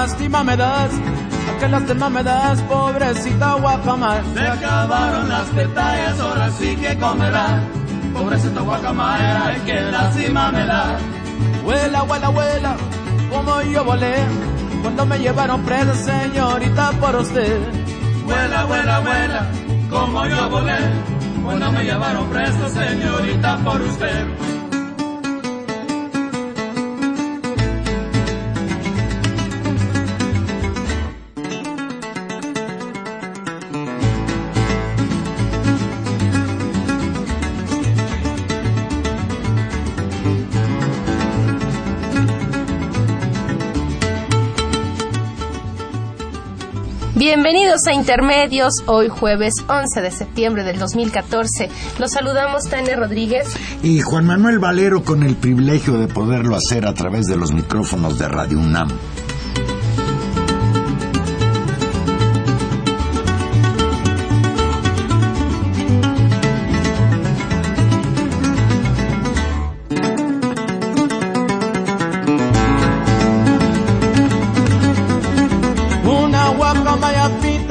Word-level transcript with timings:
Lástima 0.00 0.42
me 0.42 0.56
das. 0.56 0.92
Qué 1.58 1.68
lástima 1.68 2.08
me 2.08 2.22
das, 2.22 2.60
pobrecita 2.62 3.54
guacamaya. 3.54 4.22
Se 4.34 4.40
acabaron 4.40 5.28
las 5.28 5.54
detalles, 5.54 6.20
ahora 6.20 6.50
sí 6.58 6.76
que 6.76 6.96
comerá. 6.98 7.46
Pobrecita 8.14 8.60
guacamaya, 8.62 9.46
ay, 9.46 9.62
qué 9.66 9.80
lástima 9.92 10.52
me 10.52 10.64
da. 10.64 10.98
Huela, 11.64 12.02
huela, 12.04 12.30
huela, 12.30 12.76
como 13.30 13.62
yo 13.62 13.84
volé. 13.84 14.14
Cuando 14.82 15.04
me 15.04 15.18
llevaron 15.18 15.60
presa, 15.62 15.94
señorita, 15.94 16.92
por 16.92 17.16
usted. 17.16 17.58
Vuela, 18.24 18.64
vuela, 18.64 19.00
vuela, 19.00 19.46
como 19.90 20.26
yo 20.26 20.48
volé. 20.48 20.78
Cuando 21.44 21.72
me 21.72 21.84
llevaron 21.84 22.26
preso, 22.30 22.68
señorita, 22.70 23.58
por 23.58 23.80
usted. 23.82 24.26
Bienvenidos 47.32 47.86
a 47.86 47.94
Intermedios, 47.94 48.72
hoy 48.86 49.08
jueves 49.08 49.54
11 49.68 50.00
de 50.00 50.10
septiembre 50.10 50.64
del 50.64 50.80
2014. 50.80 51.68
Los 52.00 52.10
saludamos 52.10 52.64
Tania 52.64 52.96
Rodríguez. 52.96 53.54
Y 53.84 54.00
Juan 54.00 54.26
Manuel 54.26 54.58
Valero 54.58 55.04
con 55.04 55.22
el 55.22 55.36
privilegio 55.36 55.96
de 55.96 56.08
poderlo 56.08 56.56
hacer 56.56 56.88
a 56.88 56.92
través 56.92 57.26
de 57.26 57.36
los 57.36 57.52
micrófonos 57.52 58.18
de 58.18 58.26
Radio 58.26 58.58
UNAM. 58.58 58.88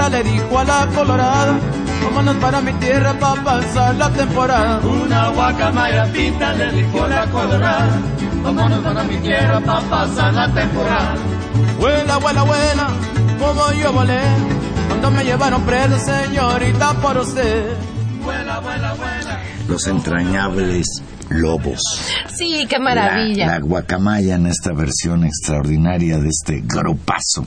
Pinta 0.10 0.18
le 0.18 0.24
dijo 0.24 0.60
a 0.60 0.64
la 0.64 0.88
colorada, 0.88 1.60
vámonos 2.04 2.36
para 2.38 2.62
mi 2.62 2.74
tierra 2.74 3.14
para 3.20 3.44
pasar 3.44 3.96
la 3.96 4.10
temporada. 4.10 4.80
Una 4.80 5.30
guacamaya 5.30 6.06
pinta 6.12 6.54
le 6.54 6.72
dijo 6.72 7.08
la 7.08 7.26
colorada. 7.28 8.02
Vámonos 8.44 8.80
para 8.80 9.04
mi 9.04 9.18
tierra 9.18 9.60
para 9.60 9.82
pasar 9.82 10.34
la 10.34 10.48
temporada. 10.54 11.16
Vuela, 11.80 12.18
vuela, 12.18 12.44
vuela, 12.44 12.88
como 13.40 13.72
yo 13.74 13.94
volé, 13.94 14.22
cuando 14.88 15.12
me 15.12 15.24
llevaron 15.24 15.62
presa, 15.64 16.00
señorita, 16.00 16.94
por 17.02 17.18
usted. 17.18 17.76
Vuela, 18.24 18.60
vuela, 18.60 18.94
vuela. 18.94 19.42
Los 19.68 19.88
entrañables 19.88 21.04
lobos. 21.30 21.82
Sí, 22.36 22.66
qué 22.70 22.80
maravilla. 22.80 23.48
La, 23.48 23.54
la 23.54 23.60
guacamaya 23.60 24.36
en 24.36 24.48
esta 24.48 24.74
versión 24.74 25.26
extraordinaria 25.26 26.18
de 26.18 26.30
este 26.30 26.62
grupazo. 26.66 27.46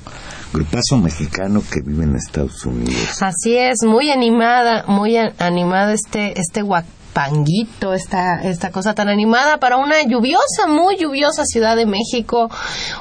Grupazo 0.52 0.98
mexicano 0.98 1.62
que 1.70 1.80
vive 1.80 2.04
en 2.04 2.16
Estados 2.16 2.64
Unidos. 2.66 3.22
Así 3.22 3.56
es, 3.56 3.78
muy 3.84 4.10
animada, 4.10 4.84
muy 4.86 5.16
animada 5.16 5.94
este 5.94 6.38
este 6.38 6.62
guapanguito, 6.62 7.94
esta 7.94 8.42
esta 8.42 8.70
cosa 8.70 8.94
tan 8.94 9.08
animada 9.08 9.58
para 9.58 9.78
una 9.78 10.02
lluviosa, 10.02 10.66
muy 10.68 10.98
lluviosa 10.98 11.44
Ciudad 11.46 11.76
de 11.76 11.86
México, 11.86 12.50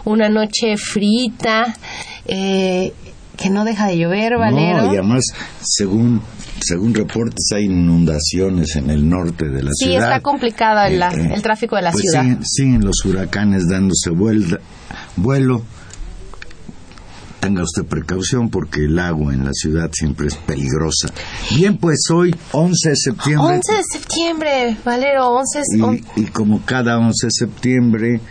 una 0.06 0.30
noche 0.30 0.78
frita, 0.78 1.76
eh, 2.26 2.94
que 3.36 3.50
no 3.50 3.66
deja 3.66 3.88
de 3.88 3.98
llover, 3.98 4.38
Valero. 4.38 4.84
No, 4.84 4.94
y 4.94 4.98
además, 4.98 5.24
según 5.62 6.22
según 6.62 6.94
reportes, 6.94 7.46
hay 7.54 7.66
inundaciones 7.66 8.76
en 8.76 8.90
el 8.90 9.08
norte 9.10 9.50
de 9.50 9.64
la 9.64 9.72
Sí, 9.74 9.86
ciudad. 9.86 10.04
está 10.04 10.20
complicado 10.22 10.82
el, 10.88 11.02
el 11.02 11.42
tráfico 11.42 11.76
de 11.76 11.82
la 11.84 11.92
pues 11.92 12.04
ciudad. 12.04 12.22
Siguen, 12.24 12.46
siguen 12.46 12.86
los 12.86 13.04
huracanes 13.06 13.68
dándose 13.68 14.10
vuelta- 14.12 14.60
vuelo. 15.16 15.64
Tenga 17.40 17.64
usted 17.64 17.86
precaución 17.86 18.50
porque 18.50 18.82
el 18.86 19.00
agua 19.00 19.34
en 19.34 19.44
la 19.46 19.52
ciudad 19.54 19.90
siempre 19.92 20.28
es 20.28 20.36
peligrosa. 20.36 21.10
Bien, 21.56 21.76
pues 21.78 22.02
hoy, 22.14 22.36
11 22.52 22.90
de 22.92 22.96
septiembre. 22.96 23.56
11 23.56 23.74
de 23.74 23.84
septiembre, 23.92 24.78
Valero, 24.86 25.30
11 25.32 25.60
es- 25.62 25.82
on- 25.82 25.96
Y, 26.16 26.22
y 26.22 26.26
como 26.26 26.64
cada 26.64 27.00
11 27.00 27.26
de 27.28 27.32
septiembre, 27.32 28.22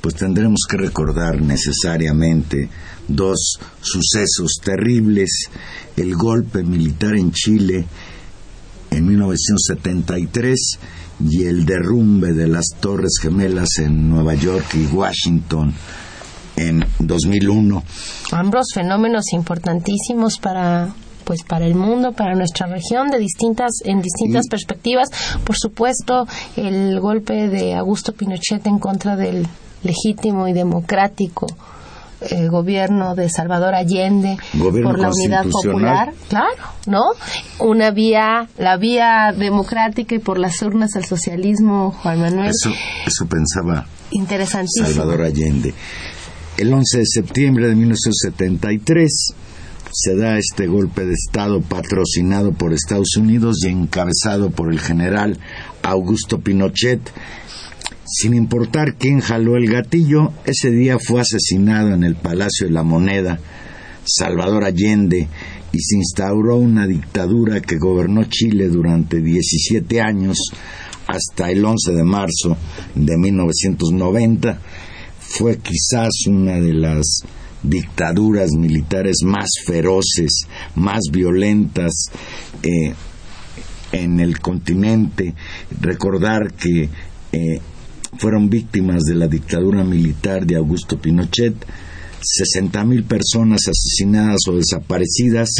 pues 0.00 0.16
tendremos 0.16 0.62
que 0.68 0.78
recordar 0.78 1.40
necesariamente 1.40 2.68
dos 3.08 3.58
sucesos 3.80 4.54
terribles. 4.62 5.48
El 5.96 6.14
golpe 6.14 6.62
militar 6.62 7.14
en 7.16 7.32
Chile 7.32 7.84
en 8.90 9.06
1973 9.06 10.78
y 11.28 11.44
el 11.44 11.64
derrumbe 11.64 12.32
de 12.32 12.46
las 12.46 12.66
Torres 12.80 13.18
Gemelas 13.20 13.78
en 13.78 14.08
Nueva 14.10 14.34
York 14.34 14.66
y 14.74 14.86
Washington 14.94 15.72
en 16.56 16.84
2001. 17.00 17.82
ambos 18.32 18.66
fenómenos 18.74 19.32
importantísimos 19.32 20.38
para 20.38 20.94
pues 21.24 21.42
para 21.42 21.66
el 21.66 21.74
mundo, 21.74 22.12
para 22.12 22.36
nuestra 22.36 22.68
región 22.68 23.08
de 23.10 23.18
distintas 23.18 23.80
en 23.84 24.00
distintas 24.00 24.44
Y- 24.46 24.48
perspectivas. 24.48 25.08
Por 25.44 25.56
supuesto, 25.56 26.24
el 26.56 27.00
golpe 27.00 27.48
de 27.48 27.74
Augusto 27.74 28.12
Pinochet 28.12 28.64
en 28.68 28.78
contra 28.78 29.16
del 29.16 29.44
legítimo 29.82 30.46
y 30.46 30.52
democrático 30.52 31.48
eh, 32.20 32.48
gobierno 32.48 33.14
de 33.14 33.28
Salvador 33.28 33.74
Allende 33.74 34.36
Gobierno 34.54 34.90
por 34.90 34.98
la 34.98 35.10
unidad 35.10 35.44
popular, 35.44 36.14
claro, 36.28 36.56
¿no? 36.86 37.02
Una 37.58 37.90
vía, 37.90 38.48
la 38.58 38.76
vía 38.76 39.34
democrática 39.36 40.14
y 40.14 40.18
por 40.18 40.38
las 40.38 40.62
urnas 40.62 40.96
al 40.96 41.04
socialismo, 41.04 41.90
Juan 42.02 42.20
Manuel, 42.20 42.50
Eso, 42.50 42.72
eso 43.06 43.26
pensaba 43.26 43.86
interesantísimo. 44.10 44.86
Salvador 44.86 45.22
Allende. 45.22 45.74
El 46.56 46.72
11 46.72 46.98
de 46.98 47.06
septiembre 47.06 47.68
de 47.68 47.74
1973 47.74 49.34
se 49.92 50.16
da 50.16 50.38
este 50.38 50.66
golpe 50.66 51.04
de 51.04 51.12
Estado 51.12 51.60
patrocinado 51.60 52.52
por 52.52 52.72
Estados 52.72 53.16
Unidos 53.16 53.58
y 53.62 53.68
encabezado 53.68 54.50
por 54.50 54.72
el 54.72 54.80
general 54.80 55.38
Augusto 55.82 56.40
Pinochet. 56.40 57.00
Sin 58.08 58.34
importar 58.34 58.94
quién 58.94 59.20
jaló 59.20 59.56
el 59.56 59.66
gatillo, 59.66 60.32
ese 60.44 60.70
día 60.70 60.96
fue 60.96 61.20
asesinado 61.20 61.92
en 61.92 62.04
el 62.04 62.14
Palacio 62.14 62.68
de 62.68 62.72
la 62.72 62.84
Moneda 62.84 63.40
Salvador 64.04 64.62
Allende 64.62 65.28
y 65.72 65.80
se 65.80 65.96
instauró 65.96 66.56
una 66.56 66.86
dictadura 66.86 67.60
que 67.60 67.78
gobernó 67.78 68.22
Chile 68.24 68.68
durante 68.68 69.20
17 69.20 70.00
años 70.00 70.38
hasta 71.08 71.50
el 71.50 71.64
11 71.64 71.92
de 71.94 72.04
marzo 72.04 72.56
de 72.94 73.16
1990. 73.16 74.60
Fue 75.18 75.58
quizás 75.58 76.10
una 76.28 76.60
de 76.60 76.74
las 76.74 77.22
dictaduras 77.64 78.52
militares 78.52 79.16
más 79.24 79.48
feroces, 79.66 80.46
más 80.76 81.00
violentas 81.10 81.92
eh, 82.62 82.94
en 83.90 84.20
el 84.20 84.38
continente. 84.38 85.34
Recordar 85.80 86.52
que 86.52 86.88
eh, 87.32 87.60
fueron 88.18 88.48
víctimas 88.48 89.02
de 89.02 89.14
la 89.14 89.28
dictadura 89.28 89.84
militar 89.84 90.46
de 90.46 90.56
Augusto 90.56 90.98
Pinochet 90.98 91.54
60.000 92.20 93.04
personas 93.04 93.60
asesinadas 93.68 94.40
o 94.48 94.56
desaparecidas 94.56 95.50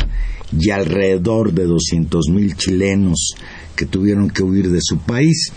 y 0.59 0.71
alrededor 0.71 1.53
de 1.53 1.67
200.000 1.67 2.57
chilenos 2.57 3.35
que 3.77 3.87
tuvieron 3.87 4.31
que 4.31 4.43
huir 4.43 4.71
de 4.71 4.81
su 4.81 4.99
país 4.99 5.53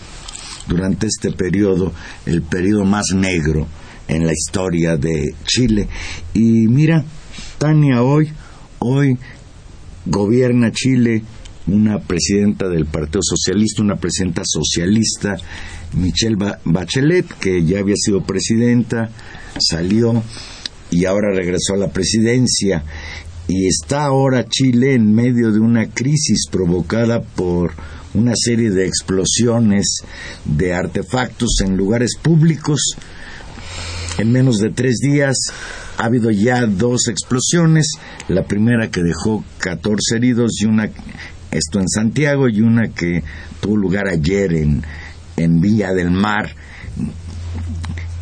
durante 0.68 1.06
este 1.06 1.32
periodo, 1.32 1.92
el 2.26 2.42
periodo 2.42 2.84
más 2.84 3.06
negro 3.14 3.66
en 4.08 4.26
la 4.26 4.32
historia 4.32 4.96
de 4.96 5.34
Chile. 5.44 5.88
Y 6.34 6.68
mira, 6.68 7.04
Tania, 7.58 8.02
hoy, 8.02 8.30
hoy 8.78 9.16
gobierna 10.06 10.70
Chile 10.72 11.22
una 11.66 11.98
presidenta 12.00 12.68
del 12.68 12.86
Partido 12.86 13.20
Socialista, 13.22 13.82
una 13.82 13.96
presidenta 13.96 14.42
socialista, 14.44 15.36
Michelle 15.94 16.36
Bachelet, 16.64 17.26
que 17.40 17.64
ya 17.64 17.80
había 17.80 17.96
sido 17.96 18.22
presidenta, 18.22 19.10
salió 19.58 20.22
y 20.90 21.04
ahora 21.04 21.34
regresó 21.34 21.74
a 21.74 21.78
la 21.78 21.88
presidencia. 21.88 22.84
Y 23.48 23.66
está 23.66 24.04
ahora 24.04 24.48
Chile 24.48 24.94
en 24.94 25.12
medio 25.12 25.50
de 25.50 25.58
una 25.58 25.86
crisis 25.88 26.46
provocada 26.50 27.20
por 27.20 27.72
una 28.14 28.32
serie 28.36 28.70
de 28.70 28.86
explosiones 28.86 30.02
de 30.44 30.74
artefactos 30.74 31.60
en 31.64 31.76
lugares 31.76 32.12
públicos. 32.20 32.80
En 34.18 34.30
menos 34.32 34.58
de 34.58 34.70
tres 34.70 34.98
días 34.98 35.36
ha 35.98 36.04
habido 36.04 36.30
ya 36.30 36.66
dos 36.66 37.08
explosiones, 37.08 37.90
la 38.28 38.44
primera 38.44 38.90
que 38.90 39.02
dejó 39.02 39.44
14 39.58 40.16
heridos 40.16 40.52
y 40.60 40.66
una, 40.66 40.88
esto 41.50 41.80
en 41.80 41.88
Santiago, 41.88 42.48
y 42.48 42.60
una 42.60 42.88
que 42.88 43.22
tuvo 43.60 43.76
lugar 43.76 44.08
ayer 44.08 44.52
en, 44.54 44.82
en 45.42 45.60
Villa 45.60 45.92
del 45.92 46.10
Mar. 46.10 46.54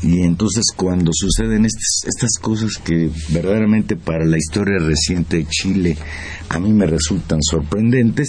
Y 0.00 0.20
entonces 0.23 0.65
cuando 0.76 1.11
suceden 1.12 1.65
estas 1.67 2.38
cosas 2.41 2.76
que 2.82 3.11
verdaderamente 3.31 3.97
para 3.97 4.25
la 4.25 4.37
historia 4.37 4.79
reciente 4.79 5.38
de 5.38 5.47
Chile 5.47 5.99
a 6.49 6.59
mí 6.61 6.73
me 6.73 6.87
resultan 6.87 7.43
sorprendentes, 7.43 8.29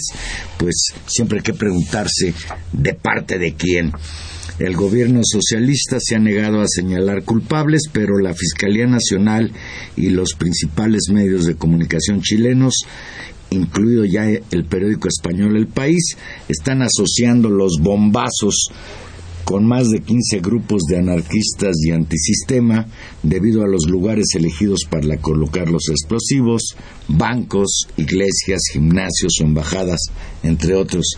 pues 0.58 0.92
siempre 1.06 1.38
hay 1.38 1.42
que 1.44 1.54
preguntarse 1.54 2.34
de 2.72 2.94
parte 2.94 3.38
de 3.38 3.54
quién. 3.54 3.92
El 4.58 4.76
gobierno 4.76 5.20
socialista 5.24 5.98
se 6.00 6.16
ha 6.16 6.18
negado 6.18 6.60
a 6.60 6.66
señalar 6.68 7.22
culpables, 7.22 7.84
pero 7.90 8.18
la 8.18 8.34
Fiscalía 8.34 8.86
Nacional 8.86 9.52
y 9.96 10.10
los 10.10 10.34
principales 10.34 11.08
medios 11.10 11.46
de 11.46 11.54
comunicación 11.54 12.20
chilenos 12.20 12.74
incluido 13.50 14.04
ya 14.04 14.28
el 14.28 14.64
periódico 14.64 15.08
español 15.08 15.56
El 15.56 15.66
País, 15.66 16.16
están 16.48 16.82
asociando 16.82 17.48
los 17.48 17.78
bombazos 17.80 18.70
con 19.50 19.66
más 19.66 19.90
de 19.90 20.00
15 20.00 20.38
grupos 20.38 20.82
de 20.88 20.98
anarquistas 20.98 21.76
y 21.84 21.90
antisistema 21.90 22.86
debido 23.24 23.64
a 23.64 23.66
los 23.66 23.88
lugares 23.88 24.26
elegidos 24.36 24.82
para 24.88 25.16
colocar 25.16 25.68
los 25.68 25.88
explosivos, 25.88 26.76
bancos, 27.08 27.88
iglesias, 27.96 28.60
gimnasios 28.72 29.32
o 29.40 29.44
embajadas, 29.44 29.98
entre 30.44 30.76
otros. 30.76 31.16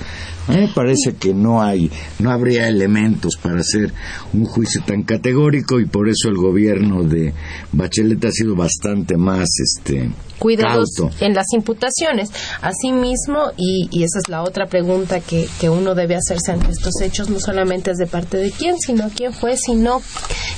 A 0.48 0.52
mí 0.52 0.60
me 0.60 0.68
parece 0.68 1.14
que 1.20 1.34
no 1.34 1.62
hay, 1.62 1.90
no 2.20 2.30
habría 2.30 2.68
elementos 2.68 3.36
para 3.36 3.60
hacer 3.60 3.92
un 4.32 4.46
juicio 4.46 4.82
tan 4.86 5.02
categórico 5.02 5.78
y 5.78 5.84
por 5.84 6.08
eso 6.08 6.30
el 6.30 6.36
gobierno 6.36 7.04
de 7.04 7.34
Bachelet 7.72 8.24
ha 8.24 8.30
sido 8.30 8.56
bastante 8.56 9.18
más 9.18 9.46
este 9.58 10.10
cuidadoso 10.42 11.08
en 11.20 11.34
las 11.34 11.46
imputaciones. 11.52 12.30
Asimismo, 12.60 13.52
y, 13.56 13.88
y 13.92 14.02
esa 14.02 14.18
es 14.18 14.28
la 14.28 14.42
otra 14.42 14.66
pregunta 14.66 15.20
que, 15.20 15.48
que 15.60 15.70
uno 15.70 15.94
debe 15.94 16.16
hacerse 16.16 16.50
ante 16.50 16.72
estos 16.72 17.00
hechos, 17.00 17.30
no 17.30 17.38
solamente 17.38 17.92
es 17.92 17.98
de 17.98 18.08
parte 18.08 18.38
de 18.38 18.50
quién, 18.50 18.76
sino 18.80 19.08
quién 19.14 19.32
fue, 19.32 19.56
sino 19.56 20.02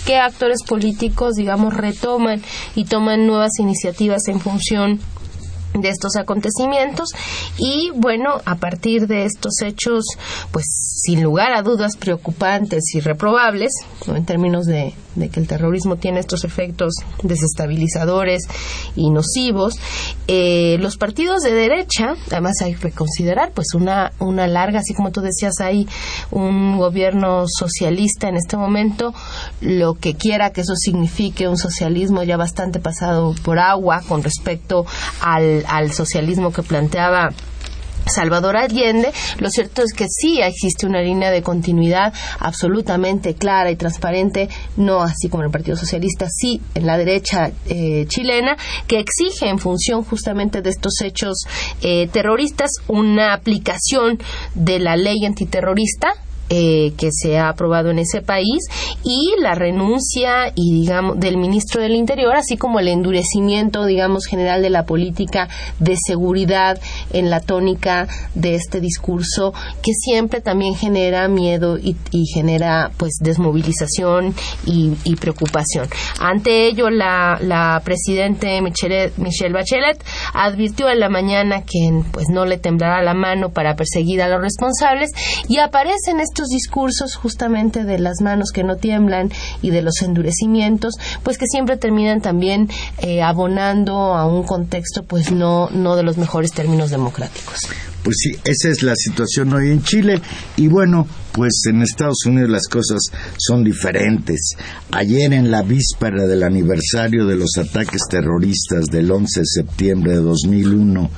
qué 0.06 0.16
actores 0.16 0.62
políticos, 0.66 1.34
digamos, 1.34 1.74
retoman 1.74 2.40
y 2.74 2.86
toman 2.86 3.26
nuevas 3.26 3.58
iniciativas 3.58 4.26
en 4.28 4.40
función 4.40 5.00
de 5.74 5.88
estos 5.88 6.16
acontecimientos. 6.16 7.10
Y 7.58 7.90
bueno 7.94 8.40
a 8.44 8.56
partir 8.56 9.06
de 9.06 9.24
estos 9.24 9.60
hechos 9.62 10.04
pues 10.50 10.84
sin 11.04 11.22
lugar 11.22 11.52
a 11.52 11.62
dudas 11.62 11.96
preocupantes 11.96 12.94
y 12.94 13.00
reprobables 13.00 13.72
en 14.06 14.24
términos 14.24 14.64
de, 14.64 14.94
que 15.30 15.40
el 15.40 15.46
terrorismo 15.46 15.96
tiene 15.96 16.20
estos 16.20 16.44
efectos 16.44 16.94
desestabilizadores 17.22 18.42
y 18.96 19.10
nocivos 19.10 19.74
eh, 20.28 20.76
los 20.80 20.96
partidos 20.96 21.42
de 21.42 21.52
derecha 21.52 22.14
además 22.30 22.54
hay 22.62 22.74
que 22.74 22.90
considerar 22.92 23.52
pues 23.52 23.74
una 23.74 24.12
una 24.18 24.46
larga 24.46 24.78
así 24.78 24.94
como 24.94 25.10
tú 25.10 25.20
decías 25.20 25.60
hay 25.60 25.86
un 26.30 26.78
gobierno 26.78 27.44
socialista 27.48 28.28
en 28.28 28.36
este 28.36 28.56
momento 28.56 29.12
lo 29.60 29.94
que 29.94 30.14
quiera 30.14 30.50
que 30.50 30.62
eso 30.62 30.74
signifique 30.76 31.48
un 31.48 31.58
socialismo 31.58 32.22
ya 32.22 32.36
bastante 32.36 32.78
pasado 32.78 33.34
por 33.42 33.58
agua 33.58 34.00
con 34.08 34.22
respecto 34.22 34.86
al 35.20 35.63
al, 35.66 35.92
socialismo 35.92 36.52
que 36.52 36.62
planteaba 36.62 37.30
Salvador 38.06 38.56
Allende, 38.56 39.10
lo 39.38 39.48
cierto 39.48 39.82
es 39.82 39.92
que 39.94 40.06
sí 40.08 40.40
existe 40.40 40.86
una 40.86 41.00
línea 41.00 41.30
de 41.30 41.42
continuidad 41.42 42.12
absolutamente 42.38 43.34
clara 43.34 43.70
y 43.70 43.76
transparente, 43.76 44.48
no 44.76 45.00
así 45.00 45.28
como 45.28 45.42
en 45.42 45.46
el 45.46 45.52
Partido 45.52 45.76
Socialista, 45.76 46.26
sí 46.28 46.60
en 46.74 46.86
la 46.86 46.98
derecha 46.98 47.50
eh, 47.66 48.04
chilena, 48.08 48.56
que 48.86 48.98
exige 48.98 49.48
en 49.48 49.58
función 49.58 50.04
justamente 50.04 50.60
de 50.60 50.70
estos 50.70 51.00
hechos 51.02 51.46
eh, 51.80 52.08
terroristas 52.08 52.70
una 52.88 53.32
aplicación 53.32 54.18
de 54.54 54.78
la 54.80 54.96
ley 54.96 55.24
antiterrorista 55.24 56.08
eh, 56.50 56.92
que 56.98 57.10
se 57.10 57.38
ha 57.38 57.48
aprobado 57.48 57.90
en 57.90 57.98
ese 57.98 58.20
país 58.20 58.64
y 59.02 59.32
la 59.40 59.54
renuncia 59.54 60.52
y 60.54 60.72
digamos 60.72 61.18
del 61.18 61.36
ministro 61.36 61.80
del 61.80 61.94
Interior 61.94 62.34
así 62.36 62.56
como 62.56 62.80
el 62.80 62.88
endurecimiento 62.88 63.84
digamos 63.84 64.26
general 64.26 64.62
de 64.62 64.70
la 64.70 64.84
política 64.84 65.48
de 65.78 65.96
seguridad 65.96 66.78
en 67.12 67.30
la 67.30 67.40
tónica 67.40 68.08
de 68.34 68.54
este 68.54 68.80
discurso 68.80 69.52
que 69.82 69.92
siempre 69.92 70.40
también 70.40 70.74
genera 70.74 71.28
miedo 71.28 71.78
y, 71.78 71.96
genera 72.32 72.90
pues 72.96 73.14
desmovilización 73.20 74.34
y, 74.66 75.16
preocupación. 75.16 75.88
Ante 76.18 76.66
ello 76.66 76.90
la, 76.90 77.38
la 77.40 77.80
presidente 77.84 78.60
Michelle, 78.60 79.12
Michelle 79.16 79.54
Bachelet 79.54 80.02
advirtió 80.32 80.90
en 80.90 81.00
la 81.00 81.08
mañana 81.08 81.62
que 81.62 82.02
pues 82.12 82.28
no 82.28 82.44
le 82.44 82.58
temblará 82.58 83.02
la 83.02 83.14
mano 83.14 83.50
para 83.50 83.76
perseguir 83.76 84.20
a 84.22 84.28
los 84.28 84.40
responsables 84.40 85.10
y 85.48 85.58
aparecen 85.58 86.20
estos 86.34 86.48
discursos 86.48 87.14
justamente 87.14 87.84
de 87.84 88.00
las 88.00 88.20
manos 88.20 88.50
que 88.50 88.64
no 88.64 88.74
tiemblan 88.74 89.30
y 89.62 89.70
de 89.70 89.82
los 89.82 90.02
endurecimientos, 90.02 90.94
pues 91.22 91.38
que 91.38 91.46
siempre 91.46 91.76
terminan 91.76 92.20
también 92.20 92.68
eh, 92.98 93.22
abonando 93.22 94.16
a 94.16 94.26
un 94.26 94.42
contexto 94.42 95.04
pues 95.04 95.30
no, 95.30 95.70
no 95.70 95.94
de 95.94 96.02
los 96.02 96.18
mejores 96.18 96.50
términos 96.50 96.90
democráticos. 96.90 97.60
Pues 98.02 98.16
sí, 98.18 98.36
esa 98.44 98.68
es 98.68 98.82
la 98.82 98.96
situación 98.96 99.52
hoy 99.54 99.70
en 99.70 99.84
Chile 99.84 100.20
y 100.56 100.66
bueno, 100.66 101.06
pues 101.30 101.52
en 101.68 101.82
Estados 101.82 102.26
Unidos 102.26 102.50
las 102.50 102.66
cosas 102.66 102.98
son 103.38 103.62
diferentes. 103.62 104.56
Ayer 104.90 105.32
en 105.34 105.52
la 105.52 105.62
víspera 105.62 106.26
del 106.26 106.42
aniversario 106.42 107.26
de 107.26 107.36
los 107.36 107.50
ataques 107.58 108.00
terroristas 108.10 108.86
del 108.86 109.08
11 109.08 109.38
de 109.38 109.46
septiembre 109.46 110.12
de 110.14 110.20
2001 110.20 111.10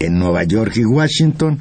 en 0.00 0.18
Nueva 0.18 0.42
York 0.42 0.72
y 0.78 0.84
Washington, 0.84 1.60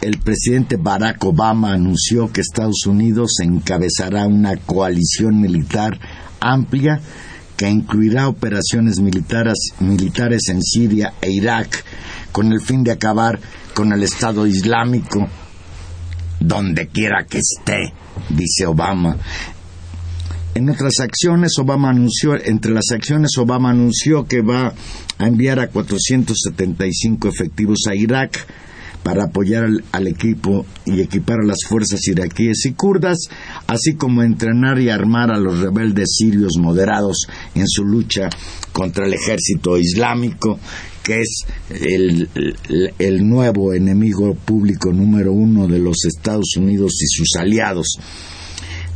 el 0.00 0.18
presidente 0.18 0.76
Barack 0.76 1.22
Obama 1.24 1.72
anunció 1.72 2.32
que 2.32 2.40
Estados 2.40 2.86
Unidos 2.86 3.32
encabezará 3.42 4.26
una 4.26 4.56
coalición 4.56 5.40
militar 5.40 5.98
amplia 6.40 7.00
que 7.56 7.68
incluirá 7.68 8.28
operaciones 8.28 8.98
militares, 9.00 9.74
militares 9.80 10.48
en 10.48 10.62
Siria 10.62 11.12
e 11.20 11.30
Irak 11.30 11.84
con 12.32 12.52
el 12.52 12.62
fin 12.62 12.82
de 12.82 12.92
acabar 12.92 13.38
con 13.74 13.92
el 13.92 14.02
Estado 14.02 14.46
Islámico 14.46 15.28
donde 16.40 16.88
quiera 16.88 17.26
que 17.28 17.38
esté, 17.38 17.92
dice 18.30 18.66
Obama. 18.66 19.18
En 20.54 20.70
otras 20.70 20.98
acciones, 21.00 21.52
Obama 21.58 21.90
anunció, 21.90 22.34
entre 22.42 22.72
las 22.72 22.90
acciones, 22.92 23.36
Obama 23.36 23.70
anunció 23.70 24.26
que 24.26 24.40
va 24.40 24.72
a 25.18 25.26
enviar 25.26 25.60
a 25.60 25.68
475 25.68 27.28
efectivos 27.28 27.80
a 27.88 27.94
Irak 27.94 28.46
para 29.02 29.24
apoyar 29.24 29.68
al, 29.92 30.06
equipo 30.06 30.66
y 30.84 31.00
equipar 31.00 31.38
a 31.42 31.46
las 31.46 31.64
fuerzas 31.66 32.06
iraquíes 32.06 32.66
y 32.66 32.72
kurdas, 32.72 33.18
así 33.66 33.94
como 33.94 34.22
entrenar 34.22 34.78
y 34.80 34.90
armar 34.90 35.30
a 35.30 35.38
los 35.38 35.58
rebeldes 35.60 36.16
sirios 36.16 36.52
moderados 36.58 37.26
en 37.54 37.66
su 37.66 37.84
lucha 37.84 38.28
contra 38.72 39.06
el 39.06 39.14
ejército 39.14 39.78
islámico, 39.78 40.58
que 41.02 41.20
es 41.20 41.46
el, 41.70 42.28
el 42.98 43.28
nuevo 43.28 43.72
enemigo 43.72 44.34
público 44.34 44.92
número 44.92 45.32
uno 45.32 45.66
de 45.66 45.78
los 45.78 46.04
Estados 46.04 46.56
Unidos 46.56 46.92
y 47.02 47.06
sus 47.06 47.36
aliados. 47.38 47.98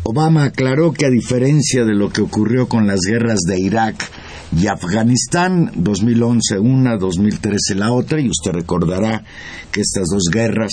Obama 0.07 0.45
aclaró 0.45 0.93
que 0.93 1.07
a 1.07 1.11
diferencia 1.11 1.83
de 1.87 1.95
lo 1.95 2.11
que 2.11 2.21
ocurrió 2.21 2.69
con 2.69 2.87
las 2.87 3.01
guerras 3.09 3.41
de 3.49 3.59
Irak, 3.59 3.97
y 4.55 4.67
Afganistán, 4.67 5.73
2011 5.75 6.59
una, 6.59 6.99
2013 6.99 7.75
la 7.75 7.91
otra, 7.91 8.21
y 8.21 8.29
usted 8.29 8.53
recordará 8.53 9.25
que 9.73 9.81
estas 9.81 10.09
dos 10.13 10.25
guerras, 10.31 10.73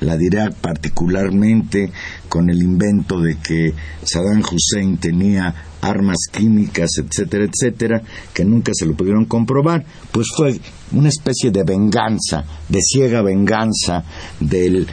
la 0.00 0.16
de 0.16 0.26
Irak 0.26 0.54
particularmente 0.56 1.92
con 2.28 2.50
el 2.50 2.60
invento 2.60 3.20
de 3.20 3.38
que 3.38 3.72
Saddam 4.02 4.42
Hussein 4.42 4.98
tenía 4.98 5.54
armas 5.80 6.18
químicas, 6.32 6.90
etcétera, 6.98 7.44
etcétera, 7.44 8.02
que 8.34 8.44
nunca 8.44 8.72
se 8.74 8.84
lo 8.84 8.94
pudieron 8.94 9.26
comprobar, 9.26 9.84
pues 10.10 10.26
fue 10.36 10.58
una 10.92 11.08
especie 11.08 11.52
de 11.52 11.62
venganza, 11.62 12.44
de 12.68 12.80
ciega 12.82 13.22
venganza 13.22 14.04
del 14.40 14.88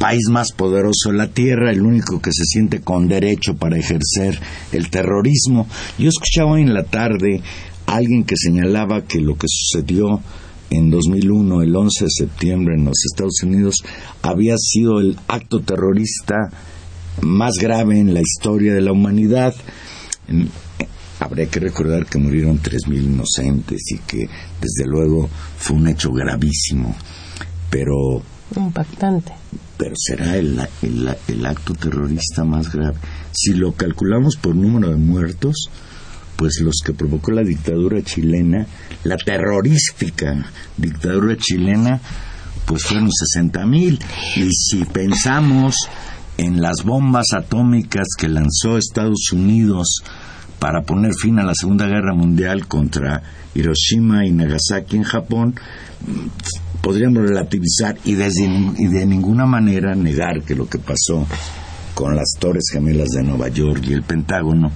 país 0.00 0.30
más 0.30 0.52
poderoso 0.52 1.10
de 1.10 1.18
la 1.18 1.28
tierra, 1.28 1.70
el 1.70 1.82
único 1.82 2.22
que 2.22 2.32
se 2.32 2.44
siente 2.46 2.80
con 2.80 3.06
derecho 3.06 3.54
para 3.56 3.76
ejercer 3.76 4.40
el 4.72 4.88
terrorismo. 4.88 5.68
Yo 5.98 6.08
escuchaba 6.08 6.52
hoy 6.52 6.62
en 6.62 6.72
la 6.72 6.84
tarde 6.84 7.42
a 7.86 7.96
alguien 7.96 8.24
que 8.24 8.34
señalaba 8.34 9.02
que 9.02 9.20
lo 9.20 9.36
que 9.36 9.46
sucedió 9.46 10.22
en 10.70 10.90
2001, 10.90 11.60
el 11.60 11.76
11 11.76 12.04
de 12.04 12.10
septiembre 12.10 12.76
en 12.76 12.86
los 12.86 12.96
Estados 13.04 13.42
Unidos, 13.42 13.74
había 14.22 14.54
sido 14.56 15.00
el 15.00 15.18
acto 15.28 15.60
terrorista 15.60 16.48
más 17.20 17.56
grave 17.60 18.00
en 18.00 18.14
la 18.14 18.22
historia 18.22 18.72
de 18.72 18.80
la 18.80 18.92
humanidad. 18.92 19.54
habría 21.18 21.46
que 21.50 21.60
recordar 21.60 22.06
que 22.06 22.16
murieron 22.16 22.58
3.000 22.58 23.04
inocentes 23.04 23.82
y 23.92 23.98
que 23.98 24.26
desde 24.62 24.86
luego 24.86 25.28
fue 25.58 25.76
un 25.76 25.88
hecho 25.88 26.10
gravísimo, 26.10 26.96
pero... 27.68 28.22
Impactante. 28.56 29.34
Pero 29.80 29.94
será 29.96 30.36
el, 30.36 30.60
el 30.82 31.46
acto 31.46 31.72
terrorista 31.72 32.44
más 32.44 32.70
grave. 32.70 32.98
Si 33.32 33.54
lo 33.54 33.72
calculamos 33.72 34.36
por 34.36 34.54
número 34.54 34.90
de 34.90 34.96
muertos, 34.96 35.70
pues 36.36 36.60
los 36.60 36.80
que 36.84 36.92
provocó 36.92 37.32
la 37.32 37.42
dictadura 37.42 38.02
chilena, 38.02 38.66
la 39.04 39.16
terrorífica 39.16 40.46
dictadura 40.76 41.34
chilena, 41.38 41.98
pues 42.66 42.84
fueron 42.84 43.10
60 43.10 43.66
mil. 43.66 43.98
Y 44.36 44.50
si 44.50 44.84
pensamos 44.84 45.76
en 46.36 46.60
las 46.60 46.82
bombas 46.84 47.28
atómicas 47.36 48.08
que 48.18 48.28
lanzó 48.28 48.76
Estados 48.76 49.32
Unidos 49.32 50.02
para 50.58 50.82
poner 50.82 51.12
fin 51.14 51.38
a 51.38 51.44
la 51.44 51.54
Segunda 51.54 51.86
Guerra 51.86 52.14
Mundial 52.14 52.66
contra 52.66 53.22
Hiroshima 53.54 54.26
y 54.26 54.32
Nagasaki 54.32 54.96
en 54.96 55.02
Japón, 55.02 55.54
podríamos 56.80 57.28
relativizar 57.28 57.96
y, 58.04 58.14
de 58.14 59.06
ninguna 59.06 59.46
manera 59.46 59.94
negar 59.94 60.42
que 60.42 60.54
lo 60.54 60.68
que 60.68 60.78
pasó 60.78 61.26
con 61.94 62.16
las 62.16 62.30
Torres 62.38 62.64
Gemelas 62.72 63.08
de 63.08 63.22
Nueva 63.22 63.48
York 63.48 63.84
y 63.86 63.92
el 63.92 64.02
Pentágono 64.02 64.72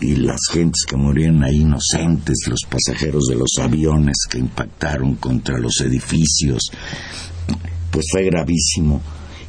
y 0.00 0.16
las 0.16 0.40
gentes 0.52 0.84
que 0.86 0.96
morían 0.96 1.42
ahí 1.44 1.60
inocentes, 1.60 2.46
los 2.48 2.60
pasajeros 2.68 3.24
de 3.28 3.36
los 3.36 3.52
aviones 3.60 4.16
que 4.28 4.38
impactaron 4.38 5.14
contra 5.16 5.58
los 5.58 5.80
edificios, 5.80 6.70
pues 7.90 8.06
fue 8.10 8.24
gravísimo. 8.24 9.00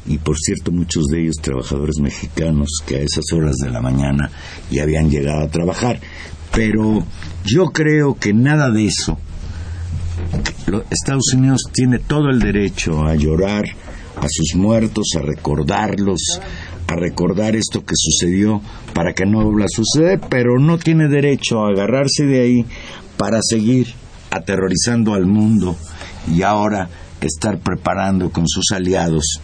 Y 0.06 0.18
por 0.18 0.38
cierto, 0.38 0.70
muchos 0.70 1.06
de 1.06 1.22
ellos 1.22 1.36
trabajadores 1.42 1.98
mexicanos 2.00 2.68
que 2.86 2.96
a 2.96 3.00
esas 3.00 3.24
horas 3.32 3.56
de 3.56 3.70
la 3.70 3.80
mañana 3.80 4.30
ya 4.70 4.84
habían 4.84 5.10
llegado 5.10 5.42
a 5.42 5.50
trabajar. 5.50 6.00
Pero 6.52 7.04
yo 7.44 7.72
creo 7.72 8.14
que 8.14 8.32
nada 8.32 8.70
de 8.70 8.86
eso. 8.86 9.18
Estados 10.90 11.32
Unidos 11.34 11.62
tiene 11.72 11.98
todo 11.98 12.30
el 12.30 12.38
derecho 12.38 13.04
a 13.04 13.14
llorar 13.14 13.64
a 14.16 14.26
sus 14.28 14.54
muertos, 14.56 15.08
a 15.16 15.20
recordarlos, 15.20 16.40
a 16.88 16.94
recordar 16.96 17.56
esto 17.56 17.84
que 17.84 17.94
sucedió 17.96 18.60
para 18.94 19.12
que 19.12 19.26
no 19.26 19.44
vuelva 19.44 19.66
a 19.66 19.68
suceder, 19.68 20.20
pero 20.28 20.58
no 20.58 20.78
tiene 20.78 21.08
derecho 21.08 21.64
a 21.64 21.70
agarrarse 21.70 22.24
de 22.24 22.40
ahí 22.40 22.66
para 23.16 23.40
seguir 23.42 23.88
aterrorizando 24.30 25.14
al 25.14 25.26
mundo 25.26 25.76
y 26.32 26.42
ahora 26.42 26.88
estar 27.20 27.58
preparando 27.58 28.30
con 28.30 28.46
sus 28.46 28.72
aliados 28.72 29.40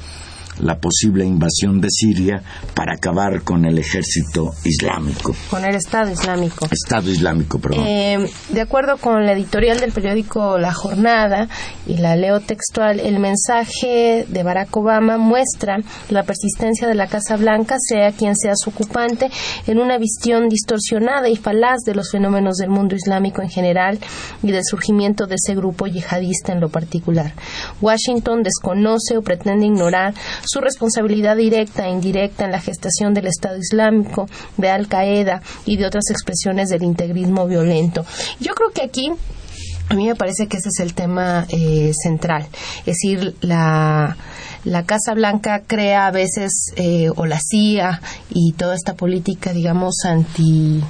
la 0.61 0.79
posible 0.79 1.25
invasión 1.25 1.81
de 1.81 1.89
Siria 1.91 2.43
para 2.75 2.95
acabar 2.95 3.43
con 3.43 3.65
el 3.65 3.79
ejército 3.79 4.55
islámico. 4.65 5.35
Con 5.51 5.65
el 5.65 5.75
Estado 5.75 6.11
Islámico. 6.11 6.67
Estado 6.71 7.11
Islámico, 7.11 7.59
perdón. 7.59 7.85
Eh, 7.87 8.31
de 8.51 8.61
acuerdo 8.61 8.97
con 8.99 9.25
la 9.25 9.33
editorial 9.33 9.81
del 9.81 9.93
periódico 9.93 10.59
La 10.59 10.73
Jornada, 10.73 11.49
y 11.87 11.97
la 11.97 12.17
leo 12.17 12.41
textual, 12.41 13.01
el 13.01 13.19
mensaje 13.19 14.27
de 14.29 14.43
Barack 14.43 14.77
Obama 14.77 15.19
muestra 15.19 15.79
la 16.11 16.23
persistencia 16.23 16.87
de 16.87 16.95
la 16.95 17.07
Casa 17.07 17.37
Blanca, 17.37 17.77
sea 17.79 18.13
quien 18.13 18.37
sea 18.37 18.55
su 18.57 18.71
ocupante, 18.71 19.31
en 19.67 19.79
una 19.79 19.99
visión 19.99 20.49
distorsionada 20.49 21.29
y 21.29 21.37
falaz 21.37 21.81
de 21.85 21.95
los 21.95 22.11
fenómenos 22.11 22.57
del 22.57 22.71
mundo 22.71 22.95
islámico 22.95 23.43
en 23.43 23.51
general 23.51 23.99
y 24.43 24.53
del 24.53 24.65
surgimiento 24.65 25.27
de 25.27 25.37
ese 25.37 25.55
grupo 25.55 25.87
yihadista 25.87 26.53
en 26.53 26.61
lo 26.61 26.69
particular. 26.69 27.33
Washington 27.81 28.43
desconoce 28.43 29.17
o 29.17 29.23
pretende 29.23 29.67
ignorar 29.67 30.15
su 30.45 30.61
responsabilidad 30.61 31.37
directa 31.37 31.87
e 31.87 31.91
indirecta 31.91 32.45
en 32.45 32.53
la 32.53 32.61
gestación 32.61 33.15
del 33.15 33.27
Estado 33.27 33.59
Islámico, 33.59 34.29
de 34.57 34.71
Al 34.71 34.89
Qaeda 34.89 35.43
y 35.67 35.77
de 35.77 35.87
otras 35.87 36.05
expresiones 36.11 36.69
del 36.69 36.83
integrismo 36.83 37.47
violento. 37.47 38.05
Yo 38.41 38.55
creo 38.55 38.71
que 38.71 38.83
aquí 38.83 39.11
a 39.89 39.95
mí 39.95 40.07
me 40.07 40.15
parece 40.15 40.47
que 40.47 40.57
ese 40.57 40.71
es 40.71 40.81
el 40.81 40.95
tema 40.95 41.47
eh, 41.51 41.93
central. 42.03 42.47
Es 42.81 42.97
decir, 42.97 43.37
la, 43.41 44.17
la 44.65 44.85
Casa 44.85 45.13
Blanca 45.15 45.63
crea 45.67 46.07
a 46.07 46.11
veces, 46.11 46.73
eh, 46.77 47.09
o 47.15 47.27
la 47.27 47.39
CIA 47.41 48.01
y 48.31 48.53
toda 48.53 48.75
esta 48.75 48.95
política, 48.95 49.53
digamos, 49.53 49.97
anti 50.05 50.83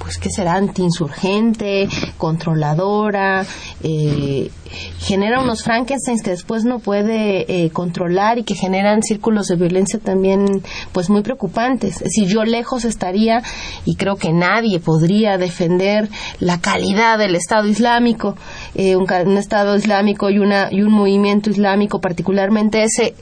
pues 0.00 0.16
que 0.16 0.30
será 0.30 0.54
antiinsurgente, 0.54 1.86
controladora, 2.16 3.44
eh, 3.82 4.50
genera 4.98 5.40
unos 5.40 5.62
Frankensteins 5.62 6.22
que 6.22 6.30
después 6.30 6.64
no 6.64 6.78
puede 6.78 7.64
eh, 7.64 7.70
controlar 7.70 8.38
y 8.38 8.44
que 8.44 8.54
generan 8.54 9.02
círculos 9.02 9.46
de 9.48 9.56
violencia 9.56 10.00
también 10.00 10.62
pues 10.92 11.10
muy 11.10 11.22
preocupantes. 11.22 11.96
Es 11.96 12.04
decir, 12.04 12.28
yo 12.28 12.44
lejos 12.44 12.84
estaría 12.86 13.42
y 13.84 13.96
creo 13.96 14.16
que 14.16 14.32
nadie 14.32 14.80
podría 14.80 15.36
defender 15.36 16.08
la 16.40 16.60
calidad 16.60 17.18
del 17.18 17.36
Estado 17.36 17.68
Islámico, 17.68 18.36
eh, 18.74 18.96
un, 18.96 19.06
Estado 19.36 19.76
Islámico 19.76 20.30
y, 20.30 20.38
una, 20.38 20.68
y 20.72 20.80
un 20.80 20.92
movimiento 20.92 21.50
islámico, 21.50 22.00
particularmente 22.00 22.82
ese 22.82 23.14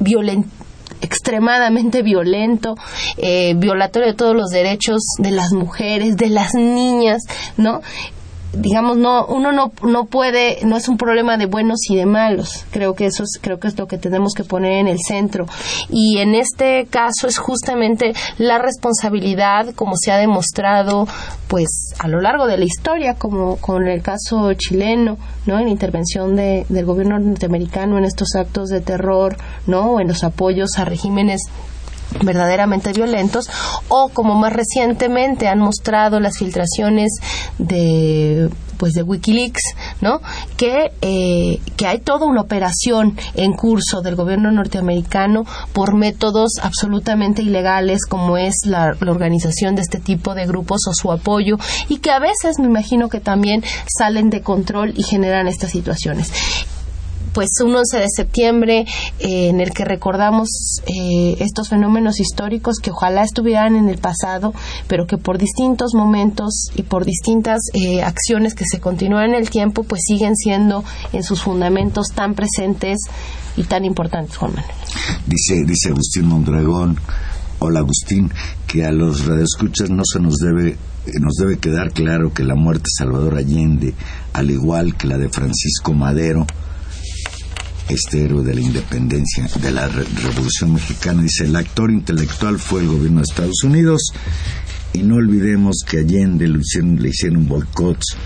violento 0.00 0.55
extremadamente 1.00 2.02
violento, 2.02 2.76
eh, 3.16 3.54
violatorio 3.56 4.08
de 4.08 4.14
todos 4.14 4.34
los 4.34 4.50
derechos 4.50 5.02
de 5.18 5.30
las 5.30 5.52
mujeres, 5.52 6.16
de 6.16 6.28
las 6.28 6.54
niñas, 6.54 7.22
¿no? 7.56 7.82
Digamos 8.56 8.96
no 8.96 9.26
uno 9.26 9.52
no, 9.52 9.72
no 9.82 10.04
puede 10.06 10.58
no 10.64 10.76
es 10.76 10.88
un 10.88 10.96
problema 10.96 11.36
de 11.36 11.46
buenos 11.46 11.80
y 11.90 11.96
de 11.96 12.06
malos. 12.06 12.64
Creo 12.70 12.94
que 12.94 13.06
eso 13.06 13.22
es 13.22 13.38
creo 13.40 13.58
que 13.58 13.68
es 13.68 13.78
lo 13.78 13.86
que 13.86 13.98
tenemos 13.98 14.34
que 14.34 14.44
poner 14.44 14.72
en 14.72 14.88
el 14.88 14.98
centro. 14.98 15.46
Y 15.88 16.18
en 16.18 16.34
este 16.34 16.86
caso 16.86 17.26
es 17.26 17.38
justamente 17.38 18.12
la 18.38 18.58
responsabilidad 18.58 19.74
como 19.74 19.96
se 19.96 20.12
ha 20.12 20.18
demostrado 20.18 21.06
pues 21.48 21.94
a 21.98 22.08
lo 22.08 22.20
largo 22.20 22.46
de 22.46 22.58
la 22.58 22.64
historia 22.64 23.14
como 23.14 23.56
con 23.56 23.86
el 23.86 24.02
caso 24.02 24.52
chileno 24.54 25.16
no 25.46 25.58
en 25.58 25.68
intervención 25.68 26.34
de, 26.34 26.66
del 26.68 26.84
gobierno 26.84 27.18
norteamericano 27.18 27.98
en 27.98 28.04
estos 28.04 28.34
actos 28.34 28.68
de 28.68 28.80
terror 28.80 29.36
no 29.66 29.92
o 29.92 30.00
en 30.00 30.08
los 30.08 30.24
apoyos 30.24 30.70
a 30.78 30.84
regímenes 30.84 31.42
verdaderamente 32.22 32.92
violentos 32.92 33.48
o 33.88 34.08
como 34.08 34.34
más 34.34 34.52
recientemente 34.52 35.48
han 35.48 35.58
mostrado 35.58 36.20
las 36.20 36.38
filtraciones 36.38 37.12
de 37.58 38.50
pues 38.76 38.92
de 38.92 39.02
WikiLeaks, 39.02 39.62
¿no? 40.00 40.20
Que, 40.56 40.92
eh, 41.00 41.60
que 41.76 41.86
hay 41.86 41.98
toda 41.98 42.26
una 42.26 42.42
operación 42.42 43.16
en 43.34 43.52
curso 43.52 44.02
del 44.02 44.16
gobierno 44.16 44.50
norteamericano 44.50 45.44
por 45.72 45.94
métodos 45.94 46.58
absolutamente 46.62 47.42
ilegales 47.42 48.04
como 48.06 48.36
es 48.36 48.54
la, 48.66 48.94
la, 49.00 49.10
organización 49.10 49.76
de 49.76 49.82
este 49.82 49.98
tipo 49.98 50.34
de 50.34 50.46
grupos 50.46 50.82
o 50.88 50.92
su 50.92 51.10
apoyo 51.10 51.56
y 51.88 51.98
que 51.98 52.10
a 52.10 52.18
veces 52.18 52.58
me 52.58 52.66
imagino 52.66 53.08
que 53.08 53.20
también 53.20 53.64
salen 53.86 54.30
de 54.30 54.42
control 54.42 54.92
y 54.96 55.02
generan 55.02 55.48
estas 55.48 55.70
situaciones 55.70 56.30
pues 57.36 57.50
un 57.62 57.76
11 57.76 57.98
de 57.98 58.06
septiembre 58.08 58.86
eh, 59.18 59.48
en 59.50 59.60
el 59.60 59.72
que 59.72 59.84
recordamos 59.84 60.48
eh, 60.86 61.36
estos 61.40 61.68
fenómenos 61.68 62.18
históricos 62.18 62.78
que 62.78 62.90
ojalá 62.90 63.24
estuvieran 63.24 63.76
en 63.76 63.90
el 63.90 63.98
pasado, 63.98 64.54
pero 64.88 65.06
que 65.06 65.18
por 65.18 65.36
distintos 65.36 65.92
momentos 65.92 66.70
y 66.76 66.82
por 66.84 67.04
distintas 67.04 67.60
eh, 67.74 68.02
acciones 68.02 68.54
que 68.54 68.64
se 68.64 68.80
continúan 68.80 69.34
en 69.34 69.34
el 69.34 69.50
tiempo, 69.50 69.82
pues 69.82 70.00
siguen 70.06 70.34
siendo 70.34 70.82
en 71.12 71.22
sus 71.22 71.42
fundamentos 71.42 72.06
tan 72.14 72.32
presentes 72.32 73.00
y 73.54 73.64
tan 73.64 73.84
importantes, 73.84 74.38
Juan 74.38 74.54
Manuel. 74.54 74.74
Dice, 75.26 75.62
dice 75.66 75.90
Agustín 75.90 76.28
Mondragón, 76.28 76.98
hola 77.58 77.80
Agustín, 77.80 78.32
que 78.66 78.86
a 78.86 78.92
los 78.92 79.26
radioescuchas 79.26 79.90
no 79.90 80.04
se 80.10 80.20
nos 80.20 80.36
debe 80.36 80.78
nos 81.20 81.34
debe 81.34 81.58
quedar 81.58 81.92
claro 81.92 82.32
que 82.32 82.42
la 82.42 82.56
muerte 82.56 82.84
de 82.86 83.04
Salvador 83.04 83.36
Allende, 83.36 83.94
al 84.32 84.50
igual 84.50 84.96
que 84.96 85.06
la 85.06 85.18
de 85.18 85.28
Francisco 85.28 85.92
Madero, 85.92 86.46
este 87.88 88.24
héroe 88.24 88.42
de 88.42 88.54
la 88.54 88.60
independencia, 88.60 89.48
de 89.60 89.70
la 89.70 89.88
Revolución 89.88 90.74
Mexicana. 90.74 91.22
Dice, 91.22 91.44
el 91.44 91.56
actor 91.56 91.90
intelectual 91.90 92.58
fue 92.58 92.80
el 92.80 92.88
gobierno 92.88 93.18
de 93.18 93.26
Estados 93.30 93.62
Unidos 93.64 94.12
y 94.92 95.02
no 95.02 95.16
olvidemos 95.16 95.76
que 95.86 95.98
Allende 95.98 96.48
le 96.48 96.58
hicieron, 96.58 97.00
le 97.00 97.08
hicieron 97.10 97.46
boicots. 97.46 98.16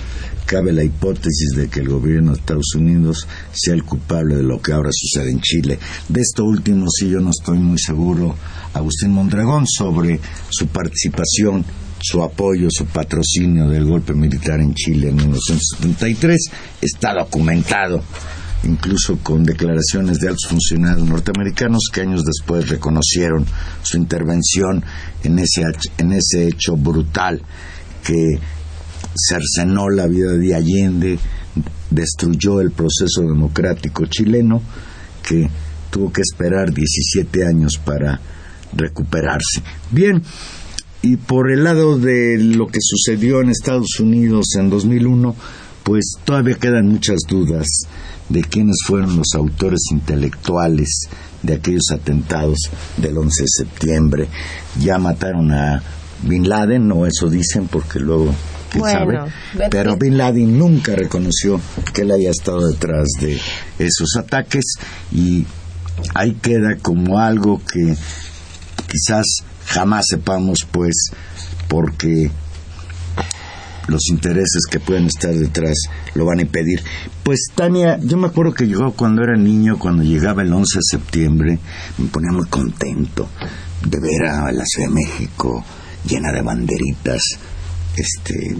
Cabe 0.47 0.73
la 0.73 0.83
hipótesis 0.83 1.50
de 1.55 1.69
que 1.69 1.81
el 1.81 1.88
gobierno 1.88 2.33
de 2.33 2.38
Estados 2.38 2.75
Unidos 2.75 3.26
sea 3.52 3.75
el 3.75 3.85
culpable 3.85 4.37
de 4.37 4.43
lo 4.43 4.61
que 4.61 4.73
ahora 4.73 4.90
sucede 4.93 5.31
en 5.31 5.40
Chile. 5.40 5.79
De 6.09 6.21
esto 6.21 6.45
último 6.45 6.87
sí 6.90 7.09
yo 7.09 7.21
no 7.21 7.31
estoy 7.31 7.59
muy 7.59 7.79
seguro, 7.79 8.35
Agustín 8.75 9.12
Mondragón, 9.12 9.67
sobre 9.67 10.19
su 10.49 10.67
participación 10.67 11.64
su 12.02 12.23
apoyo, 12.23 12.69
su 12.71 12.87
patrocinio 12.87 13.69
del 13.69 13.85
golpe 13.85 14.14
militar 14.14 14.59
en 14.61 14.75
Chile 14.75 15.11
en 15.11 15.17
1973 15.17 16.50
está 16.81 17.12
documentado 17.12 18.02
incluso 18.64 19.19
con 19.23 19.45
declaraciones 19.45 20.19
de 20.19 20.29
altos 20.29 20.49
funcionarios 20.49 21.07
norteamericanos 21.07 21.88
que 21.93 22.02
años 22.02 22.25
después 22.25 22.69
reconocieron 22.69 23.47
su 23.83 23.97
intervención 23.97 24.85
en 25.23 25.38
ese, 25.38 25.62
en 25.99 26.12
ese 26.12 26.49
hecho 26.49 26.76
brutal 26.76 27.43
que 28.05 28.38
cercenó 29.14 29.88
la 29.88 30.07
vida 30.07 30.33
de 30.33 30.55
Allende 30.55 31.19
destruyó 31.90 32.61
el 32.61 32.71
proceso 32.71 33.23
democrático 33.23 34.07
chileno 34.07 34.62
que 35.26 35.49
tuvo 35.90 36.12
que 36.12 36.23
esperar 36.23 36.73
17 36.73 37.47
años 37.47 37.79
para 37.79 38.21
recuperarse. 38.73 39.62
Bien, 39.90 40.23
y 41.02 41.17
por 41.17 41.50
el 41.50 41.64
lado 41.64 41.99
de 41.99 42.38
lo 42.38 42.67
que 42.67 42.79
sucedió 42.81 43.40
en 43.40 43.50
Estados 43.50 43.99
Unidos 44.00 44.55
en 44.57 44.71
2001, 44.71 45.35
pues 45.91 46.13
todavía 46.25 46.55
quedan 46.55 46.87
muchas 46.87 47.19
dudas 47.29 47.67
de 48.29 48.43
quiénes 48.43 48.77
fueron 48.87 49.17
los 49.17 49.35
autores 49.35 49.81
intelectuales 49.91 51.09
de 51.43 51.55
aquellos 51.55 51.91
atentados 51.93 52.59
del 52.97 53.19
11 53.19 53.43
de 53.43 53.49
septiembre. 53.49 54.29
Ya 54.79 54.99
mataron 54.99 55.51
a 55.51 55.83
Bin 56.23 56.49
Laden, 56.49 56.93
o 56.93 57.07
eso 57.07 57.29
dicen, 57.29 57.67
porque 57.67 57.99
luego, 57.99 58.33
quién 58.71 58.85
sabe. 58.85 59.19
Pero 59.69 59.97
Bin 59.97 60.17
Laden 60.17 60.57
nunca 60.57 60.95
reconoció 60.95 61.61
que 61.93 62.03
él 62.03 62.13
haya 62.13 62.31
estado 62.31 62.69
detrás 62.69 63.09
de 63.21 63.41
esos 63.81 64.15
ataques 64.17 64.77
y 65.11 65.45
ahí 66.15 66.35
queda 66.35 66.77
como 66.81 67.19
algo 67.19 67.61
que 67.65 67.97
quizás 68.87 69.27
jamás 69.67 70.05
sepamos, 70.09 70.59
pues, 70.71 71.11
porque 71.67 72.31
los 73.91 74.09
intereses 74.09 74.65
que 74.71 74.81
pueden 74.81 75.07
estar 75.07 75.35
detrás 75.35 75.77
lo 76.15 76.25
van 76.25 76.39
a 76.39 76.43
impedir. 76.43 76.83
Pues 77.23 77.47
Tania, 77.55 77.99
yo 78.03 78.17
me 78.17 78.29
acuerdo 78.29 78.55
que 78.55 78.69
yo 78.69 78.93
cuando 78.93 79.23
era 79.23 79.37
niño, 79.37 79.79
cuando 79.79 80.03
llegaba 80.03 80.43
el 80.43 80.53
11 80.53 80.79
de 80.79 80.99
septiembre, 80.99 81.59
me 81.99 82.09
ponía 82.09 82.33
muy 82.33 82.47
contento 82.47 83.29
de 83.85 84.01
ver 84.01 84.27
a 84.27 84.53
la 84.53 84.65
Ciudad 84.65 84.89
de 84.89 84.95
México 84.95 85.65
llena 86.07 86.33
de 86.33 86.43
banderitas, 86.43 87.23
este, 87.97 88.57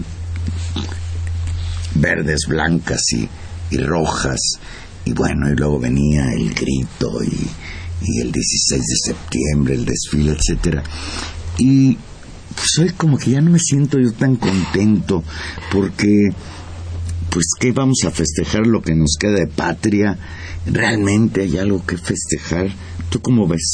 verdes, 1.95 2.45
blancas 2.47 3.01
y, 3.13 3.27
y 3.71 3.77
rojas. 3.77 4.39
Y 5.05 5.13
bueno, 5.13 5.49
y 5.49 5.55
luego 5.55 5.79
venía 5.79 6.31
el 6.33 6.53
grito 6.53 7.23
y, 7.23 7.47
y 8.03 8.19
el 8.19 8.31
16 8.31 8.81
de 8.81 9.13
septiembre, 9.13 9.73
el 9.75 9.85
desfile, 9.85 10.33
etcétera. 10.33 10.83
Y 11.57 11.97
soy 12.63 12.89
como 12.91 13.17
que 13.17 13.31
ya 13.31 13.41
no 13.41 13.51
me 13.51 13.59
siento 13.59 13.99
yo 13.99 14.11
tan 14.11 14.35
contento 14.35 15.23
porque 15.71 16.29
pues 17.31 17.45
que 17.59 17.71
vamos 17.71 17.99
a 18.05 18.11
festejar 18.11 18.67
lo 18.67 18.81
que 18.81 18.93
nos 18.93 19.15
queda 19.19 19.39
de 19.39 19.47
patria 19.47 20.19
realmente 20.65 21.41
hay 21.41 21.57
algo 21.57 21.83
que 21.85 21.97
festejar 21.97 22.71
¿Tú 23.11 23.19
cómo 23.21 23.45
ves? 23.45 23.73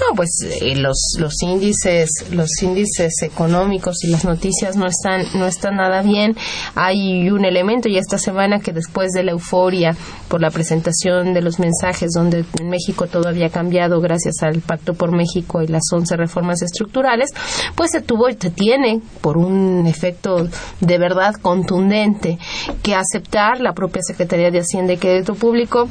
No, 0.00 0.14
pues 0.14 0.28
eh, 0.60 0.76
los, 0.76 0.98
los 1.18 1.32
índices, 1.40 2.10
los 2.30 2.50
índices 2.62 3.22
económicos 3.22 4.04
y 4.04 4.08
las 4.08 4.26
noticias 4.26 4.76
no 4.76 4.86
están, 4.86 5.22
no 5.32 5.46
están 5.46 5.76
nada 5.76 6.02
bien. 6.02 6.36
Hay 6.74 7.30
un 7.30 7.46
elemento 7.46 7.88
y 7.88 7.96
esta 7.96 8.18
semana 8.18 8.60
que 8.60 8.74
después 8.74 9.12
de 9.12 9.22
la 9.22 9.32
euforia 9.32 9.96
por 10.28 10.42
la 10.42 10.50
presentación 10.50 11.32
de 11.32 11.40
los 11.40 11.58
mensajes 11.58 12.10
donde 12.14 12.44
en 12.60 12.68
México 12.68 13.06
todo 13.06 13.28
había 13.28 13.48
cambiado 13.48 13.98
gracias 14.02 14.42
al 14.42 14.60
Pacto 14.60 14.92
por 14.92 15.10
México 15.10 15.62
y 15.62 15.68
las 15.68 15.84
11 15.90 16.14
reformas 16.14 16.60
estructurales, 16.60 17.30
pues 17.76 17.92
se 17.92 18.02
tuvo 18.02 18.28
y 18.28 18.36
se 18.38 18.50
tiene 18.50 19.00
por 19.22 19.38
un 19.38 19.86
efecto 19.86 20.50
de 20.82 20.98
verdad 20.98 21.32
contundente 21.40 22.38
que 22.86 22.94
aceptar 22.94 23.60
la 23.60 23.72
propia 23.72 24.00
Secretaría 24.00 24.52
de 24.52 24.60
Hacienda 24.60 24.92
y 24.92 24.96
Crédito 24.96 25.34
Público 25.34 25.88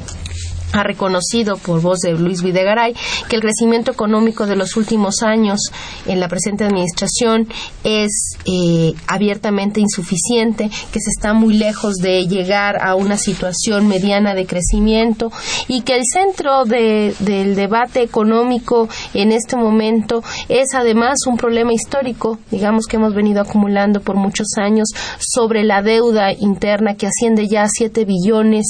ha 0.76 0.82
reconocido 0.82 1.56
por 1.56 1.80
voz 1.80 2.00
de 2.00 2.12
Luis 2.12 2.42
Videgaray 2.42 2.94
que 3.28 3.36
el 3.36 3.42
crecimiento 3.42 3.90
económico 3.90 4.46
de 4.46 4.56
los 4.56 4.76
últimos 4.76 5.22
años 5.22 5.60
en 6.06 6.20
la 6.20 6.28
presente 6.28 6.64
administración 6.64 7.48
es 7.84 8.36
eh, 8.44 8.94
abiertamente 9.06 9.80
insuficiente, 9.80 10.70
que 10.92 11.00
se 11.00 11.10
está 11.10 11.32
muy 11.32 11.54
lejos 11.54 11.96
de 11.96 12.26
llegar 12.26 12.82
a 12.82 12.94
una 12.94 13.16
situación 13.16 13.88
mediana 13.88 14.34
de 14.34 14.46
crecimiento 14.46 15.32
y 15.68 15.82
que 15.82 15.94
el 15.94 16.02
centro 16.04 16.64
del 16.64 17.54
debate 17.54 18.02
económico 18.02 18.88
en 19.14 19.32
este 19.32 19.56
momento 19.56 20.22
es 20.48 20.74
además 20.74 21.18
un 21.26 21.36
problema 21.36 21.72
histórico, 21.72 22.38
digamos 22.50 22.86
que 22.86 22.96
hemos 22.96 23.14
venido 23.14 23.40
acumulando 23.40 24.00
por 24.00 24.16
muchos 24.16 24.48
años 24.56 24.88
sobre 25.18 25.64
la 25.64 25.82
deuda 25.82 26.32
interna 26.32 26.94
que 26.94 27.06
asciende 27.06 27.48
ya 27.48 27.64
a 27.64 27.68
7 27.68 28.04
billones 28.04 28.66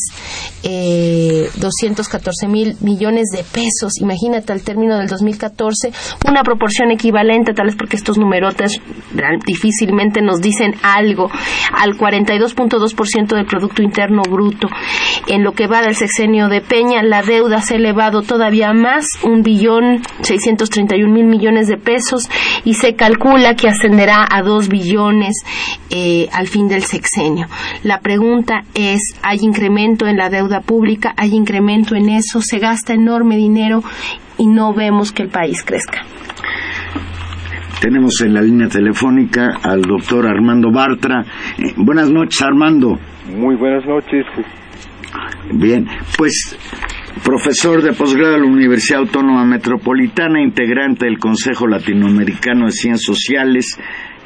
eh, 0.62 1.50
214 1.96 2.48
mil 2.48 2.76
millones 2.80 3.28
de 3.32 3.42
pesos. 3.42 4.00
Imagínate 4.00 4.52
al 4.52 4.62
término 4.62 4.98
del 4.98 5.08
2014, 5.08 5.92
una 6.28 6.42
proporción 6.42 6.90
equivalente, 6.90 7.54
tal 7.54 7.66
vez 7.66 7.76
porque 7.76 7.96
estos 7.96 8.18
numerotes 8.18 8.80
difícilmente 9.46 10.20
nos 10.20 10.40
dicen 10.40 10.74
algo, 10.82 11.30
al 11.72 11.92
42.2% 11.92 13.34
del 13.34 13.46
Producto 13.46 13.82
Interno 13.82 14.22
Bruto. 14.22 14.68
En 15.26 15.42
lo 15.42 15.52
que 15.52 15.66
va 15.66 15.82
del 15.82 15.94
sexenio 15.94 16.48
de 16.48 16.60
Peña, 16.60 17.02
la 17.02 17.22
deuda 17.22 17.62
se 17.62 17.74
ha 17.74 17.76
elevado 17.78 18.22
todavía 18.22 18.72
más, 18.72 19.06
un 19.22 19.42
billón 19.42 20.02
631 20.20 21.12
mil 21.12 21.26
millones 21.26 21.68
de 21.68 21.78
pesos, 21.78 22.28
y 22.64 22.74
se 22.74 22.94
calcula 22.94 23.54
que 23.54 23.68
ascenderá 23.68 24.26
a 24.30 24.42
dos 24.42 24.68
billones 24.68 25.34
eh, 25.90 26.28
al 26.32 26.46
fin 26.46 26.68
del 26.68 26.82
sexenio. 26.82 27.46
La 27.82 28.00
pregunta 28.00 28.64
es, 28.74 29.00
¿hay 29.22 29.38
incremento 29.42 30.06
en 30.06 30.16
la 30.16 30.28
deuda 30.28 30.60
pública? 30.60 31.14
¿Hay 31.16 31.34
incremento 31.34 31.75
en 31.76 32.08
eso? 32.08 32.40
¿Se 32.40 32.58
gasta 32.58 32.94
enorme 32.94 33.36
dinero 33.36 33.82
y 34.38 34.46
no 34.46 34.72
vemos 34.72 35.12
que 35.12 35.22
el 35.22 35.28
país 35.28 35.62
crezca? 35.62 36.02
Tenemos 37.80 38.20
en 38.22 38.32
la 38.32 38.40
línea 38.40 38.68
telefónica 38.68 39.58
al 39.62 39.82
doctor 39.82 40.26
Armando 40.26 40.70
Bartra. 40.72 41.24
Eh, 41.58 41.74
buenas 41.76 42.10
noches, 42.10 42.40
Armando. 42.42 42.98
Muy 43.36 43.54
buenas 43.56 43.84
noches. 43.84 44.24
Bien, 45.52 45.86
pues 46.16 46.56
profesor 47.22 47.82
de 47.82 47.92
posgrado 47.92 48.32
de 48.32 48.40
la 48.40 48.46
Universidad 48.46 49.00
Autónoma 49.00 49.44
Metropolitana, 49.44 50.42
integrante 50.42 51.06
del 51.06 51.18
Consejo 51.18 51.66
Latinoamericano 51.66 52.66
de 52.66 52.72
Ciencias 52.72 53.04
Sociales, 53.04 53.78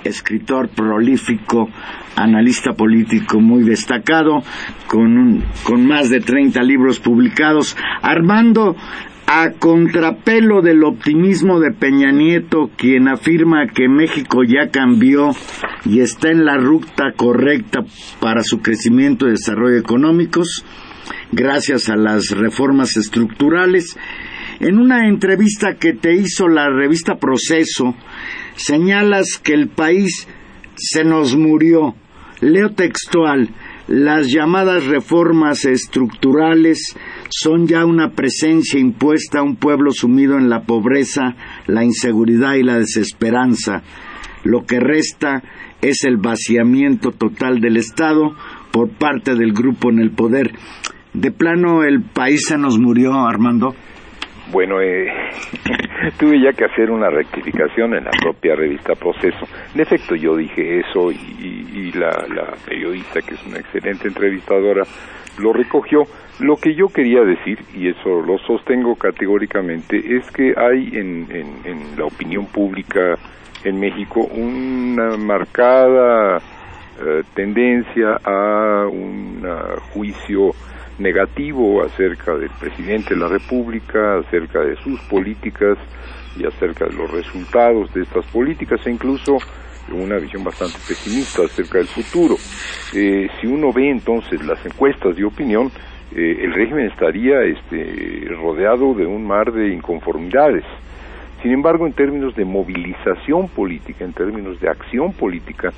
escritor 0.04 0.68
prolífico, 0.68 1.68
analista 2.16 2.72
político 2.72 3.40
muy 3.40 3.64
destacado, 3.64 4.42
con, 4.86 5.44
con 5.64 5.86
más 5.86 6.10
de 6.10 6.20
30 6.20 6.62
libros 6.62 7.00
publicados. 7.00 7.76
Armando, 8.02 8.76
a 9.32 9.52
contrapelo 9.52 10.60
del 10.60 10.82
optimismo 10.82 11.60
de 11.60 11.70
Peña 11.70 12.10
Nieto, 12.10 12.68
quien 12.76 13.06
afirma 13.06 13.68
que 13.68 13.88
México 13.88 14.42
ya 14.42 14.70
cambió 14.70 15.30
y 15.84 16.00
está 16.00 16.30
en 16.30 16.44
la 16.44 16.56
ruta 16.56 17.12
correcta 17.14 17.84
para 18.20 18.42
su 18.42 18.60
crecimiento 18.60 19.28
y 19.28 19.30
desarrollo 19.30 19.78
económicos, 19.78 20.64
gracias 21.30 21.88
a 21.88 21.94
las 21.94 22.30
reformas 22.30 22.96
estructurales, 22.96 23.96
en 24.58 24.78
una 24.78 25.06
entrevista 25.06 25.76
que 25.76 25.92
te 25.92 26.14
hizo 26.14 26.48
la 26.48 26.68
revista 26.68 27.14
Proceso, 27.20 27.94
señalas 28.64 29.38
que 29.42 29.54
el 29.54 29.68
país 29.68 30.26
se 30.76 31.04
nos 31.04 31.36
murió. 31.36 31.94
Leo 32.40 32.70
textual, 32.70 33.50
las 33.86 34.30
llamadas 34.30 34.86
reformas 34.86 35.64
estructurales 35.64 36.96
son 37.28 37.66
ya 37.66 37.84
una 37.84 38.12
presencia 38.12 38.78
impuesta 38.78 39.40
a 39.40 39.42
un 39.42 39.56
pueblo 39.56 39.90
sumido 39.90 40.38
en 40.38 40.48
la 40.48 40.62
pobreza, 40.62 41.34
la 41.66 41.84
inseguridad 41.84 42.54
y 42.54 42.62
la 42.62 42.78
desesperanza. 42.78 43.82
Lo 44.44 44.64
que 44.64 44.80
resta 44.80 45.42
es 45.82 46.04
el 46.04 46.16
vaciamiento 46.16 47.10
total 47.10 47.60
del 47.60 47.76
Estado 47.76 48.34
por 48.70 48.90
parte 48.90 49.34
del 49.34 49.52
grupo 49.52 49.90
en 49.90 49.98
el 49.98 50.12
poder. 50.12 50.52
¿De 51.12 51.30
plano 51.30 51.82
el 51.82 52.02
país 52.02 52.44
se 52.46 52.56
nos 52.56 52.78
murió, 52.78 53.12
Armando? 53.12 53.74
Bueno, 54.50 54.80
eh, 54.80 55.06
tuve 56.18 56.40
ya 56.40 56.52
que 56.52 56.64
hacer 56.64 56.90
una 56.90 57.08
rectificación 57.08 57.94
en 57.94 58.04
la 58.04 58.10
propia 58.10 58.56
revista 58.56 58.94
Proceso. 58.94 59.46
En 59.74 59.80
efecto, 59.80 60.16
yo 60.16 60.36
dije 60.36 60.80
eso 60.80 61.12
y, 61.12 61.92
la, 61.92 62.24
la, 62.32 62.54
periodista, 62.66 63.20
que 63.20 63.34
es 63.34 63.46
una 63.46 63.58
excelente 63.58 64.08
entrevistadora, 64.08 64.84
lo 65.38 65.52
recogió. 65.52 66.04
Lo 66.38 66.56
que 66.56 66.74
yo 66.74 66.88
quería 66.88 67.22
decir, 67.22 67.58
y 67.74 67.88
eso 67.88 68.22
lo 68.22 68.38
sostengo 68.38 68.94
categóricamente, 68.96 69.96
es 70.16 70.30
que 70.30 70.54
hay 70.56 70.90
en, 70.94 71.26
en, 71.64 71.98
la 71.98 72.06
opinión 72.06 72.46
pública 72.46 73.18
en 73.64 73.78
México 73.78 74.20
una 74.20 75.16
marcada 75.16 76.38
eh, 76.38 77.22
tendencia 77.34 78.18
a 78.24 78.86
un 78.88 79.42
juicio 79.92 80.52
negativo 81.00 81.82
acerca 81.82 82.34
del 82.36 82.50
presidente 82.50 83.14
de 83.14 83.20
la 83.20 83.28
República, 83.28 84.18
acerca 84.18 84.60
de 84.60 84.76
sus 84.76 85.00
políticas 85.02 85.78
y 86.36 86.46
acerca 86.46 86.86
de 86.86 86.92
los 86.92 87.10
resultados 87.10 87.92
de 87.94 88.02
estas 88.02 88.24
políticas 88.26 88.86
e 88.86 88.90
incluso 88.90 89.38
una 89.90 90.18
visión 90.18 90.44
bastante 90.44 90.78
pesimista 90.86 91.42
acerca 91.44 91.78
del 91.78 91.88
futuro. 91.88 92.36
Eh, 92.94 93.28
si 93.40 93.46
uno 93.46 93.72
ve 93.72 93.90
entonces 93.90 94.44
las 94.44 94.64
encuestas 94.64 95.16
de 95.16 95.24
opinión, 95.24 95.72
eh, 96.14 96.38
el 96.42 96.52
régimen 96.52 96.86
estaría 96.86 97.42
este, 97.42 98.28
rodeado 98.40 98.94
de 98.94 99.06
un 99.06 99.26
mar 99.26 99.52
de 99.52 99.72
inconformidades. 99.72 100.64
Sin 101.42 101.52
embargo, 101.52 101.86
en 101.86 101.94
términos 101.94 102.34
de 102.36 102.44
movilización 102.44 103.48
política, 103.48 104.04
en 104.04 104.12
términos 104.12 104.60
de 104.60 104.68
acción 104.68 105.12
política, 105.12 105.72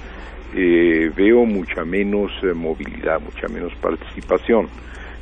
eh, 0.55 1.11
veo 1.17 1.45
mucha 1.47 1.85
menos 1.85 2.31
eh, 2.43 2.53
movilidad, 2.53 3.21
mucha 3.21 3.49
menos 3.49 3.73
participación. 3.77 4.69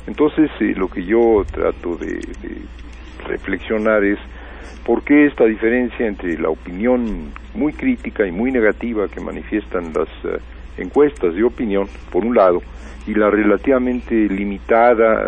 Entonces, 0.07 0.49
eh, 0.59 0.73
lo 0.75 0.87
que 0.87 1.03
yo 1.03 1.43
trato 1.51 1.95
de, 1.97 2.19
reflexionar 3.27 4.03
es 4.03 4.17
por 4.83 5.03
qué 5.03 5.27
esta 5.27 5.45
diferencia 5.45 6.07
entre 6.07 6.39
la 6.39 6.49
opinión 6.49 7.31
muy 7.53 7.71
crítica 7.71 8.25
y 8.25 8.31
muy 8.31 8.51
negativa 8.51 9.07
que 9.07 9.21
manifiestan 9.21 9.93
las 9.93 10.09
encuestas 10.77 11.35
de 11.35 11.43
opinión, 11.43 11.87
por 12.11 12.25
un 12.25 12.35
lado, 12.35 12.63
y 13.05 13.13
la 13.13 13.29
relativamente 13.29 14.15
limitada 14.27 15.23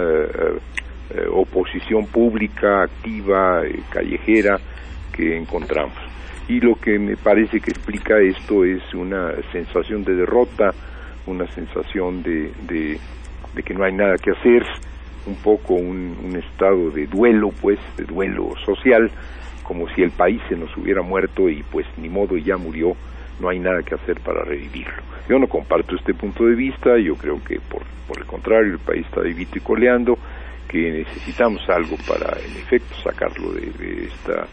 oposición 1.31 2.07
pública, 2.07 2.81
activa, 2.81 3.61
callejera 3.91 4.59
que 5.11 5.37
encontramos 5.37 6.13
y 6.47 6.59
lo 6.59 6.75
que 6.75 6.99
me 6.99 7.15
parece 7.15 7.59
que 7.59 7.71
explica 7.71 8.19
esto 8.19 8.65
es 8.65 8.81
una 8.93 9.31
sensación 9.51 10.03
de 10.03 10.15
derrota, 10.15 10.73
una 11.25 11.47
sensación 11.53 12.21
de, 12.21 12.51
de, 12.67 12.99
que 13.61 13.73
no 13.73 13.83
hay 13.83 13.93
nada 13.93 14.15
que 14.17 14.31
hacer, 14.31 14.65
un 15.27 15.35
poco 15.35 15.75
un, 15.75 16.35
estado 16.35 16.89
de 16.89 17.05
duelo, 17.05 17.51
pues, 17.61 17.79
de 17.97 18.05
duelo 18.05 18.55
social, 18.65 19.11
como 19.63 19.87
si 19.89 20.01
el 20.01 20.11
país 20.11 20.41
se 20.49 20.55
nos 20.55 20.75
hubiera 20.75 21.01
muerto 21.01 21.47
y 21.47 21.63
pues 21.63 21.85
ni 21.97 22.09
modo 22.09 22.35
ya 22.37 22.57
murió, 22.57 22.95
no 23.39 23.49
hay 23.49 23.59
nada 23.59 23.83
que 23.83 23.95
hacer 23.95 24.19
para 24.21 24.43
revivirlo. 24.43 25.03
Yo 25.29 25.37
no 25.37 25.47
comparto 25.47 25.95
este 25.95 26.13
punto 26.13 26.45
de 26.45 26.55
vista, 26.55 26.97
yo 26.97 27.15
creo 27.15 27.41
que 27.43 27.59
por, 27.59 27.83
por 28.07 28.17
el 28.17 28.25
contrario 28.25 28.73
el 28.73 28.79
país 28.79 29.05
está 29.05 29.21
vivito 29.21 29.57
y 29.57 29.61
coleando, 29.61 30.17
que 30.67 30.91
necesitamos 30.91 31.61
algo 31.69 31.95
para 32.07 32.37
en 32.39 32.51
efecto 32.57 32.95
sacarlo 33.03 33.53
de, 33.53 33.67
de 33.71 34.05
esta 34.05 34.47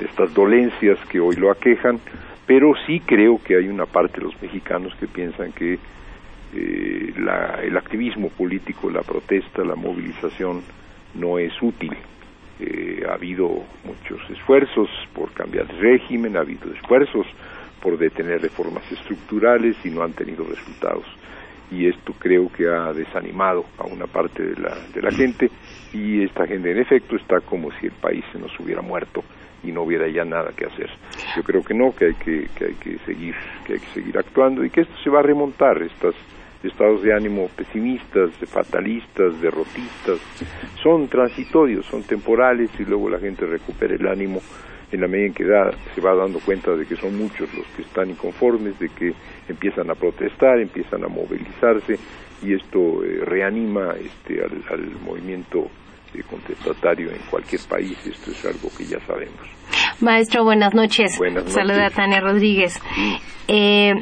estas 0.00 0.32
dolencias 0.34 0.98
que 1.08 1.20
hoy 1.20 1.36
lo 1.36 1.50
aquejan, 1.50 1.98
pero 2.46 2.72
sí 2.86 3.00
creo 3.00 3.40
que 3.42 3.56
hay 3.56 3.68
una 3.68 3.86
parte 3.86 4.18
de 4.18 4.26
los 4.26 4.42
mexicanos 4.42 4.94
que 5.00 5.06
piensan 5.06 5.52
que 5.52 5.78
eh, 6.56 7.12
el 7.62 7.76
activismo 7.76 8.30
político, 8.30 8.90
la 8.90 9.02
protesta, 9.02 9.62
la 9.62 9.74
movilización 9.74 10.62
no 11.14 11.38
es 11.38 11.52
útil. 11.60 11.92
Eh, 12.58 13.04
ha 13.08 13.14
habido 13.14 13.64
muchos 13.84 14.18
esfuerzos 14.30 14.88
por 15.14 15.30
cambiar 15.32 15.70
el 15.70 15.78
régimen, 15.78 16.36
ha 16.36 16.40
habido 16.40 16.72
esfuerzos 16.72 17.26
por 17.82 17.98
detener 17.98 18.40
reformas 18.40 18.90
estructurales 18.90 19.76
y 19.84 19.90
no 19.90 20.02
han 20.02 20.12
tenido 20.12 20.44
resultados. 20.44 21.04
Y 21.70 21.88
esto 21.88 22.14
creo 22.18 22.50
que 22.50 22.66
ha 22.68 22.92
desanimado 22.92 23.64
a 23.76 23.84
una 23.84 24.06
parte 24.06 24.42
de 24.42 24.60
la, 24.60 24.74
de 24.94 25.02
la 25.02 25.10
gente 25.10 25.50
y 25.92 26.22
esta 26.22 26.46
gente 26.46 26.70
en 26.70 26.78
efecto 26.78 27.16
está 27.16 27.40
como 27.40 27.70
si 27.72 27.86
el 27.86 27.92
país 27.92 28.24
se 28.32 28.38
nos 28.38 28.58
hubiera 28.60 28.80
muerto 28.80 29.22
y 29.62 29.72
no 29.72 29.82
hubiera 29.82 30.08
ya 30.08 30.24
nada 30.24 30.52
que 30.56 30.66
hacer. 30.66 30.88
Yo 31.36 31.42
creo 31.42 31.62
que 31.62 31.74
no, 31.74 31.94
que 31.94 32.06
hay 32.06 32.14
que, 32.14 32.48
que 32.56 32.64
hay 32.66 32.74
que 32.74 32.98
seguir, 33.04 33.34
que 33.66 33.74
hay 33.74 33.80
que 33.80 33.86
seguir 33.94 34.16
actuando 34.16 34.64
y 34.64 34.70
que 34.70 34.82
esto 34.82 34.94
se 35.02 35.10
va 35.10 35.18
a 35.18 35.22
remontar, 35.22 35.82
estados 36.62 37.02
de 37.02 37.14
ánimo 37.14 37.48
pesimistas, 37.56 38.30
fatalistas, 38.46 39.40
derrotistas, 39.40 40.18
son 40.82 41.08
transitorios, 41.08 41.86
son 41.86 42.02
temporales 42.02 42.70
y 42.78 42.84
luego 42.84 43.10
la 43.10 43.18
gente 43.18 43.46
recupera 43.46 43.94
el 43.94 44.06
ánimo 44.06 44.40
en 44.92 45.00
la 45.00 45.08
medida 45.08 45.26
en 45.26 45.34
que 45.34 45.44
da, 45.44 45.70
se 45.94 46.00
va 46.00 46.14
dando 46.14 46.38
cuenta 46.40 46.72
de 46.72 46.86
que 46.86 46.96
son 46.96 47.16
muchos 47.16 47.52
los 47.54 47.66
que 47.76 47.82
están 47.82 48.10
inconformes, 48.10 48.78
de 48.78 48.88
que 48.88 49.12
empiezan 49.48 49.90
a 49.90 49.94
protestar, 49.94 50.60
empiezan 50.60 51.04
a 51.04 51.08
movilizarse 51.08 51.98
y 52.42 52.54
esto 52.54 53.02
eh, 53.04 53.24
reanima 53.24 53.94
este, 53.98 54.42
al, 54.42 54.62
al 54.70 54.90
movimiento 55.04 55.68
eh, 56.14 56.22
contestatario 56.28 57.10
en 57.10 57.18
cualquier 57.30 57.60
país. 57.68 57.98
Esto 58.06 58.30
es 58.30 58.44
algo 58.44 58.70
que 58.76 58.84
ya 58.84 59.00
sabemos. 59.06 59.40
Maestro, 60.00 60.44
buenas 60.44 60.74
noches. 60.74 61.16
Buenas 61.18 61.52
Saluda 61.52 61.86
a 61.86 61.90
Tania 61.90 62.20
Rodríguez. 62.20 62.80
Eh, 63.48 63.92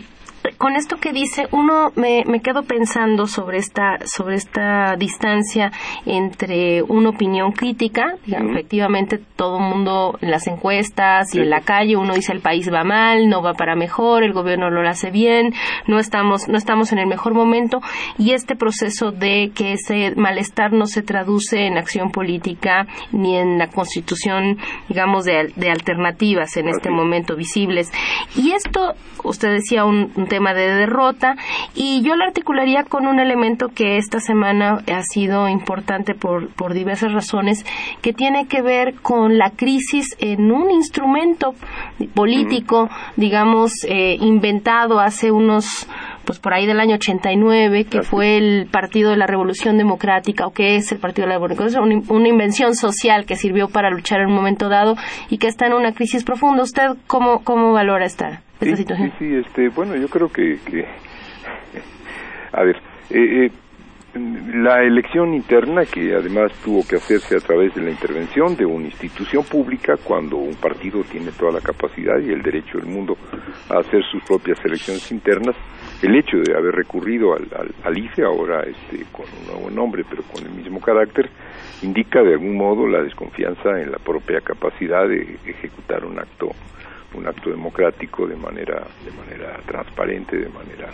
con 0.58 0.76
esto 0.76 0.96
que 0.96 1.12
dice, 1.12 1.46
uno 1.52 1.90
me, 1.96 2.24
me 2.26 2.40
quedo 2.40 2.62
pensando 2.62 3.26
sobre 3.26 3.58
esta, 3.58 3.98
sobre 4.04 4.36
esta 4.36 4.94
distancia 4.96 5.72
entre 6.06 6.82
una 6.82 7.10
opinión 7.10 7.52
crítica, 7.52 8.16
efectivamente 8.26 9.18
todo 9.36 9.58
el 9.58 9.64
mundo 9.64 10.18
en 10.20 10.30
las 10.30 10.46
encuestas 10.46 11.34
y 11.34 11.38
en 11.40 11.50
la 11.50 11.60
calle, 11.60 11.96
uno 11.96 12.14
dice 12.14 12.32
el 12.32 12.40
país 12.40 12.70
va 12.72 12.84
mal, 12.84 13.28
no 13.28 13.42
va 13.42 13.54
para 13.54 13.74
mejor, 13.74 14.22
el 14.22 14.32
gobierno 14.32 14.70
lo 14.70 14.86
hace 14.88 15.10
bien, 15.10 15.54
no 15.86 15.98
estamos, 15.98 16.48
no 16.48 16.58
estamos 16.58 16.92
en 16.92 16.98
el 16.98 17.06
mejor 17.06 17.34
momento, 17.34 17.80
y 18.18 18.32
este 18.32 18.54
proceso 18.54 19.10
de 19.10 19.50
que 19.54 19.72
ese 19.72 20.14
malestar 20.16 20.72
no 20.72 20.86
se 20.86 21.02
traduce 21.02 21.66
en 21.66 21.78
acción 21.78 22.10
política 22.10 22.86
ni 23.12 23.36
en 23.36 23.58
la 23.58 23.68
constitución, 23.68 24.58
digamos, 24.88 25.24
de, 25.24 25.52
de 25.56 25.70
alternativas 25.70 26.56
en 26.56 26.68
este 26.68 26.90
momento 26.90 27.36
visibles. 27.36 27.90
Y 28.36 28.52
esto, 28.52 28.94
usted 29.22 29.52
decía 29.52 29.84
un, 29.84 30.12
un 30.16 30.26
tema 30.34 30.52
de 30.52 30.66
derrota 30.66 31.36
y 31.76 32.02
yo 32.02 32.16
lo 32.16 32.24
articularía 32.24 32.82
con 32.82 33.06
un 33.06 33.20
elemento 33.20 33.68
que 33.68 33.98
esta 33.98 34.18
semana 34.18 34.82
ha 34.92 35.02
sido 35.02 35.48
importante 35.48 36.14
por, 36.16 36.48
por 36.54 36.74
diversas 36.74 37.12
razones 37.12 37.64
que 38.02 38.12
tiene 38.12 38.48
que 38.48 38.60
ver 38.60 38.94
con 38.94 39.38
la 39.38 39.50
crisis 39.50 40.16
en 40.18 40.50
un 40.50 40.72
instrumento 40.72 41.54
político, 42.14 42.88
digamos, 43.16 43.84
eh, 43.84 44.16
inventado 44.20 44.98
hace 44.98 45.30
unos 45.30 45.86
pues 46.24 46.38
por 46.38 46.54
ahí 46.54 46.66
del 46.66 46.80
año 46.80 46.94
89, 46.94 47.84
que 47.84 48.02
fue 48.02 48.38
el 48.38 48.66
Partido 48.66 49.10
de 49.10 49.18
la 49.18 49.26
Revolución 49.26 49.76
Democrática, 49.76 50.46
o 50.46 50.52
que 50.52 50.76
es 50.76 50.90
el 50.90 50.98
Partido 50.98 51.26
de 51.26 51.34
la 51.34 51.34
Revolución 51.34 51.68
Democrática, 51.70 52.08
una, 52.08 52.18
una 52.18 52.28
invención 52.28 52.74
social 52.74 53.26
que 53.26 53.36
sirvió 53.36 53.68
para 53.68 53.90
luchar 53.90 54.20
en 54.20 54.28
un 54.28 54.34
momento 54.34 54.70
dado 54.70 54.96
y 55.28 55.36
que 55.36 55.48
está 55.48 55.66
en 55.66 55.74
una 55.74 55.92
crisis 55.92 56.24
profunda. 56.24 56.62
¿Usted 56.62 56.96
cómo, 57.06 57.44
cómo 57.44 57.74
valora 57.74 58.06
esta? 58.06 58.42
Sí, 58.64 58.84
Sí, 58.84 59.12
sí, 59.18 59.34
este, 59.34 59.68
bueno, 59.68 59.96
yo 59.96 60.08
creo 60.08 60.28
que, 60.28 60.58
que 60.64 60.86
a 62.52 62.62
ver, 62.62 62.76
eh, 63.10 63.46
eh, 63.46 63.50
la 64.16 64.82
elección 64.84 65.34
interna, 65.34 65.84
que 65.84 66.14
además 66.14 66.52
tuvo 66.64 66.86
que 66.86 66.96
hacerse 66.96 67.36
a 67.36 67.40
través 67.40 67.74
de 67.74 67.82
la 67.82 67.90
intervención 67.90 68.56
de 68.56 68.64
una 68.64 68.86
institución 68.86 69.42
pública, 69.44 69.96
cuando 69.96 70.36
un 70.36 70.54
partido 70.54 71.02
tiene 71.02 71.32
toda 71.32 71.52
la 71.52 71.60
capacidad 71.60 72.18
y 72.20 72.30
el 72.30 72.42
derecho 72.42 72.78
del 72.78 72.86
mundo 72.86 73.16
a 73.68 73.78
hacer 73.78 74.04
sus 74.04 74.22
propias 74.22 74.64
elecciones 74.64 75.10
internas, 75.10 75.56
el 76.00 76.14
hecho 76.14 76.36
de 76.38 76.56
haber 76.56 76.74
recurrido 76.76 77.34
al, 77.34 77.48
al, 77.82 77.98
IFE, 77.98 78.22
ahora 78.24 78.60
este, 78.62 79.04
con 79.10 79.26
un 79.40 79.46
nuevo 79.46 79.70
nombre, 79.70 80.04
pero 80.08 80.22
con 80.22 80.44
el 80.44 80.52
mismo 80.52 80.80
carácter, 80.80 81.28
indica 81.82 82.22
de 82.22 82.34
algún 82.34 82.56
modo 82.56 82.86
la 82.86 83.02
desconfianza 83.02 83.80
en 83.80 83.90
la 83.90 83.98
propia 83.98 84.40
capacidad 84.40 85.08
de 85.08 85.38
ejecutar 85.44 86.04
un 86.04 86.18
acto 86.20 86.50
un 87.14 87.26
acto 87.26 87.50
democrático 87.50 88.26
de 88.26 88.36
manera 88.36 88.86
de 89.04 89.12
manera 89.12 89.58
transparente 89.66 90.36
de 90.36 90.48
manera 90.48 90.90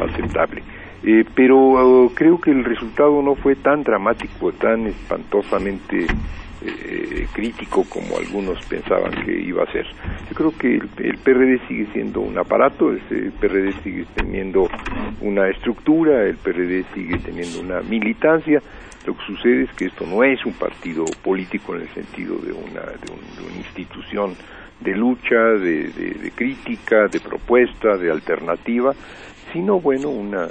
aceptable 0.00 0.62
eh, 1.04 1.24
pero 1.34 1.56
uh, 1.56 2.14
creo 2.14 2.40
que 2.40 2.50
el 2.50 2.64
resultado 2.64 3.22
no 3.22 3.34
fue 3.34 3.56
tan 3.56 3.82
dramático 3.82 4.52
tan 4.52 4.86
espantosamente 4.86 6.06
eh, 6.64 7.26
crítico 7.32 7.84
como 7.88 8.18
algunos 8.18 8.64
pensaban 8.66 9.10
que 9.24 9.32
iba 9.32 9.64
a 9.64 9.72
ser. 9.72 9.84
Yo 10.28 10.34
creo 10.34 10.56
que 10.56 10.74
el, 10.76 11.18
PRD 11.18 11.58
sigue 11.66 11.86
siendo 11.92 12.20
un 12.20 12.38
aparato, 12.38 12.92
el 12.92 13.32
PRD 13.32 13.72
sigue 13.82 14.06
teniendo 14.14 14.68
una 15.20 15.48
estructura, 15.48 16.22
el 16.22 16.36
PRD 16.36 16.84
sigue 16.94 17.18
teniendo 17.18 17.60
una 17.60 17.80
militancia. 17.80 18.62
Lo 19.04 19.16
que 19.16 19.24
sucede 19.26 19.64
es 19.64 19.72
que 19.72 19.86
esto 19.86 20.06
no 20.06 20.22
es 20.22 20.44
un 20.46 20.52
partido 20.52 21.04
político 21.24 21.74
en 21.74 21.82
el 21.82 21.88
sentido 21.88 22.36
de 22.36 22.52
una, 22.52 22.82
de 22.82 23.42
una 23.44 23.56
institución 23.56 24.36
de 24.82 24.94
lucha, 24.94 25.36
de, 25.36 25.88
de, 25.88 26.32
crítica, 26.34 27.08
de 27.08 27.20
propuesta, 27.20 27.96
de 27.96 28.10
alternativa, 28.10 28.92
sino 29.52 29.80
bueno 29.80 30.08
una, 30.08 30.48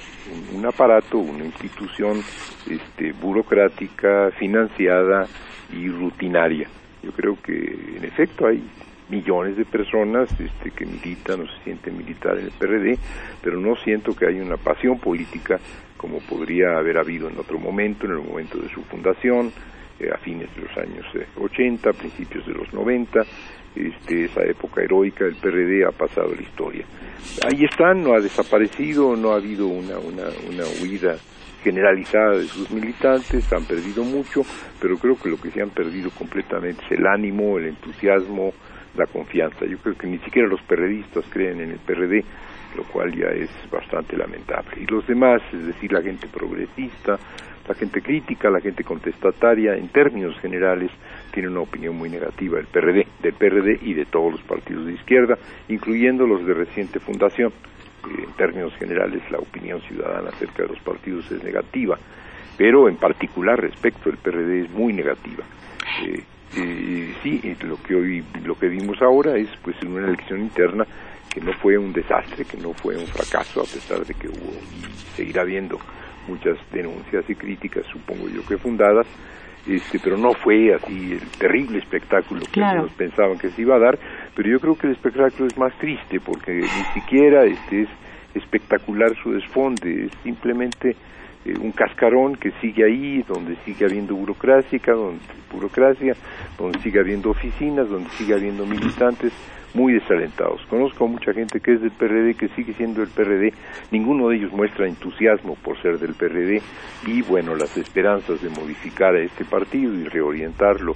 un, 0.54 0.66
aparato, 0.66 1.18
una 1.18 1.46
institución 1.46 2.22
este, 2.70 3.14
burocrática, 3.14 4.32
financiada 4.38 5.28
y 5.74 5.88
rutinaria. 5.88 6.68
Yo 7.04 7.12
creo 7.12 7.38
que 7.42 7.96
en 7.98 8.06
efecto 8.06 8.48
hay 8.48 8.64
millones 9.10 9.58
de 9.58 9.66
personas 9.66 10.30
este, 10.40 10.72
que 10.72 10.86
militan 10.86 11.42
o 11.42 11.48
se 11.48 11.64
sienten 11.64 11.98
militar 11.98 12.38
en 12.38 12.46
el 12.46 12.52
PRD, 12.52 12.98
pero 13.42 13.60
no 13.60 13.76
siento 13.76 14.16
que 14.16 14.28
haya 14.28 14.42
una 14.42 14.58
pasión 14.58 15.00
política 15.00 15.60
como 15.98 16.20
podría 16.20 16.78
haber 16.78 16.98
habido 16.98 17.30
en 17.30 17.38
otro 17.38 17.60
momento, 17.60 18.06
en 18.06 18.14
el 18.14 18.24
momento 18.24 18.58
de 18.58 18.70
su 18.70 18.82
fundación, 18.84 19.52
eh, 20.00 20.10
a 20.12 20.18
fines 20.18 20.50
de 20.56 20.64
los 20.64 20.76
años 20.78 21.06
80, 21.40 21.90
eh, 21.90 21.94
principios 21.94 22.48
de 22.48 22.54
los 22.54 22.74
90, 22.74 23.22
este, 23.76 24.26
esa 24.26 24.44
época 24.44 24.82
heroica 24.82 25.26
del 25.26 25.36
PRD 25.36 25.86
ha 25.86 25.92
pasado 25.92 26.34
la 26.36 26.42
historia. 26.42 26.86
Ahí 27.46 27.64
están, 27.64 28.04
no 28.04 28.14
ha 28.14 28.20
desaparecido, 28.20 29.16
no 29.16 29.32
ha 29.32 29.36
habido 29.36 29.68
una, 29.68 29.98
una, 30.00 30.24
una 30.50 30.64
huida 30.82 31.16
generalizada 31.64 32.38
de 32.38 32.46
sus 32.46 32.72
militantes, 32.72 33.52
han 33.54 33.66
perdido 33.66 34.04
mucho, 34.04 34.42
pero 34.80 34.98
creo 34.98 35.16
que 35.16 35.30
lo 35.30 35.38
que 35.38 35.52
se 35.52 35.62
han 35.62 35.70
perdido 35.70 36.10
completamente 36.12 36.84
es 36.86 36.92
el 37.00 37.06
ánimo, 37.06 37.58
el 37.58 37.68
entusiasmo, 37.68 38.54
la 38.96 39.06
confianza. 39.06 39.66
Yo 39.66 39.78
creo 39.78 39.96
que 39.96 40.08
ni 40.08 40.18
siquiera 40.20 40.48
los 40.48 40.62
periodistas 40.64 41.26
creen 41.30 41.62
en 41.62 41.72
el 41.72 41.80
PRD, 41.80 42.24
lo 42.76 42.84
cual 42.86 43.14
ya 43.16 43.28
es 43.28 43.50
bastante 43.70 44.18
lamentable. 44.18 44.82
Y 44.82 44.86
los 44.88 45.06
demás, 45.08 45.42
es 45.54 45.68
decir, 45.68 45.92
la 45.92 46.02
gente 46.02 46.28
progresista, 46.28 47.18
la 47.68 47.76
gente 47.76 48.02
crítica, 48.02 48.50
la 48.50 48.60
gente 48.60 48.84
contestataria, 48.84 49.76
en 49.76 49.90
términos 49.90 50.38
generales, 50.40 50.92
tiene 51.32 51.50
una 51.50 51.62
opinión 51.62 51.96
muy 51.96 52.10
negativa 52.10 52.58
del 52.58 52.68
PRD, 52.68 53.08
del 53.22 53.34
PRD 53.34 53.80
y 53.82 53.94
de 53.94 54.06
todos 54.06 54.34
los 54.34 54.42
partidos 54.42 54.86
de 54.86 54.94
izquierda, 54.94 55.38
incluyendo 55.70 56.26
los 56.26 56.46
de 56.46 56.54
reciente 56.54 57.00
fundación. 57.00 57.52
en 58.06 58.34
términos 58.34 58.74
generales 58.78 59.22
la 59.32 59.38
opinión 59.38 59.80
ciudadana 59.82 60.30
acerca 60.30 60.64
de 60.64 60.70
los 60.70 60.80
partidos 60.80 61.32
es 61.32 61.44
negativa, 61.44 61.98
pero 62.58 62.90
en 62.90 62.98
particular 62.98 63.60
respecto 63.60 64.10
al 64.10 64.18
PRD 64.18 64.66
es 64.66 64.72
muy 64.72 64.94
negativa. 64.94 65.44
Eh, 66.06 66.24
eh, 66.58 67.14
sí, 67.24 67.56
lo 67.62 67.82
que 67.82 67.96
hoy, 67.96 68.24
lo 68.44 68.56
que 68.56 68.68
vimos 68.68 69.02
ahora 69.02 69.38
es 69.38 69.50
pues 69.64 69.82
una 69.84 70.08
elección 70.08 70.42
interna 70.42 70.86
que 71.34 71.40
no 71.40 71.54
fue 71.54 71.78
un 71.78 71.94
desastre, 71.94 72.44
que 72.44 72.58
no 72.58 72.74
fue 72.74 72.98
un 72.98 73.08
fracaso, 73.08 73.62
a 73.62 73.64
pesar 73.64 74.06
de 74.06 74.14
que 74.14 74.28
hubo 74.28 74.52
y 74.52 75.16
seguirá 75.16 75.44
habiendo 75.44 75.80
muchas 76.28 76.58
denuncias 76.72 77.24
y 77.30 77.36
críticas, 77.36 77.86
supongo 77.88 78.28
yo 78.28 78.46
que 78.46 78.58
fundadas, 78.58 79.08
este, 79.68 80.00
pero 80.00 80.18
no 80.18 80.34
fue 80.34 80.74
así 80.74 81.14
el 81.14 81.28
terrible 81.38 81.80
espectáculo 81.80 82.42
que 82.52 82.60
ellos 82.60 82.92
pensaban 82.98 83.38
que 83.38 83.50
se 83.50 83.62
iba 83.62 83.76
a 83.76 83.80
dar, 83.80 84.00
pero 84.36 84.50
yo 84.50 84.60
creo 84.60 84.76
que 84.76 84.88
el 84.88 84.94
espectáculo 84.94 85.48
es 85.48 85.58
más 85.58 85.74
triste 85.78 86.20
porque 86.20 86.52
ni 86.52 87.02
siquiera 87.02 87.44
este 87.46 87.84
es 87.84 87.90
espectacular 88.34 89.14
su 89.22 89.34
desfonde, 89.34 90.06
es 90.06 90.12
simplemente 90.24 90.96
eh, 91.46 91.54
un 91.60 91.72
cascarón 91.72 92.36
que 92.36 92.52
sigue 92.62 92.86
ahí, 92.86 93.24
donde 93.28 93.56
sigue 93.66 93.86
habiendo 93.86 94.16
burocracia, 94.16 94.80
donde, 94.86 95.20
burocracia, 95.52 96.16
donde 96.58 96.80
sigue 96.80 97.00
habiendo 97.00 97.32
oficinas, 97.32 97.90
donde 97.90 98.10
sigue 98.12 98.34
habiendo 98.34 98.66
militantes, 98.66 99.34
muy 99.74 99.94
desalentados. 99.94 100.62
Conozco 100.70 101.06
a 101.06 101.08
mucha 101.08 101.34
gente 101.34 101.60
que 101.60 101.74
es 101.74 101.82
del 101.82 101.92
PRD, 101.92 102.36
que 102.36 102.50
sigue 102.50 102.74
siendo 102.74 103.02
del 103.02 103.10
PRD, 103.10 103.54
ninguno 103.92 104.28
de 104.30 104.38
ellos 104.38 104.52
muestra 104.52 104.88
entusiasmo 104.88 105.56
por 105.56 105.82
ser 105.82 105.98
del 105.98 106.14
PRD 106.14 106.62
y 107.08 107.22
bueno, 107.22 107.56
las 107.56 107.76
esperanzas 107.78 108.42
de 108.42 108.50
modificar 108.50 109.16
a 109.16 109.22
este 109.22 109.46
partido 109.46 109.94
y 109.94 110.04
reorientarlo 110.06 110.94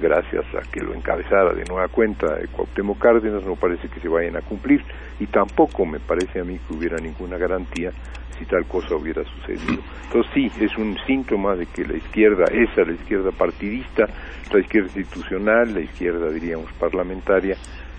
gracias 0.00 0.44
a 0.54 0.70
que 0.70 0.80
lo 0.80 0.94
encabezara 0.94 1.54
de 1.54 1.64
nueva 1.64 1.88
cuenta 1.88 2.36
Cuauhtémoc 2.52 2.98
Cárdenas 2.98 3.44
no 3.44 3.54
parece 3.54 3.88
que 3.88 4.00
se 4.00 4.08
vayan 4.08 4.36
a 4.36 4.40
cumplir. 4.40 4.82
Y 5.20 5.26
tampoco 5.26 5.86
me 5.86 6.00
parece 6.00 6.40
a 6.40 6.44
mí 6.44 6.58
que 6.66 6.74
hubiera 6.74 6.96
ninguna 6.98 7.38
garantía 7.38 7.92
si 8.38 8.44
tal 8.44 8.64
cosa 8.66 8.96
hubiera 8.96 9.22
sucedido. 9.24 9.82
Entonces 10.04 10.32
sí, 10.34 10.50
es 10.60 10.76
un 10.76 10.96
síntoma 11.06 11.54
de 11.56 11.66
que 11.66 11.84
la 11.84 11.96
izquierda, 11.96 12.44
esa 12.52 12.82
la 12.82 12.92
izquierda 12.92 13.30
partidista, 13.30 14.06
la 14.52 14.60
izquierda 14.60 14.88
institucional, 14.94 15.74
la 15.74 15.80
izquierda 15.80 16.30
diríamos 16.30 16.72
parlamentaria, 16.74 17.56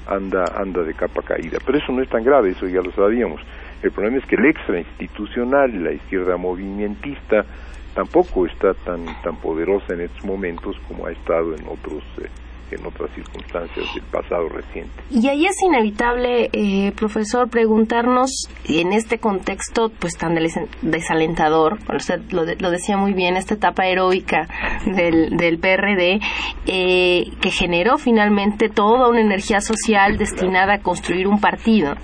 anda, 0.08 0.45
anda 0.56 0.84
de 0.84 0.93
capa 0.93 1.21
caída. 1.21 1.58
Pero 1.65 1.78
eso 1.78 1.91
no 1.91 2.02
es 2.02 2.10
tan 2.10 2.24
grave, 2.24 2.52
eso 2.52 2.67
ya 2.67 2.82
lo 2.82 2.91
sabíamos. 2.91 3.41
El 3.82 3.91
problema 3.91 4.17
es 4.17 4.26
que 4.26 4.36
el 4.36 4.45
extra 4.45 4.80
institucional, 4.80 5.84
la 5.84 5.91
izquierda 5.91 6.38
movimentista, 6.38 7.45
tampoco 7.93 8.45
está 8.45 8.74
tan, 8.74 9.06
tan 9.21 9.38
poderosa 9.38 9.93
en 9.93 10.02
estos 10.02 10.24
momentos 10.26 10.76
como 10.88 11.06
ha 11.06 11.12
estado 11.12 11.56
en 11.56 11.65
otros 11.67 12.04
eh, 12.21 12.30
en 12.71 12.86
otras 12.86 13.12
circunstancias 13.13 13.86
del 13.93 14.04
pasado 14.06 14.49
reciente. 14.49 14.91
Y 15.10 15.28
ahí 15.28 15.45
es 15.45 15.62
inevitable, 15.62 16.49
eh, 16.51 16.91
profesor, 16.95 17.49
preguntarnos 17.49 18.49
en 18.67 18.93
este 18.93 19.19
contexto 19.19 19.91
pues 19.99 20.17
tan 20.17 20.36
desalentador, 20.82 21.78
usted 21.95 22.21
lo, 22.32 22.45
decía 22.45 22.97
muy 22.97 23.13
bien, 23.13 23.38
esta 23.38 23.54
etapa 23.54 23.86
heroica 23.86 24.47
del, 24.86 25.38
del 25.38 25.60
PRD, 25.60 26.19
eh, 26.65 27.25
que 27.41 27.51
generó 27.51 27.97
finalmente 27.97 28.69
toda 28.69 29.10
una 29.10 29.21
energía 29.21 29.62
social 29.62 30.17
destinada 30.17 30.75
a 30.75 30.80
construir 30.80 31.28
un 31.28 31.39
partido. 31.39 31.95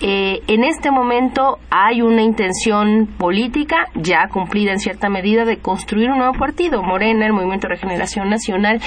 Eh, 0.00 0.40
en 0.46 0.64
este 0.64 0.90
momento 0.90 1.58
hay 1.70 2.02
una 2.02 2.22
intención 2.22 3.08
política 3.18 3.88
ya 3.94 4.28
cumplida 4.28 4.72
en 4.72 4.78
cierta 4.78 5.08
medida 5.08 5.44
de 5.44 5.58
construir 5.58 6.10
un 6.10 6.18
nuevo 6.18 6.34
partido, 6.34 6.82
Morena, 6.82 7.26
el 7.26 7.32
Movimiento 7.32 7.66
de 7.68 7.74
Regeneración 7.74 8.30
Nacional, 8.30 8.80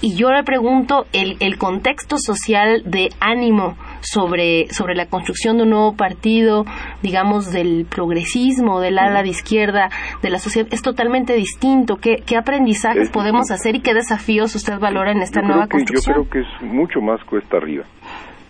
y 0.00 0.17
yo 0.18 0.32
le 0.32 0.42
pregunto 0.42 1.06
el, 1.12 1.36
el 1.38 1.58
contexto 1.58 2.16
social 2.18 2.82
de 2.84 3.10
ánimo 3.20 3.76
sobre, 4.00 4.66
sobre 4.70 4.96
la 4.96 5.06
construcción 5.06 5.58
de 5.58 5.62
un 5.62 5.70
nuevo 5.70 5.94
partido, 5.94 6.64
digamos, 7.02 7.52
del 7.52 7.86
progresismo, 7.88 8.80
del 8.80 8.98
ala 8.98 9.22
de 9.22 9.28
izquierda, 9.28 9.90
de 10.20 10.30
la 10.30 10.40
sociedad, 10.40 10.66
es 10.72 10.82
totalmente 10.82 11.34
distinto. 11.34 11.98
¿Qué, 11.98 12.16
qué 12.26 12.36
aprendizajes 12.36 13.10
podemos 13.10 13.52
hacer 13.52 13.76
y 13.76 13.80
qué 13.80 13.94
desafíos 13.94 14.56
usted 14.56 14.80
valora 14.80 15.12
en 15.12 15.22
esta 15.22 15.40
nueva 15.40 15.68
construcción? 15.68 16.16
yo 16.16 16.28
creo 16.28 16.30
que 16.30 16.40
es 16.40 16.62
mucho 16.62 17.00
más 17.00 17.22
cuesta 17.24 17.58
arriba. 17.58 17.84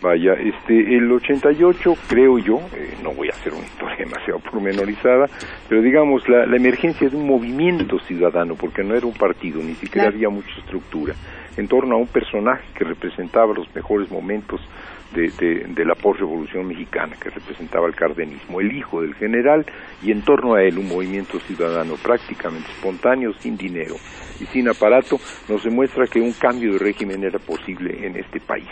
Vaya, 0.01 0.35
este, 0.35 0.97
el 0.97 1.11
88, 1.11 1.95
creo 2.09 2.39
yo, 2.39 2.61
eh, 2.77 2.97
no 3.03 3.13
voy 3.13 3.29
a 3.29 3.33
hacer 3.33 3.53
una 3.53 3.67
historia 3.67 3.97
demasiado 3.99 4.39
pormenorizada, 4.39 5.27
pero 5.69 5.83
digamos, 5.83 6.27
la, 6.29 6.47
la, 6.47 6.57
emergencia 6.57 7.11
de 7.11 7.17
un 7.17 7.27
movimiento 7.27 7.99
ciudadano, 8.07 8.55
porque 8.55 8.85
no 8.85 8.95
era 8.95 9.07
un 9.07 9.15
partido, 9.15 9.61
ni 9.61 9.75
siquiera 9.75 10.09
había 10.09 10.31
mucha 10.31 10.51
estructura 10.61 11.15
en 11.59 11.67
torno 11.67 11.97
a 11.97 11.99
un 11.99 12.07
personaje 12.07 12.65
que 12.73 12.85
representaba 12.85 13.53
los 13.53 13.75
mejores 13.75 14.11
momentos 14.11 14.61
de, 15.13 15.85
la 15.85 15.95
post-revolución 15.95 16.69
mexicana, 16.69 17.17
que 17.21 17.31
representaba 17.31 17.89
el 17.89 17.95
cardenismo, 17.95 18.61
el 18.61 18.77
hijo 18.77 19.03
del 19.03 19.15
general, 19.15 19.67
y 20.03 20.13
en 20.13 20.23
torno 20.23 20.55
a 20.55 20.63
él 20.63 20.79
un 20.79 20.87
movimiento 20.87 21.41
ciudadano 21.41 21.95
prácticamente 21.97 22.71
espontáneo, 22.71 23.33
sin 23.35 23.57
dinero 23.57 23.97
y 24.39 24.47
sin 24.47 24.69
aparato, 24.69 25.19
nos 25.49 25.65
demuestra 25.65 26.07
que 26.07 26.21
un 26.21 26.33
cambio 26.33 26.75
de 26.75 26.79
régimen 26.79 27.25
era 27.25 27.39
posible 27.39 28.07
en 28.07 28.17
este 28.17 28.39
país 28.39 28.69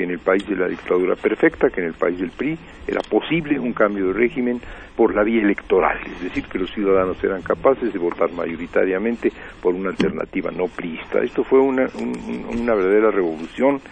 que 0.00 0.04
en 0.04 0.12
el 0.12 0.18
país 0.18 0.48
de 0.48 0.56
la 0.56 0.66
dictadura 0.66 1.14
perfecta, 1.14 1.68
que 1.68 1.82
en 1.82 1.88
el 1.88 1.92
país 1.92 2.18
del 2.18 2.30
PRI 2.30 2.56
era 2.86 3.02
posible 3.02 3.60
un 3.60 3.74
cambio 3.74 4.06
de 4.06 4.12
régimen 4.14 4.58
por 4.96 5.14
la 5.14 5.22
vía 5.22 5.42
electoral, 5.42 5.98
es 6.06 6.22
decir, 6.22 6.42
que 6.44 6.58
los 6.58 6.70
ciudadanos 6.72 7.22
eran 7.22 7.42
capaces 7.42 7.92
de 7.92 7.98
votar 7.98 8.32
mayoritariamente 8.32 9.30
por 9.60 9.74
una 9.74 9.90
alternativa 9.90 10.50
no 10.50 10.68
priista. 10.68 11.20
Esto 11.20 11.44
fue 11.44 11.60
una, 11.60 11.86
una 12.48 12.74
verdadera 12.74 13.10
revolución 13.10 13.82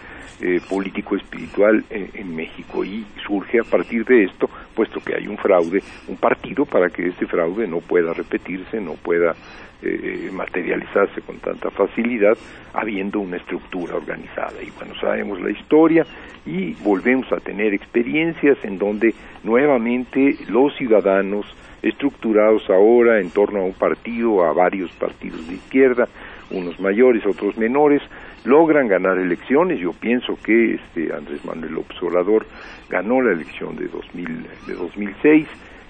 eh, 0.41 0.59
político-espiritual 0.67 1.83
en, 1.91 2.09
en, 2.15 2.35
México 2.35 2.83
y 2.83 3.05
surge 3.27 3.59
a 3.59 3.63
partir 3.63 4.03
de 4.05 4.23
esto, 4.23 4.49
puesto 4.73 5.01
que 5.01 5.13
hay 5.15 5.27
un 5.27 5.37
fraude, 5.37 5.83
un 6.07 6.17
partido 6.17 6.65
para 6.65 6.89
que 6.89 7.07
este 7.07 7.27
fraude 7.27 7.67
no 7.67 7.81
pueda 7.81 8.13
repetirse, 8.13 8.81
no 8.81 8.93
pueda 8.93 9.35
eh, 9.81 10.29
materializarse 10.33 11.21
con 11.21 11.37
tanta 11.37 11.69
facilidad, 11.69 12.37
habiendo 12.73 13.19
una 13.19 13.37
estructura 13.37 13.95
organizada. 13.95 14.61
Y 14.61 14.71
bueno, 14.71 14.93
sabemos 14.99 15.39
la 15.39 15.51
historia 15.51 16.05
y 16.45 16.73
volvemos 16.83 17.31
a 17.31 17.37
tener 17.37 17.73
experiencias 17.73 18.57
en 18.63 18.77
donde 18.77 19.13
nuevamente 19.43 20.37
los 20.49 20.75
ciudadanos 20.75 21.45
estructurados 21.81 22.69
ahora 22.69 23.21
en 23.21 23.29
torno 23.29 23.59
a 23.59 23.63
un 23.63 23.73
partido, 23.73 24.43
a 24.43 24.51
varios 24.51 24.91
partidos 24.91 25.47
de 25.47 25.55
izquierda, 25.55 26.07
unos 26.51 26.79
mayores, 26.79 27.25
otros 27.25 27.57
menores, 27.57 28.01
logran 28.43 28.87
ganar 28.87 29.17
elecciones. 29.17 29.79
Yo 29.79 29.93
pienso 29.93 30.37
que 30.43 30.75
este 30.75 31.13
Andrés 31.13 31.43
Manuel 31.45 31.73
López 31.73 32.01
Obrador 32.01 32.45
ganó 32.89 33.21
la 33.21 33.31
elección 33.31 33.75
de 33.75 33.87
2000, 33.87 34.47
de 34.67 34.73
2006 34.73 35.47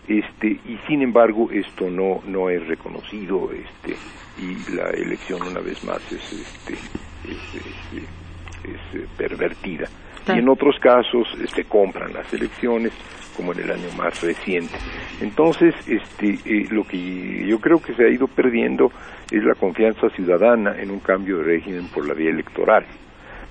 este 0.10 0.48
y 0.48 0.80
sin 0.88 1.04
embargo 1.04 1.50
esto 1.52 1.90
no 1.90 2.22
no 2.26 2.50
es 2.50 2.66
reconocido 2.68 3.52
este 3.52 3.96
y 4.42 4.76
la 4.76 4.90
elección 4.90 5.42
una 5.44 5.60
vez 5.60 5.84
más 5.84 6.00
es 6.12 6.34
este 6.34 6.74
es, 6.74 8.96
eh, 8.96 9.06
pervertida. 9.18 9.88
Y 10.28 10.40
en 10.40 10.50
otros 10.50 10.80
casos 10.80 11.28
se 11.38 11.44
este, 11.44 11.64
compran 11.64 12.14
las 12.14 12.32
elecciones 12.34 12.92
como 13.36 13.54
en 13.54 13.60
el 13.60 13.72
año 13.72 13.88
más 13.98 14.22
reciente. 14.22 14.76
Entonces 15.22 15.76
este 15.88 16.40
eh, 16.46 16.68
lo 16.72 16.84
que 16.84 17.46
yo 17.48 17.60
creo 17.60 17.82
que 17.82 17.94
se 17.94 18.04
ha 18.04 18.10
ido 18.10 18.28
perdiendo 18.28 18.92
es 19.32 19.44
la 19.44 19.56
confianza 19.56 20.10
ciudadana 20.10 20.76
en 20.80 20.92
un 20.92 21.00
cambio 21.00 21.38
de 21.38 21.44
régimen 21.44 21.88
por 21.94 22.08
la 22.08 22.14
vía 22.14 22.32
electoral. 22.32 22.86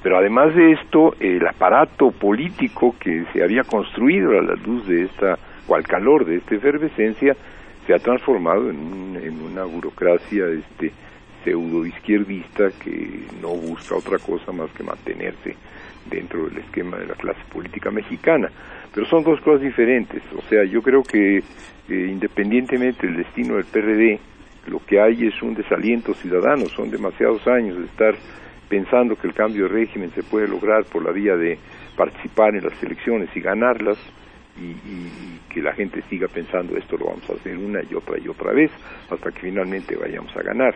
Pero 0.02 0.18
además 0.18 0.54
de 0.54 0.72
esto 0.72 1.14
el 1.20 1.46
aparato 1.46 2.10
político 2.10 2.94
que 2.98 3.24
se 3.32 3.42
había 3.42 3.62
construido 3.62 4.38
a 4.38 4.42
la 4.42 4.54
luz 4.54 4.86
de 4.86 5.04
esta 5.04 5.38
o 5.68 5.74
al 5.76 5.84
calor 5.84 6.24
de 6.24 6.36
esta 6.36 6.54
efervescencia 6.56 7.36
se 7.86 7.94
ha 7.94 7.98
transformado 7.98 8.70
en, 8.70 9.18
en 9.22 9.40
una 9.42 9.64
burocracia 9.64 10.46
este 10.48 10.92
pseudo 11.44 11.86
izquierdista 11.86 12.70
que 12.82 13.26
no 13.40 13.54
busca 13.54 13.96
otra 13.96 14.18
cosa 14.18 14.50
más 14.52 14.70
que 14.72 14.82
mantenerse 14.82 15.54
dentro 16.10 16.48
del 16.48 16.58
esquema 16.58 16.98
de 16.98 17.06
la 17.06 17.14
clase 17.14 17.40
política 17.52 17.90
mexicana. 17.90 18.50
Pero 18.94 19.06
son 19.06 19.22
dos 19.22 19.40
cosas 19.40 19.62
diferentes. 19.62 20.22
O 20.36 20.42
sea, 20.48 20.64
yo 20.64 20.82
creo 20.82 21.02
que 21.02 21.38
eh, 21.38 21.42
independientemente 21.88 23.06
del 23.06 23.16
destino 23.16 23.56
del 23.56 23.64
PRD, 23.64 24.18
lo 24.66 24.80
que 24.84 25.00
hay 25.00 25.26
es 25.26 25.42
un 25.42 25.54
desaliento 25.54 26.14
ciudadano. 26.14 26.66
Son 26.66 26.90
demasiados 26.90 27.46
años 27.46 27.78
de 27.78 27.84
estar 27.84 28.14
pensando 28.68 29.16
que 29.16 29.28
el 29.28 29.34
cambio 29.34 29.64
de 29.64 29.70
régimen 29.70 30.10
se 30.14 30.22
puede 30.22 30.48
lograr 30.48 30.84
por 30.84 31.04
la 31.04 31.12
vía 31.12 31.36
de 31.36 31.58
participar 31.96 32.54
en 32.54 32.64
las 32.64 32.82
elecciones 32.82 33.28
y 33.34 33.40
ganarlas 33.40 33.98
y, 34.60 35.38
que 35.48 35.62
la 35.62 35.72
gente 35.72 36.02
siga 36.10 36.28
pensando 36.28 36.76
esto 36.76 36.96
lo 36.98 37.06
vamos 37.06 37.28
a 37.30 37.32
hacer 37.32 37.56
una 37.56 37.80
y 37.82 37.94
otra 37.94 38.18
y 38.18 38.28
otra 38.28 38.52
vez 38.52 38.70
hasta 39.10 39.30
que 39.30 39.40
finalmente 39.40 39.96
vayamos 39.96 40.36
a 40.36 40.42
ganar. 40.42 40.74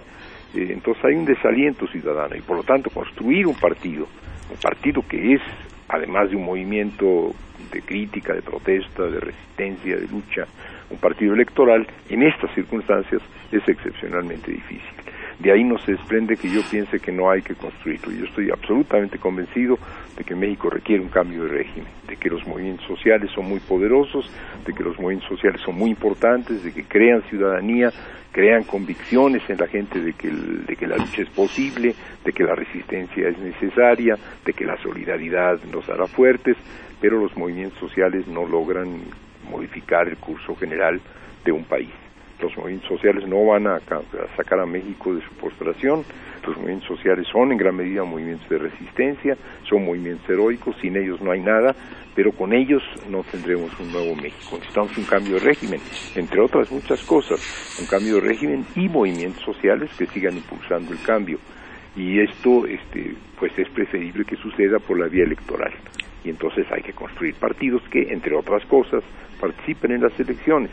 Eh, 0.55 0.68
entonces 0.71 1.05
hay 1.05 1.14
un 1.14 1.27
desaliento 1.27 1.87
ciudadano 1.88 2.35
y 2.35 2.40
por 2.40 2.57
lo 2.57 2.62
tanto 2.62 2.88
construir 2.90 3.47
un 3.47 3.55
partido, 3.55 4.07
un 4.51 4.57
partido 4.57 5.03
que 5.07 5.35
es 5.35 5.42
además 5.88 6.31
de 6.31 6.37
un 6.37 6.45
movimiento 6.45 7.35
de 7.71 7.83
crítica, 7.83 8.33
de 8.35 8.42
protesta, 8.42 9.05
de 9.05 9.21
resistencia, 9.21 9.97
de 9.97 10.09
lucha, 10.09 10.47
un 10.90 10.99
partido 10.99 11.35
electoral, 11.35 11.87
en 12.09 12.23
estas 12.23 12.55
circunstancias 12.55 13.23
es 13.51 13.66
excepcionalmente 13.68 14.53
difícil. 14.53 15.12
De 15.42 15.50
ahí 15.50 15.64
no 15.64 15.76
se 15.78 15.92
desprende 15.92 16.37
que 16.37 16.48
yo 16.48 16.62
piense 16.70 17.00
que 17.00 17.11
no 17.11 17.28
hay 17.28 17.42
que 17.42 17.57
construirlo. 17.57 18.12
Yo 18.12 18.26
estoy 18.26 18.50
absolutamente 18.50 19.18
convencido 19.18 19.76
de 20.16 20.22
que 20.22 20.37
México 20.37 20.70
requiere 20.70 21.02
un 21.02 21.09
cambio 21.09 21.42
de 21.42 21.50
régimen, 21.50 21.88
de 22.07 22.16
que 22.16 22.31
los 22.31 22.46
movimientos 22.46 22.87
sociales 22.87 23.28
son 23.35 23.48
muy 23.48 23.59
poderosos, 23.59 24.31
de 24.64 24.72
que 24.72 24.85
los 24.85 24.96
movimientos 25.00 25.28
sociales 25.28 25.61
son 25.62 25.76
muy 25.76 25.90
importantes, 25.90 26.62
de 26.62 26.72
que 26.72 26.85
crean 26.85 27.22
ciudadanía, 27.28 27.90
crean 28.31 28.62
convicciones 28.62 29.42
en 29.50 29.59
la 29.59 29.66
gente 29.66 29.98
de 30.00 30.12
que, 30.12 30.31
de 30.31 30.76
que 30.76 30.87
la 30.87 30.96
lucha 30.96 31.22
es 31.22 31.31
posible, 31.31 31.92
de 32.24 32.33
que 32.33 32.44
la 32.44 32.55
resistencia 32.55 33.28
es 33.28 33.37
necesaria, 33.38 34.16
de 34.44 34.52
que 34.52 34.64
la 34.64 34.76
solidaridad 34.81 35.59
nos 35.72 35.88
hará 35.88 36.07
fuertes, 36.07 36.57
pero 37.00 37.18
los 37.18 37.37
movimientos 37.37 37.81
sociales 37.81 38.28
no 38.28 38.46
logran 38.46 39.00
modificar 39.50 40.07
el 40.07 40.18
curso 40.18 40.55
general 40.55 41.00
de 41.44 41.50
un 41.50 41.64
país 41.64 41.90
los 42.42 42.57
movimientos 42.57 42.88
sociales 42.88 43.26
no 43.26 43.44
van 43.46 43.66
a, 43.66 43.81
sacar 44.37 44.61
a 44.61 44.66
México 44.66 45.14
de 45.14 45.22
su 45.22 45.33
postración, 45.35 46.05
los 46.46 46.57
movimientos 46.57 46.88
sociales 46.88 47.26
son 47.33 47.52
en 47.52 47.59
gran 47.59 47.76
medida 47.76 48.05
movimientos 48.05 48.48
de 48.48 48.59
resistencia, 48.59 49.37
son 49.68 49.85
movimientos 49.85 50.28
heroicos, 50.28 50.76
sin 50.81 50.96
ellos 50.96 51.20
no 51.20 51.31
hay 51.31 51.40
nada, 51.40 51.74
pero 52.14 52.33
con 52.33 52.52
ellos 52.52 52.83
no 53.09 53.22
tendremos 53.22 53.70
un 53.81 53.92
nuevo 53.92 54.14
México. 54.16 54.57
Necesitamos 54.57 54.98
un 54.98 55.05
cambio 55.05 55.35
de 55.35 55.40
régimen, 55.40 55.81
entre 56.16 56.40
otras 56.40 56.70
muchas 56.70 57.02
cosas, 57.05 57.40
un 57.81 57.87
cambio 57.87 58.16
de 58.16 58.28
régimen 58.28 58.66
y 58.74 58.88
movimientos 58.88 59.42
sociales 59.42 59.90
que 59.96 60.07
sigan 60.07 60.37
impulsando 60.37 60.92
el 60.92 61.00
cambio. 61.02 61.38
Y 61.96 62.20
esto, 62.20 62.66
este, 62.66 63.14
pues 63.38 63.57
es 63.59 63.68
preferible 63.68 64.24
que 64.24 64.37
suceda 64.37 64.78
por 64.78 64.98
la 64.98 65.07
vía 65.07 65.24
electoral. 65.24 65.72
Y 66.24 66.31
entonces 66.31 66.66
hay 66.70 66.83
que 66.83 66.92
construir 66.92 67.35
partidos 67.35 67.83
que, 67.90 68.12
entre 68.12 68.37
otras 68.37 68.64
cosas, 68.66 69.02
participen 69.40 69.92
en 69.92 70.02
las 70.02 70.18
elecciones 70.18 70.70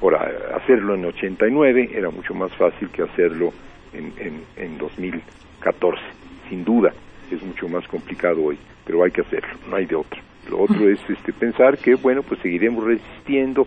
Ahora, 0.00 0.30
hacerlo 0.54 0.94
en 0.94 1.06
89 1.06 1.90
era 1.94 2.10
mucho 2.10 2.34
más 2.34 2.54
fácil 2.56 2.88
que 2.90 3.02
hacerlo 3.02 3.52
en, 3.92 4.12
en, 4.18 4.42
en 4.56 4.78
2014, 4.78 6.02
sin 6.48 6.64
duda. 6.64 6.92
Es 7.30 7.42
mucho 7.42 7.68
más 7.68 7.86
complicado 7.88 8.44
hoy, 8.44 8.58
pero 8.84 9.02
hay 9.02 9.10
que 9.10 9.22
hacerlo, 9.22 9.48
no 9.68 9.76
hay 9.76 9.86
de 9.86 9.96
otra. 9.96 10.20
Lo 10.48 10.60
otro 10.60 10.88
es 10.88 11.00
este, 11.08 11.32
pensar 11.32 11.78
que, 11.78 11.96
bueno, 11.96 12.22
pues 12.22 12.40
seguiremos 12.40 12.84
resistiendo, 12.84 13.66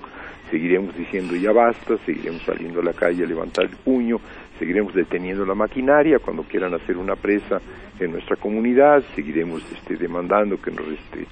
seguiremos 0.50 0.96
diciendo 0.96 1.36
ya 1.36 1.52
basta, 1.52 1.98
seguiremos 2.06 2.42
saliendo 2.44 2.80
a 2.80 2.84
la 2.84 2.94
calle 2.94 3.24
a 3.26 3.28
levantar 3.28 3.66
el 3.66 3.76
puño, 3.76 4.20
seguiremos 4.58 4.94
deteniendo 4.94 5.46
la 5.46 5.56
maquinaria 5.56 6.20
cuando 6.20 6.44
quieran 6.44 6.74
hacer 6.74 6.96
una 6.96 7.16
presa 7.16 7.60
en 8.00 8.12
nuestra 8.12 8.38
comunidad, 8.38 9.04
seguiremos 9.14 9.62
este, 9.74 9.98
demandando 9.98 10.62
que 10.62 10.72
nos 10.72 10.88
este, 10.88 11.28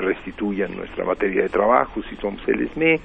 restituyan 0.00 0.74
nuestra 0.74 1.04
materia 1.04 1.42
de 1.42 1.48
trabajo 1.50 2.02
si 2.08 2.16
somos 2.16 2.40
el 2.48 2.66
SME, 2.70 2.98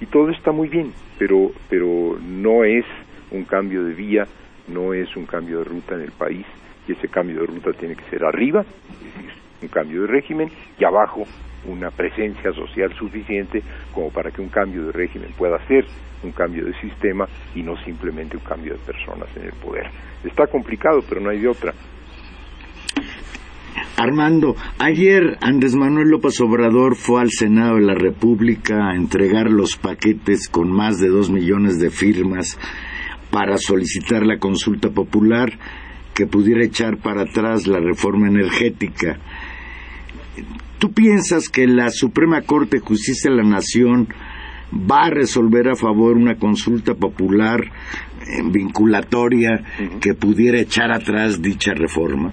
y 0.00 0.06
todo 0.06 0.30
está 0.30 0.52
muy 0.52 0.68
bien, 0.68 0.92
pero, 1.18 1.52
pero 1.68 2.18
no 2.20 2.64
es 2.64 2.84
un 3.30 3.44
cambio 3.44 3.84
de 3.84 3.94
vía, 3.94 4.26
no 4.68 4.94
es 4.94 5.16
un 5.16 5.26
cambio 5.26 5.58
de 5.58 5.64
ruta 5.64 5.94
en 5.94 6.02
el 6.02 6.12
país, 6.12 6.46
y 6.86 6.92
ese 6.92 7.08
cambio 7.08 7.40
de 7.40 7.46
ruta 7.46 7.72
tiene 7.72 7.94
que 7.96 8.04
ser 8.10 8.24
arriba, 8.24 8.60
es 8.60 9.14
decir, 9.14 9.30
un 9.62 9.68
cambio 9.68 10.02
de 10.02 10.06
régimen, 10.08 10.50
y 10.78 10.84
abajo 10.84 11.24
una 11.64 11.90
presencia 11.90 12.52
social 12.52 12.92
suficiente 12.94 13.62
como 13.94 14.10
para 14.10 14.30
que 14.30 14.40
un 14.40 14.48
cambio 14.48 14.86
de 14.86 14.92
régimen 14.92 15.30
pueda 15.36 15.64
ser 15.66 15.84
un 16.22 16.32
cambio 16.32 16.64
de 16.64 16.74
sistema 16.80 17.28
y 17.54 17.62
no 17.62 17.76
simplemente 17.84 18.36
un 18.36 18.42
cambio 18.42 18.74
de 18.74 18.78
personas 18.80 19.28
en 19.36 19.44
el 19.44 19.52
poder. 19.52 19.88
Está 20.24 20.46
complicado, 20.46 21.02
pero 21.08 21.20
no 21.20 21.30
hay 21.30 21.40
de 21.40 21.48
otra. 21.48 21.72
Armando, 23.96 24.56
ayer 24.78 25.38
Andrés 25.40 25.74
Manuel 25.74 26.08
López 26.08 26.40
Obrador 26.40 26.96
fue 26.96 27.20
al 27.20 27.30
Senado 27.30 27.76
de 27.76 27.82
la 27.82 27.94
República 27.94 28.88
a 28.88 28.96
entregar 28.96 29.50
los 29.50 29.76
paquetes 29.76 30.48
con 30.48 30.70
más 30.70 30.98
de 30.98 31.08
dos 31.08 31.30
millones 31.30 31.78
de 31.78 31.90
firmas 31.90 32.58
para 33.30 33.58
solicitar 33.58 34.26
la 34.26 34.38
consulta 34.38 34.90
popular 34.90 35.58
que 36.14 36.26
pudiera 36.26 36.64
echar 36.64 36.98
para 36.98 37.22
atrás 37.22 37.66
la 37.66 37.80
reforma 37.80 38.28
energética. 38.28 39.18
¿Tú 40.78 40.92
piensas 40.92 41.48
que 41.48 41.66
la 41.66 41.90
Suprema 41.90 42.42
Corte 42.42 42.76
de 42.76 42.82
Justicia 42.82 43.30
de 43.30 43.36
la 43.36 43.48
Nación 43.48 44.08
va 44.72 45.04
a 45.04 45.10
resolver 45.10 45.68
a 45.68 45.76
favor 45.76 46.16
una 46.16 46.36
consulta 46.36 46.94
popular 46.94 47.60
eh, 47.62 48.42
vinculatoria 48.50 49.62
que 50.00 50.14
pudiera 50.14 50.60
echar 50.60 50.90
atrás 50.90 51.40
dicha 51.40 51.72
reforma? 51.72 52.32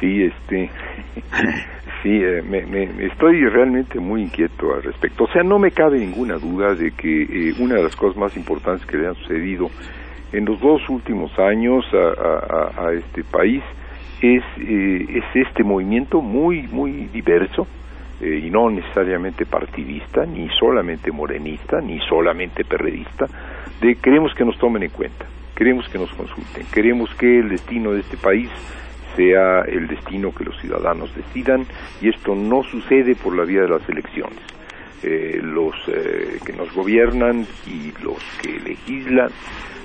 Sí, 0.00 0.24
este, 0.24 0.70
sí, 2.02 2.20
eh, 2.22 2.42
me, 2.42 3.06
estoy 3.06 3.44
realmente 3.46 3.98
muy 4.00 4.22
inquieto 4.22 4.74
al 4.74 4.82
respecto. 4.82 5.24
O 5.24 5.28
sea, 5.28 5.42
no 5.42 5.58
me 5.58 5.70
cabe 5.70 5.98
ninguna 5.98 6.36
duda 6.36 6.74
de 6.74 6.92
que 6.92 7.22
eh, 7.22 7.54
una 7.58 7.76
de 7.76 7.82
las 7.82 7.96
cosas 7.96 8.16
más 8.16 8.36
importantes 8.36 8.86
que 8.86 8.96
le 8.96 9.08
han 9.08 9.14
sucedido 9.16 9.70
en 10.32 10.44
los 10.44 10.60
dos 10.60 10.82
últimos 10.88 11.36
años 11.38 11.84
a, 11.94 12.92
este 12.92 13.22
país 13.22 13.62
es, 14.20 14.42
eh, 14.58 15.06
es 15.08 15.46
este 15.46 15.62
movimiento 15.62 16.20
muy, 16.20 16.66
muy 16.68 17.08
diverso 17.12 17.66
y 18.20 18.48
no 18.48 18.70
necesariamente 18.70 19.44
partidista, 19.44 20.24
ni 20.24 20.48
solamente 20.58 21.12
morenista, 21.12 21.80
ni 21.80 21.98
solamente 22.08 22.64
perredista, 22.64 23.26
de 23.80 23.96
queremos 23.96 24.32
que 24.34 24.44
nos 24.44 24.56
tomen 24.58 24.84
en 24.84 24.90
cuenta, 24.90 25.26
queremos 25.54 25.88
que 25.88 25.98
nos 25.98 26.10
consulten, 26.14 26.64
queremos 26.72 27.14
que 27.16 27.40
el 27.40 27.50
destino 27.50 27.92
de 27.92 28.00
este 28.00 28.16
país 28.16 28.48
sea 29.16 29.62
el 29.62 29.86
destino 29.86 30.34
que 30.34 30.44
los 30.44 30.58
ciudadanos 30.60 31.14
decidan 31.14 31.66
y 32.00 32.08
esto 32.08 32.34
no 32.34 32.62
sucede 32.62 33.14
por 33.14 33.36
la 33.36 33.44
vía 33.44 33.62
de 33.62 33.68
las 33.68 33.88
elecciones. 33.88 34.40
Eh, 35.02 35.40
los 35.42 35.74
eh, 35.88 36.38
que 36.44 36.52
nos 36.54 36.72
gobiernan 36.74 37.46
y 37.66 37.92
los 38.02 38.18
que 38.40 38.58
legislan 38.60 39.28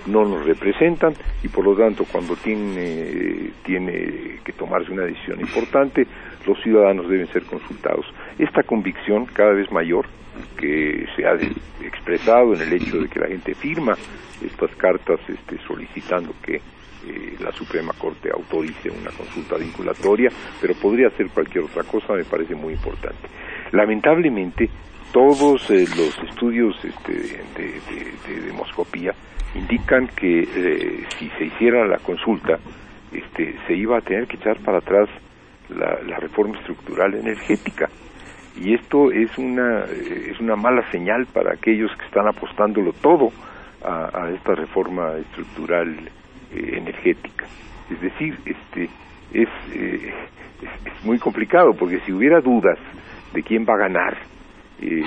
no 0.07 0.23
nos 0.23 0.45
representan 0.45 1.13
y 1.43 1.49
por 1.49 1.65
lo 1.65 1.75
tanto 1.75 2.05
cuando 2.09 2.35
tiene, 2.37 3.51
tiene 3.65 4.39
que 4.45 4.53
tomarse 4.53 4.91
una 4.93 5.03
decisión 5.03 5.41
importante 5.41 6.07
los 6.45 6.61
ciudadanos 6.61 7.09
deben 7.09 7.27
ser 7.27 7.43
consultados. 7.43 8.05
Esta 8.37 8.63
convicción 8.63 9.25
cada 9.25 9.51
vez 9.51 9.71
mayor 9.71 10.05
que 10.57 11.05
se 11.15 11.25
ha 11.25 11.33
expresado 11.85 12.53
en 12.53 12.61
el 12.61 12.73
hecho 12.73 12.99
de 12.99 13.07
que 13.07 13.19
la 13.19 13.27
gente 13.27 13.53
firma 13.55 13.95
estas 14.43 14.73
cartas 14.77 15.19
este, 15.27 15.57
solicitando 15.67 16.33
que 16.41 16.61
eh, 17.07 17.37
la 17.39 17.51
Suprema 17.53 17.93
Corte 17.93 18.29
autorice 18.29 18.89
una 18.89 19.11
consulta 19.11 19.55
vinculatoria, 19.55 20.29
pero 20.59 20.73
podría 20.75 21.09
ser 21.11 21.29
cualquier 21.29 21.63
otra 21.63 21.83
cosa, 21.83 22.13
me 22.13 22.25
parece 22.25 22.55
muy 22.55 22.73
importante. 22.73 23.29
Lamentablemente, 23.71 24.69
todos 25.13 25.69
eh, 25.71 25.85
los 25.95 26.17
estudios 26.29 26.75
este, 26.83 27.13
de, 27.55 28.41
demoscopía 28.41 29.13
indican 29.55 30.07
que 30.07 30.41
eh, 30.41 31.05
si 31.17 31.29
se 31.37 31.45
hiciera 31.45 31.87
la 31.87 31.99
consulta, 31.99 32.59
este, 33.13 33.55
se 33.65 33.75
iba 33.75 33.97
a 33.97 34.01
tener 34.01 34.27
que 34.27 34.35
echar 34.35 34.59
para 34.59 34.79
atrás 34.79 35.07
la, 35.69 36.17
reforma 36.17 36.59
estructural 36.59 37.15
energética. 37.15 37.89
Y 38.57 38.73
esto 38.73 39.09
es 39.11 39.37
una, 39.37 39.85
es 39.85 40.37
una 40.41 40.57
mala 40.57 40.83
señal 40.91 41.27
para 41.27 41.53
aquellos 41.53 41.95
que 41.95 42.05
están 42.05 42.27
apostándolo 42.27 42.91
todo 42.91 43.31
a, 43.83 44.25
a 44.25 44.31
esta 44.31 44.53
reforma 44.53 45.13
estructural 45.17 46.09
eh, 46.53 46.77
energética. 46.77 47.45
Es 47.89 48.01
decir, 48.01 48.37
este, 48.45 48.83
eh, 49.33 50.13
es, 50.61 50.69
es, 50.85 51.05
muy 51.05 51.17
complicado 51.17 51.73
porque 51.77 51.99
si 52.05 52.11
hubiera 52.11 52.41
dudas 52.41 52.77
de 53.33 53.43
quién 53.43 53.65
va 53.65 53.75
a 53.75 53.87
ganar, 53.87 54.17
eh, 54.81 55.03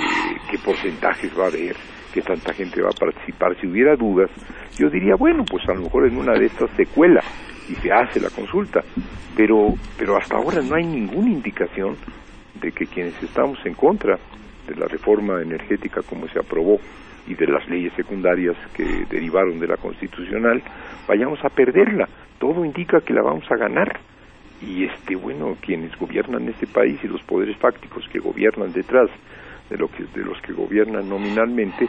qué 0.51 0.59
porcentajes 0.59 1.37
va 1.39 1.45
a 1.45 1.49
haber, 1.49 1.77
qué 2.13 2.23
tanta 2.23 2.53
gente 2.53 2.81
va 2.81 2.91
a 2.91 2.99
participar, 2.99 3.57
si 3.61 3.67
hubiera 3.67 3.97
dudas, 3.97 4.31
yo 4.77 4.89
diría, 4.89 5.15
bueno, 5.17 5.45
pues 5.45 5.69
a 5.69 5.75
lo 5.75 5.83
mejor 5.83 6.07
en 6.07 6.17
una 6.17 6.33
de 6.33 6.47
estas 6.47 6.71
se 6.77 6.87
cuela 6.87 7.23
y 7.69 7.75
se 7.75 7.93
hace 7.93 8.21
la 8.21 8.31
consulta, 8.31 8.81
pero, 9.37 9.75
pero 9.99 10.17
hasta 10.17 10.37
ahora 10.37 10.61
no 10.63 10.75
hay 10.75 10.85
ninguna 10.85 11.31
indicación 11.31 11.97
de 12.61 12.73
que 12.73 12.87
quienes 12.87 13.21
estamos 13.23 13.59
en 13.65 13.75
contra 13.75 14.19
de 14.67 14.77
la 14.77 14.87
reforma 14.87 15.43
energética 15.43 16.03
como 16.03 16.29
se 16.29 16.39
aprobó 16.39 16.79
y 17.27 17.35
de 17.35 17.47
las 17.47 17.69
leyes 17.69 17.93
secundarias 17.95 18.57
que 18.75 18.85
derivaron 19.09 19.61
de 19.61 19.69
la 19.69 19.77
constitucional, 19.77 20.63
vayamos 21.07 21.39
a 21.45 21.49
perderla. 21.49 22.09
Todo 22.39 22.65
indica 22.65 23.01
que 23.01 23.13
la 23.13 23.23
vamos 23.23 23.45
a 23.51 23.57
ganar. 23.57 24.01
Y 24.61 24.85
este, 24.85 25.17
bueno, 25.17 25.57
quienes 25.61 25.97
gobiernan 25.97 26.49
este 26.49 26.67
país 26.67 26.99
y 27.03 27.09
los 27.09 27.23
poderes 27.23 27.57
fácticos 27.57 28.09
que 28.13 28.21
gobiernan 28.21 28.73
detrás 28.73 29.11
de, 29.69 29.77
lo 29.77 29.89
que, 29.89 30.05
de 30.05 30.25
los 30.25 30.41
que 30.41 30.53
gobiernan 30.53 31.09
nominalmente, 31.09 31.89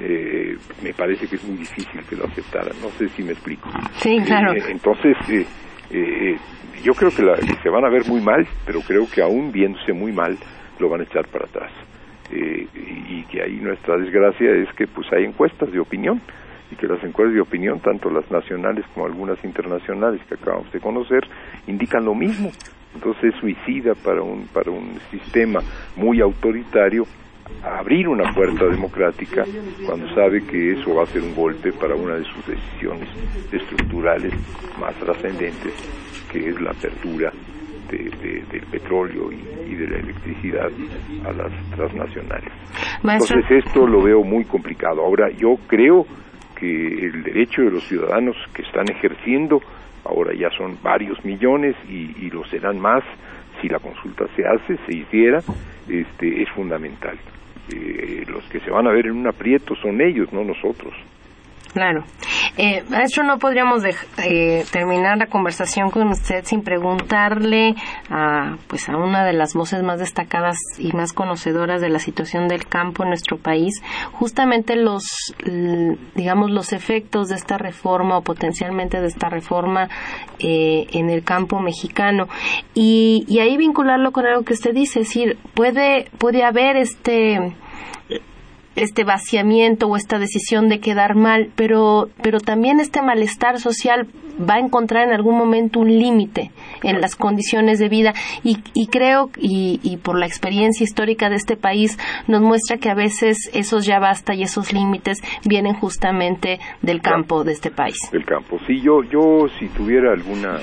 eh, 0.00 0.56
me 0.82 0.92
parece 0.92 1.26
que 1.26 1.36
es 1.36 1.44
muy 1.44 1.58
difícil 1.58 2.00
que 2.08 2.16
lo 2.16 2.24
aceptaran. 2.24 2.74
No 2.80 2.88
sé 2.90 3.08
si 3.08 3.22
me 3.22 3.32
explico. 3.32 3.68
Sí, 3.94 4.18
claro. 4.24 4.52
Eh, 4.52 4.62
entonces, 4.68 5.16
eh, 5.90 6.36
yo 6.84 6.92
creo 6.94 7.10
que, 7.10 7.22
la, 7.22 7.34
que 7.34 7.54
se 7.62 7.68
van 7.68 7.84
a 7.84 7.90
ver 7.90 8.06
muy 8.06 8.20
mal, 8.20 8.46
pero 8.66 8.80
creo 8.80 9.08
que 9.12 9.22
aún 9.22 9.50
viéndose 9.50 9.92
muy 9.92 10.12
mal, 10.12 10.36
lo 10.78 10.88
van 10.88 11.00
a 11.00 11.04
echar 11.04 11.26
para 11.28 11.46
atrás. 11.46 11.72
Eh, 12.34 12.66
y 12.74 13.22
que 13.30 13.42
ahí 13.42 13.60
nuestra 13.60 13.96
desgracia 13.96 14.50
es 14.50 14.68
que 14.74 14.88
pues 14.88 15.06
hay 15.12 15.24
encuestas 15.24 15.70
de 15.70 15.78
opinión 15.78 16.20
y 16.70 16.74
que 16.74 16.88
las 16.88 17.02
encuestas 17.04 17.34
de 17.34 17.40
opinión, 17.40 17.78
tanto 17.78 18.10
las 18.10 18.28
nacionales 18.28 18.84
como 18.92 19.06
algunas 19.06 19.42
internacionales 19.44 20.20
que 20.28 20.34
acabamos 20.34 20.72
de 20.72 20.80
conocer, 20.80 21.24
indican 21.68 22.04
lo 22.04 22.14
mismo. 22.14 22.50
Entonces 22.92 23.34
es 23.34 23.40
suicida 23.40 23.94
para 23.94 24.22
un, 24.22 24.48
para 24.48 24.72
un 24.72 24.98
sistema 25.12 25.60
muy 25.94 26.20
autoritario 26.20 27.06
abrir 27.62 28.08
una 28.08 28.32
puerta 28.34 28.64
democrática 28.64 29.44
cuando 29.86 30.12
sabe 30.14 30.44
que 30.44 30.72
eso 30.72 30.94
va 30.94 31.04
a 31.04 31.06
ser 31.06 31.22
un 31.22 31.34
golpe 31.36 31.72
para 31.72 31.94
una 31.94 32.16
de 32.16 32.24
sus 32.24 32.46
decisiones 32.46 33.08
estructurales 33.52 34.32
más 34.80 34.94
trascendentes, 34.96 35.72
que 36.32 36.48
es 36.48 36.60
la 36.60 36.70
apertura 36.70 37.32
del 37.96 38.62
petróleo 38.70 39.30
y, 39.32 39.74
de 39.74 39.88
la 39.88 39.98
electricidad 39.98 40.70
a 41.26 41.32
las 41.32 41.52
transnacionales. 41.74 42.52
Entonces 43.02 43.44
esto 43.50 43.86
lo 43.86 44.02
veo 44.02 44.22
muy 44.22 44.44
complicado. 44.44 45.02
Ahora 45.02 45.30
yo 45.30 45.56
creo 45.66 46.06
que 46.54 46.66
el 47.06 47.22
derecho 47.22 47.62
de 47.62 47.70
los 47.70 47.84
ciudadanos 47.88 48.36
que 48.54 48.62
están 48.62 48.88
ejerciendo, 48.90 49.60
ahora 50.04 50.32
ya 50.34 50.50
son 50.50 50.78
varios 50.82 51.24
millones 51.24 51.74
y, 51.88 52.14
y 52.24 52.30
lo 52.30 52.44
serán 52.46 52.78
más 52.78 53.02
si 53.60 53.68
la 53.68 53.78
consulta 53.78 54.26
se 54.36 54.46
hace, 54.46 54.76
se 54.86 54.96
hiciera, 54.96 55.40
este, 55.88 56.42
es 56.42 56.50
fundamental. 56.50 57.18
Eh, 57.72 58.24
los 58.28 58.44
que 58.44 58.60
se 58.60 58.70
van 58.70 58.86
a 58.86 58.92
ver 58.92 59.06
en 59.06 59.12
un 59.12 59.26
aprieto 59.26 59.74
son 59.76 60.00
ellos, 60.00 60.32
no 60.32 60.44
nosotros. 60.44 60.92
Claro. 61.74 62.04
Eh, 62.56 62.84
maestro, 62.88 63.24
no 63.24 63.40
podríamos 63.40 63.82
eh, 63.84 64.64
terminar 64.70 65.18
la 65.18 65.26
conversación 65.26 65.90
con 65.90 66.06
usted 66.08 66.44
sin 66.44 66.62
preguntarle 66.62 67.74
a, 68.08 68.58
pues, 68.68 68.88
a 68.88 68.96
una 68.96 69.24
de 69.24 69.32
las 69.32 69.54
voces 69.54 69.82
más 69.82 69.98
destacadas 69.98 70.56
y 70.78 70.92
más 70.92 71.12
conocedoras 71.12 71.80
de 71.80 71.88
la 71.88 71.98
situación 71.98 72.46
del 72.46 72.66
campo 72.68 73.02
en 73.02 73.08
nuestro 73.08 73.38
país, 73.38 73.82
justamente 74.12 74.76
los, 74.76 75.34
digamos, 76.14 76.52
los 76.52 76.72
efectos 76.72 77.28
de 77.30 77.34
esta 77.34 77.58
reforma 77.58 78.18
o 78.18 78.22
potencialmente 78.22 79.00
de 79.00 79.08
esta 79.08 79.28
reforma 79.28 79.88
eh, 80.38 80.86
en 80.92 81.10
el 81.10 81.24
campo 81.24 81.58
mexicano. 81.58 82.28
Y, 82.72 83.24
y 83.26 83.40
ahí 83.40 83.56
vincularlo 83.56 84.12
con 84.12 84.26
algo 84.26 84.44
que 84.44 84.52
usted 84.52 84.74
dice, 84.74 85.00
es 85.00 85.08
decir, 85.08 85.38
puede, 85.54 86.08
puede 86.18 86.44
haber 86.44 86.76
este 86.76 87.56
este 88.76 89.04
vaciamiento 89.04 89.86
o 89.86 89.96
esta 89.96 90.18
decisión 90.18 90.68
de 90.68 90.80
quedar 90.80 91.14
mal, 91.14 91.50
pero, 91.56 92.08
pero 92.22 92.40
también 92.40 92.80
este 92.80 93.02
malestar 93.02 93.60
social 93.60 94.08
va 94.38 94.54
a 94.54 94.58
encontrar 94.58 95.06
en 95.06 95.14
algún 95.14 95.36
momento 95.36 95.80
un 95.80 95.88
límite 95.88 96.50
en 96.82 97.00
las 97.00 97.14
condiciones 97.16 97.78
de 97.78 97.88
vida 97.88 98.14
y, 98.42 98.58
y 98.74 98.88
creo 98.88 99.30
y, 99.38 99.80
y, 99.82 99.96
por 99.96 100.18
la 100.18 100.26
experiencia 100.26 100.82
histórica 100.84 101.30
de 101.30 101.36
este 101.36 101.56
país 101.56 101.98
nos 102.26 102.40
muestra 102.40 102.78
que 102.78 102.90
a 102.90 102.94
veces 102.94 103.50
esos 103.52 103.86
ya 103.86 104.00
basta 104.00 104.34
y 104.34 104.42
esos 104.42 104.72
límites 104.72 105.22
vienen 105.44 105.74
justamente 105.74 106.58
del 106.82 107.00
campo 107.00 107.44
de 107.44 107.52
este 107.52 107.70
país. 107.70 107.96
Del 108.10 108.24
campo, 108.24 108.58
sí, 108.66 108.80
yo, 108.80 109.02
yo 109.04 109.46
si 109.58 109.68
tuviera 109.68 110.12
alguna 110.12 110.58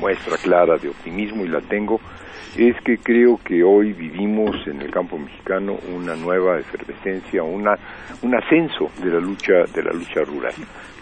muestra 0.00 0.36
clara 0.38 0.76
de 0.78 0.88
optimismo 0.88 1.44
y 1.44 1.48
la 1.48 1.60
tengo, 1.60 2.00
es 2.56 2.76
que 2.82 2.98
creo 2.98 3.38
que 3.44 3.62
hoy 3.62 3.92
vivimos 3.92 4.56
en 4.66 4.82
el 4.82 4.90
campo 4.90 5.16
mexicano 5.16 5.78
una 5.94 6.16
nueva 6.16 6.58
efervescencia, 6.58 7.42
una, 7.42 7.78
un 8.22 8.34
ascenso 8.34 8.90
de 9.02 9.10
la 9.10 9.20
lucha 9.20 9.64
de 9.72 9.82
la 9.82 9.92
lucha 9.92 10.22
rural. 10.22 10.54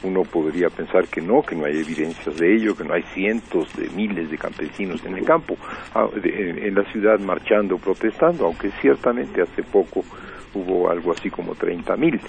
Uno 0.02 0.22
podría 0.22 0.68
pensar 0.68 1.08
que 1.08 1.20
no, 1.20 1.42
que 1.42 1.56
no 1.56 1.64
hay 1.64 1.78
evidencias 1.78 2.36
de 2.36 2.54
ello, 2.54 2.76
que 2.76 2.84
no 2.84 2.94
hay 2.94 3.02
cientos 3.14 3.74
de 3.76 3.88
miles 3.90 4.30
de 4.30 4.38
campesinos 4.38 5.04
en 5.04 5.16
el 5.16 5.24
campo, 5.24 5.56
ah, 5.94 6.08
en 6.22 6.74
la 6.74 6.84
ciudad 6.92 7.18
marchando, 7.18 7.78
protestando, 7.78 8.46
aunque 8.46 8.70
ciertamente 8.80 9.42
hace 9.42 9.62
poco 9.62 10.04
hubo 10.54 10.90
algo 10.90 11.12
así 11.12 11.30
como 11.30 11.54
30 11.54 11.96
mil. 11.96 12.20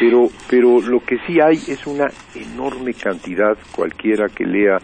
Pero, 0.00 0.28
pero 0.48 0.80
lo 0.80 1.00
que 1.00 1.18
sí 1.26 1.40
hay 1.40 1.56
es 1.56 1.86
una 1.86 2.06
enorme 2.34 2.94
cantidad, 2.94 3.58
cualquiera 3.74 4.28
que 4.28 4.44
lea, 4.44 4.78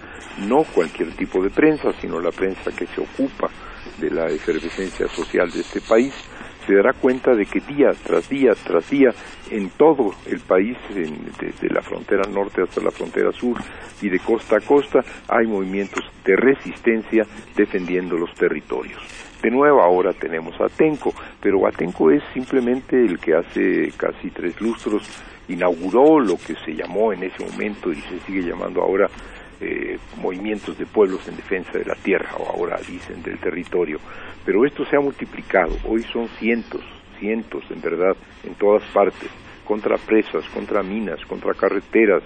no 0.49 0.65
cualquier 0.65 1.13
tipo 1.13 1.43
de 1.43 1.51
prensa, 1.51 1.93
sino 2.01 2.21
la 2.21 2.31
prensa 2.31 2.71
que 2.77 2.87
se 2.87 3.01
ocupa 3.01 3.49
de 3.99 4.11
la 4.11 4.27
efervescencia 4.27 5.09
social 5.09 5.51
de 5.51 5.61
este 5.61 5.81
país, 5.81 6.15
se 6.67 6.75
dará 6.75 6.93
cuenta 6.95 7.35
de 7.35 7.45
que 7.47 7.61
día 7.61 7.91
tras 8.03 8.29
día 8.29 8.53
tras 8.55 8.89
día 8.89 9.11
en 9.51 9.71
todo 9.71 10.15
el 10.27 10.41
país, 10.41 10.77
desde 10.89 11.69
la 11.69 11.83
frontera 11.83 12.23
norte 12.31 12.63
hasta 12.63 12.81
la 12.81 12.91
frontera 12.91 13.33
sur 13.33 13.59
y 14.01 14.09
de 14.09 14.19
costa 14.19 14.57
a 14.57 14.61
costa, 14.61 15.01
hay 15.29 15.47
movimientos 15.47 16.05
de 16.25 16.37
resistencia 16.37 17.27
defendiendo 17.55 18.17
los 18.17 18.33
territorios. 18.35 19.01
De 19.43 19.51
nuevo 19.51 19.83
ahora 19.83 20.13
tenemos 20.15 20.59
a 20.59 20.67
Atenco, 20.67 21.13
pero 21.41 21.67
Atenco 21.67 22.11
es 22.11 22.23
simplemente 22.33 22.97
el 23.05 23.19
que 23.19 23.35
hace 23.35 23.93
casi 23.97 24.31
tres 24.31 24.59
lustros 24.61 25.07
inauguró 25.49 26.19
lo 26.19 26.37
que 26.39 26.55
se 26.65 26.75
llamó 26.75 27.13
en 27.13 27.25
ese 27.25 27.45
momento 27.45 27.93
y 27.93 27.97
se 27.97 28.19
sigue 28.21 28.43
llamando 28.43 28.81
ahora 28.81 29.11
eh, 29.65 29.99
movimientos 30.21 30.77
de 30.77 30.85
pueblos 30.85 31.27
en 31.27 31.37
defensa 31.37 31.73
de 31.79 31.87
la 31.87 31.95
tierra, 31.95 32.37
o 32.37 32.49
ahora 32.51 32.79
dicen 32.87 33.23
del 33.23 33.39
territorio. 33.39 33.99
Pero 34.45 34.67
esto 34.67 34.85
se 34.85 34.97
ha 34.97 35.01
multiplicado, 35.01 35.75
hoy 35.89 36.03
son 36.13 36.29
cientos, 36.39 36.83
cientos 37.19 37.65
en 37.71 37.81
verdad, 37.81 38.15
en 38.45 38.55
todas 38.57 38.83
partes, 38.93 39.31
contra 39.65 39.97
presas, 39.97 40.45
contra 40.51 40.83
minas, 40.83 41.25
contra 41.25 41.55
carreteras, 41.55 42.23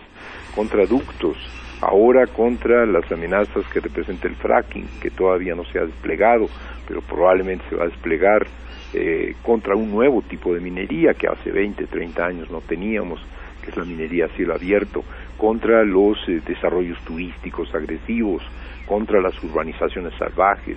contra 0.55 0.84
ductos, 0.84 1.36
ahora 1.80 2.26
contra 2.26 2.84
las 2.86 3.11
amenazas 3.12 3.64
que 3.72 3.78
representa 3.80 4.26
el 4.26 4.34
fracking, 4.34 4.89
que 5.01 5.11
todavía 5.11 5.55
no 5.55 5.64
se 5.66 5.78
ha 5.78 5.84
desplegado, 5.84 6.49
pero 6.89 7.03
probablemente 7.03 7.64
se 7.68 7.76
va 7.76 7.84
a 7.84 7.89
desplegar 7.89 8.47
eh, 8.95 9.34
contra 9.43 9.76
un 9.76 9.91
nuevo 9.91 10.22
tipo 10.22 10.53
de 10.53 10.61
minería 10.61 11.14
que 11.14 11.28
hace 11.28 11.53
20, 11.53 11.86
30 11.86 12.24
años 12.24 12.51
no 12.51 12.61
teníamos, 12.62 13.20
que 13.62 13.70
es 13.70 13.76
la 13.76 13.84
minería 13.84 14.26
a 14.26 14.28
cielo 14.30 14.55
abierto, 14.55 15.05
contra 15.39 15.84
los 15.84 16.18
eh, 16.28 16.43
desarrollos 16.45 16.99
turísticos 17.05 17.74
agresivos, 17.74 18.43
contra 18.86 19.20
las 19.20 19.43
urbanizaciones 19.43 20.12
salvajes, 20.18 20.76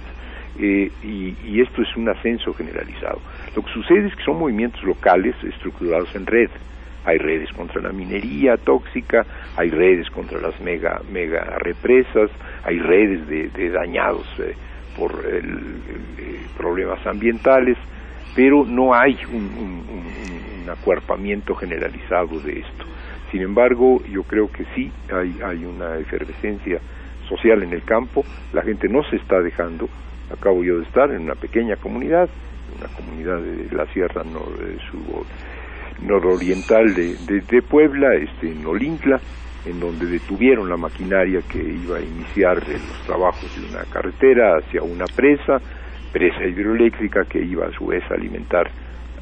eh, 0.60 0.92
y, 1.04 1.62
esto 1.62 1.82
es 1.82 1.96
un 1.96 2.10
ascenso 2.10 2.54
generalizado. 2.54 3.20
Lo 3.56 3.64
que 3.64 3.72
sucede 3.72 4.08
es 4.08 4.16
que 4.16 4.24
son 4.24 4.40
movimientos 4.40 4.84
locales 4.84 5.36
estructurados 5.44 6.14
en 6.16 6.26
red. 6.26 6.50
Hay 7.06 7.18
redes 7.18 7.52
contra 7.54 7.82
la 7.82 7.92
minería 7.92 8.58
tóxica, 8.58 9.26
hay 9.58 9.70
redes 9.70 10.10
contra 10.12 10.40
las 10.40 10.60
mega, 10.62 11.02
mega 11.12 11.58
represas, 11.60 12.30
hay 12.64 12.80
redes 12.80 13.28
de, 13.28 13.70
dañados 13.70 14.28
eh, 14.40 14.54
por 14.98 15.26
el, 15.26 15.60
problemas 16.58 17.06
ambientales, 17.08 17.78
pero 18.36 18.66
no 18.66 18.94
hay 18.94 19.18
un 19.32 20.70
acuerpamiento 20.70 21.56
generalizado 21.56 22.40
de 22.40 22.60
esto. 22.60 22.91
Sin 23.32 23.42
embargo, 23.42 24.04
yo 24.12 24.24
creo 24.24 24.52
que 24.52 24.66
sí 24.76 24.92
hay, 25.10 25.64
una 25.64 25.98
efervescencia 25.98 26.80
social 27.30 27.64
en 27.64 27.72
el 27.72 27.84
campo, 27.84 28.26
la 28.52 28.62
gente 28.62 28.90
no 28.90 29.04
se 29.04 29.16
está 29.16 29.40
dejando, 29.42 29.88
acabo 30.30 30.64
yo 30.66 30.80
de 30.80 30.84
estar 30.84 31.10
en 31.12 31.22
una 31.22 31.36
pequeña 31.36 31.78
comunidad, 31.78 32.30
una 32.78 32.94
comunidad 32.94 33.40
de 33.40 33.74
la 33.74 33.86
sierra 33.94 34.24
nororiental 36.02 36.94
de, 36.94 37.16
de, 37.42 37.62
Puebla, 37.62 38.16
este, 38.16 38.52
en 38.52 38.66
Olincla, 38.66 39.22
en 39.66 39.80
donde 39.80 40.08
detuvieron 40.08 40.68
la 40.68 40.76
maquinaria 40.76 41.42
que 41.50 41.60
iba 41.64 41.98
a 41.98 42.02
iniciar 42.02 42.58
los 42.68 43.06
trabajos 43.06 43.50
de 43.56 43.70
una 43.70 43.86
carretera 43.86 44.58
hacia 44.58 44.84
una 44.84 45.06
presa, 45.06 45.62
presa 46.12 46.44
hidroeléctrica 46.46 47.24
que 47.30 47.40
iba 47.40 47.66
a 47.66 47.72
su 47.72 47.86
vez 47.86 48.04
a 48.12 48.16
alimentar 48.16 48.70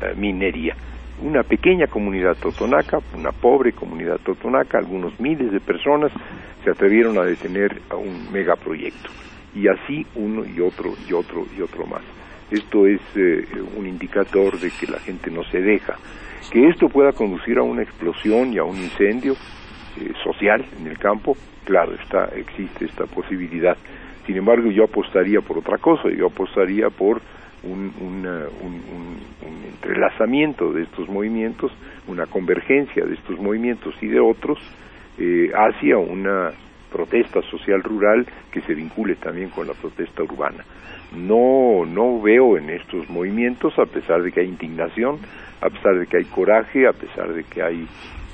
eh, 0.02 0.14
minería 0.16 0.76
una 1.22 1.44
pequeña 1.44 1.88
comunidad 1.88 2.36
totonaca, 2.38 3.00
una 3.16 3.32
pobre 3.32 3.74
comunidad 3.74 4.20
totonaca, 4.20 4.78
algunos 4.78 5.20
miles 5.20 5.52
de 5.52 5.60
personas 5.60 6.12
se 6.64 6.72
atrevieron 6.72 7.18
a 7.18 7.24
detener 7.24 7.82
a 7.90 7.96
un 7.96 8.32
megaproyecto. 8.32 9.10
Y 9.56 9.68
así 9.68 10.06
uno 10.16 10.46
y 10.46 10.62
otro 10.62 10.94
y 11.08 11.14
otro 11.14 11.46
y 11.58 11.62
otro 11.62 11.86
más. 11.86 12.04
Esto 12.52 12.88
es 12.88 13.02
eh, 13.16 13.46
un 13.76 13.86
indicador 13.86 14.60
de 14.60 14.72
que 14.72 14.88
la 14.88 15.00
gente 15.00 15.30
no 15.30 15.44
se 15.44 15.62
deja. 15.62 15.96
Que 16.52 16.68
esto 16.68 16.90
pueda 16.90 17.12
conducir 17.12 17.58
a 17.58 17.64
una 17.64 17.84
explosión 17.84 18.54
y 18.54 18.58
a 18.58 18.64
un 18.64 18.78
incendio 18.78 19.34
eh, 20.00 20.12
social 20.24 20.66
en 20.80 20.88
el 20.88 20.98
campo, 20.98 21.36
claro, 21.64 21.94
está, 21.94 22.26
existe 22.36 22.86
esta 22.86 23.06
posibilidad. 23.06 23.78
Sin 24.26 24.38
embargo, 24.38 24.72
yo 24.72 24.86
apostaría 24.86 25.42
por 25.42 25.58
otra 25.58 25.78
cosa, 25.78 26.10
yo 26.10 26.28
apostaría 26.28 26.90
por 26.90 27.22
un, 27.64 27.94
un, 28.02 29.20
entrelazamiento 29.68 30.72
de 30.72 30.84
estos 30.84 31.08
movimientos, 31.10 31.72
una 32.08 32.26
convergencia 32.26 33.06
de 33.06 33.16
estos 33.16 33.40
movimientos 33.40 33.96
y 34.02 34.08
de 34.08 34.20
otros 34.20 34.60
eh, 35.18 35.52
hacia 35.54 35.98
una 35.98 36.52
protesta 36.92 37.42
social 37.44 37.82
rural 37.84 38.26
que 38.52 38.62
se 38.62 38.74
vincule 38.74 39.16
también 39.16 39.50
con 39.50 39.68
la 39.68 39.74
protesta 39.74 40.24
urbana. 40.24 40.64
No, 41.16 41.86
no 41.86 42.22
veo 42.22 42.58
en 42.58 42.70
estos 42.70 43.10
movimientos, 43.10 43.78
a 43.80 43.86
pesar 43.86 44.22
de 44.22 44.32
que 44.32 44.42
hay 44.42 44.48
indignación, 44.48 45.20
a 45.62 45.70
pesar 45.70 45.98
de 45.98 46.08
que 46.08 46.18
hay 46.18 46.26
coraje, 46.26 46.88
a 46.88 46.94
pesar 46.94 47.34
de 47.34 47.44
que 47.44 47.62
hay 47.62 47.88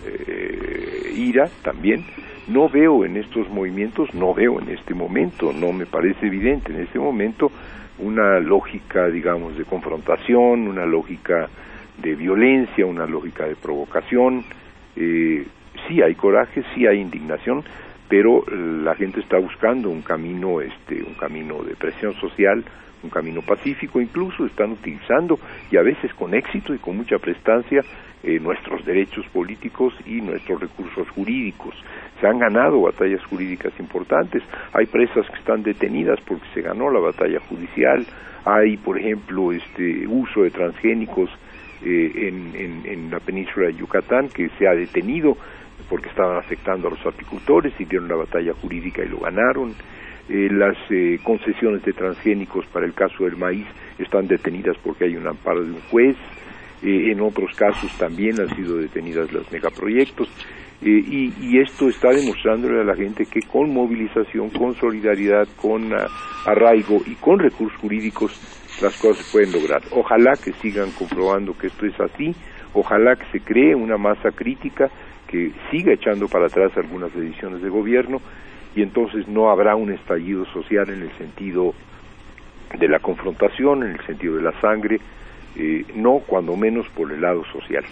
eh, 0.05 1.13
ira 1.15 1.49
también, 1.63 2.05
no 2.47 2.69
veo 2.69 3.05
en 3.05 3.17
estos 3.17 3.49
movimientos, 3.49 4.13
no 4.13 4.34
veo 4.34 4.59
en 4.59 4.69
este 4.69 4.93
momento, 4.93 5.51
no 5.51 5.71
me 5.71 5.86
parece 5.86 6.28
evidente 6.28 6.71
en 6.71 6.82
este 6.82 6.99
momento 6.99 7.51
una 8.00 8.39
lógica, 8.39 9.08
digamos, 9.08 9.58
de 9.58 9.66
confrontación, 9.66 10.68
una 10.68 10.86
lógica 10.86 11.50
de 11.98 12.16
violencia, 12.16 12.86
una 12.86 13.06
lógica 13.06 13.46
de 13.46 13.56
provocación. 13.56 14.43
Eh, 14.96 15.46
sí 15.88 16.02
hay 16.02 16.16
coraje, 16.16 16.64
sí 16.74 16.88
hay 16.88 17.00
indignación, 17.00 17.64
pero 18.08 18.43
la 18.50 18.96
gente 18.96 19.20
está 19.20 19.38
buscando 19.38 19.89
un 19.89 20.02
camino, 20.02 20.62
este, 20.62 21.04
un 21.04 21.16
camino 21.16 21.64
de 21.64 21.76
presión 21.76 22.14
social, 22.16 22.64
un 23.06 23.10
camino 23.10 23.41
pacífico, 23.41 24.01
incluso 24.01 24.45
están 24.45 24.72
utilizando 24.72 25.39
y 25.72 25.78
a 25.78 25.82
veces 25.82 26.14
con 26.14 26.34
éxito 26.34 26.74
y 26.74 26.78
con 26.80 26.97
mucha 26.97 27.18
prestancia 27.18 27.82
eh, 28.24 28.39
nuestros 28.39 28.84
derechos 28.86 29.26
políticos 29.28 29.93
y 30.06 30.22
nuestros 30.22 30.60
recursos 30.60 31.08
jurídicos. 31.10 31.76
Se 32.20 32.28
han 32.28 32.39
ganado 32.39 32.82
batallas 32.82 33.24
jurídicas 33.26 33.72
importantes, 33.80 34.41
hay 34.74 34.88
presas 34.88 35.28
que 35.30 35.38
están 35.38 35.64
detenidas 35.64 36.20
porque 36.22 36.45
se 36.53 36.62
ganó 36.62 36.89
la 36.89 36.99
batalla 36.99 37.39
judicial, 37.47 38.06
hay, 38.45 38.78
por 38.78 38.97
ejemplo, 38.97 39.51
este 39.51 40.08
uso 40.08 40.43
de 40.43 40.51
transgénicos 40.51 41.30
eh, 41.84 42.30
en, 42.30 42.84
en, 42.86 43.12
la 43.12 43.20
península 43.20 43.68
de 43.68 43.76
Yucatán 43.76 44.30
que 44.30 44.49
se 44.58 44.68
ha 44.68 44.74
detenido 44.74 45.38
porque 45.89 46.10
estaban 46.10 46.38
afectando 46.38 46.88
a 46.88 46.91
los 46.91 47.06
apicultores 47.06 47.74
y 47.80 47.86
dieron 47.86 48.08
la 48.08 48.16
batalla 48.16 48.53
jurídica 48.53 49.03
y 49.03 49.10
lo 49.10 49.20
ganaron. 49.20 49.76
Eh, 50.28 50.49
las 50.51 50.76
eh, 50.89 51.19
concesiones 51.23 51.84
de 51.84 51.93
transgénicos 51.93 52.65
para 52.67 52.86
el 52.86 52.93
caso 52.93 53.26
del 53.26 53.38
maíz 53.38 53.67
están 53.99 54.28
detenidas 54.28 54.76
porque 54.84 55.05
hay 55.05 55.15
un 55.15 55.28
amparo 55.28 55.63
de 55.63 55.71
un 55.71 55.82
juez. 55.91 56.15
en 56.82 57.19
otros 57.21 57.55
casos 57.55 57.91
también 57.97 58.39
han 58.39 58.55
sido 58.55 58.78
detenidas 58.78 59.32
los 59.32 59.51
megaproyectos. 59.51 60.30
Y, 60.82 61.32
y, 61.39 61.59
esto 61.59 61.88
está 61.88 62.09
demostrándole 62.09 62.82
a 62.82 62.84
la 62.84 62.95
gente 62.95 63.26
que 63.26 63.39
con 63.41 63.73
movilización, 63.73 64.49
con 64.49 64.76
solidaridad, 64.76 65.47
con 65.55 65.91
ah, 65.93 66.05
arraigo 66.45 67.01
y 67.07 67.15
con 67.15 67.39
recursos 67.39 67.80
jurídicos 67.80 68.34
las 68.82 68.99
cosas 68.99 69.26
se 69.26 69.32
pueden 69.32 69.53
lograr. 69.53 69.82
Ojalá 69.91 70.34
que 70.34 70.51
sigan 70.61 70.91
comprobando 70.91 71.57
que 71.57 71.67
esto 71.67 71.86
es 71.86 71.99
así, 71.99 72.36
ojalá 72.73 73.15
que 73.15 73.26
se 73.32 73.39
cree 73.39 73.73
una 73.73 73.97
masa 73.97 74.32
crítica 74.32 74.89
que 75.28 75.51
siga 75.71 75.93
echando 75.93 76.28
para 76.28 76.47
atrás 76.47 76.71
algunas 76.76 77.13
decisiones 77.15 77.61
de 77.61 77.69
gobierno 77.69 78.19
y 78.76 78.82
entonces 78.82 79.28
no 79.28 79.49
habrá 79.49 79.76
un 79.76 79.91
estallido 79.91 80.45
social 80.45 80.89
en 80.89 81.01
el 81.01 81.11
sentido 81.17 81.73
de 82.78 82.88
la 82.89 82.99
confrontación, 82.99 83.84
en 83.84 83.91
el 83.91 84.05
sentido 84.05 84.36
de 84.36 84.41
la 84.41 84.59
sangre, 84.59 84.99
eh, 85.55 85.86
no 85.95 86.19
cuando 86.19 86.57
menos 86.57 86.88
por 86.89 87.11
el 87.11 87.21
lado 87.21 87.45
social. 87.45 87.86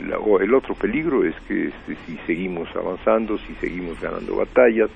el 0.00 0.54
otro 0.54 0.74
peligro 0.74 1.24
es 1.24 1.34
que 1.46 1.68
este, 1.68 1.96
si 2.06 2.16
seguimos 2.26 2.68
avanzando, 2.74 3.36
si 3.38 3.54
seguimos 3.56 4.00
ganando 4.00 4.36
batallas, 4.36 4.88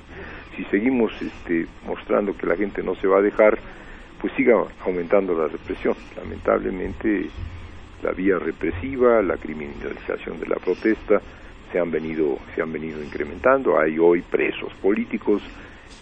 si 0.56 0.64
seguimos 0.64 1.12
este, 1.20 1.66
mostrando 1.86 2.34
que 2.34 2.46
la 2.46 2.56
gente 2.56 2.82
no 2.82 2.94
se 2.94 3.06
va 3.06 3.18
a 3.18 3.22
dejar, 3.22 3.58
pues 4.20 4.32
siga 4.32 4.54
aumentando 4.86 5.34
la 5.34 5.48
represión. 5.48 5.94
Lamentablemente 6.16 7.28
la 8.02 8.12
vía 8.12 8.38
represiva, 8.38 9.20
la 9.20 9.36
criminalización 9.36 10.40
de 10.40 10.46
la 10.46 10.56
protesta 10.56 11.20
se 11.76 11.80
han 11.82 11.90
venido 11.90 12.38
se 12.54 12.62
han 12.62 12.72
venido 12.72 13.02
incrementando. 13.02 13.78
Hay 13.78 13.98
hoy 13.98 14.22
presos 14.22 14.72
políticos, 14.80 15.42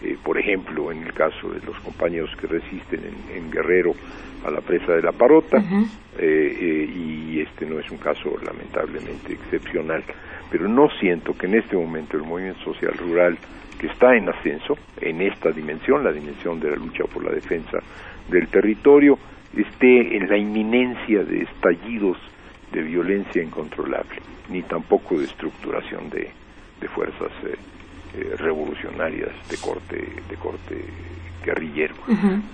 eh, 0.02 0.16
por 0.22 0.38
ejemplo, 0.38 0.92
en 0.92 1.02
el 1.02 1.12
caso 1.12 1.48
de 1.48 1.60
los 1.66 1.76
compañeros 1.80 2.30
que 2.40 2.46
resisten 2.46 3.00
en, 3.34 3.50
Guerrero 3.50 3.92
a 4.46 4.50
la 4.52 4.60
presa 4.60 4.92
de 4.92 5.02
la 5.02 5.10
Parota, 5.10 5.58
eh, 5.58 5.86
eh, 6.18 6.90
y 6.94 7.40
este 7.40 7.66
no 7.66 7.80
es 7.80 7.90
un 7.90 7.98
caso 7.98 8.36
lamentablemente 8.44 9.32
excepcional. 9.32 10.04
Pero 10.48 10.68
no 10.68 10.88
siento 11.00 11.36
que 11.36 11.46
en 11.46 11.54
este 11.54 11.76
momento 11.76 12.16
el 12.16 12.22
movimiento 12.22 12.62
social 12.62 12.94
rural 12.96 13.36
que 13.80 13.88
está 13.88 14.14
en 14.14 14.28
ascenso 14.28 14.78
en 15.00 15.22
esta 15.22 15.50
dimensión, 15.50 16.04
la 16.04 16.12
dimensión 16.12 16.60
de 16.60 16.70
la 16.70 16.76
lucha 16.76 17.02
por 17.12 17.24
la 17.24 17.32
defensa 17.32 17.78
del 18.28 18.46
territorio, 18.46 19.18
esté 19.56 20.16
en 20.16 20.28
la 20.28 20.36
inminencia 20.36 21.24
de 21.24 21.42
estallidos 21.42 22.16
de 22.74 22.82
violencia 22.82 23.42
incontrolable, 23.42 24.20
ni 24.50 24.62
tampoco 24.62 25.16
de 25.16 25.24
estructuración 25.24 26.10
de, 26.10 26.30
de 26.80 26.88
fuerzas 26.88 27.30
eh, 27.44 27.54
eh, 28.16 28.34
revolucionarias 28.36 29.30
de 29.48 29.56
corte, 29.58 29.96
de 30.28 30.36
corte 30.36 30.84
guerrillero. 31.44 31.94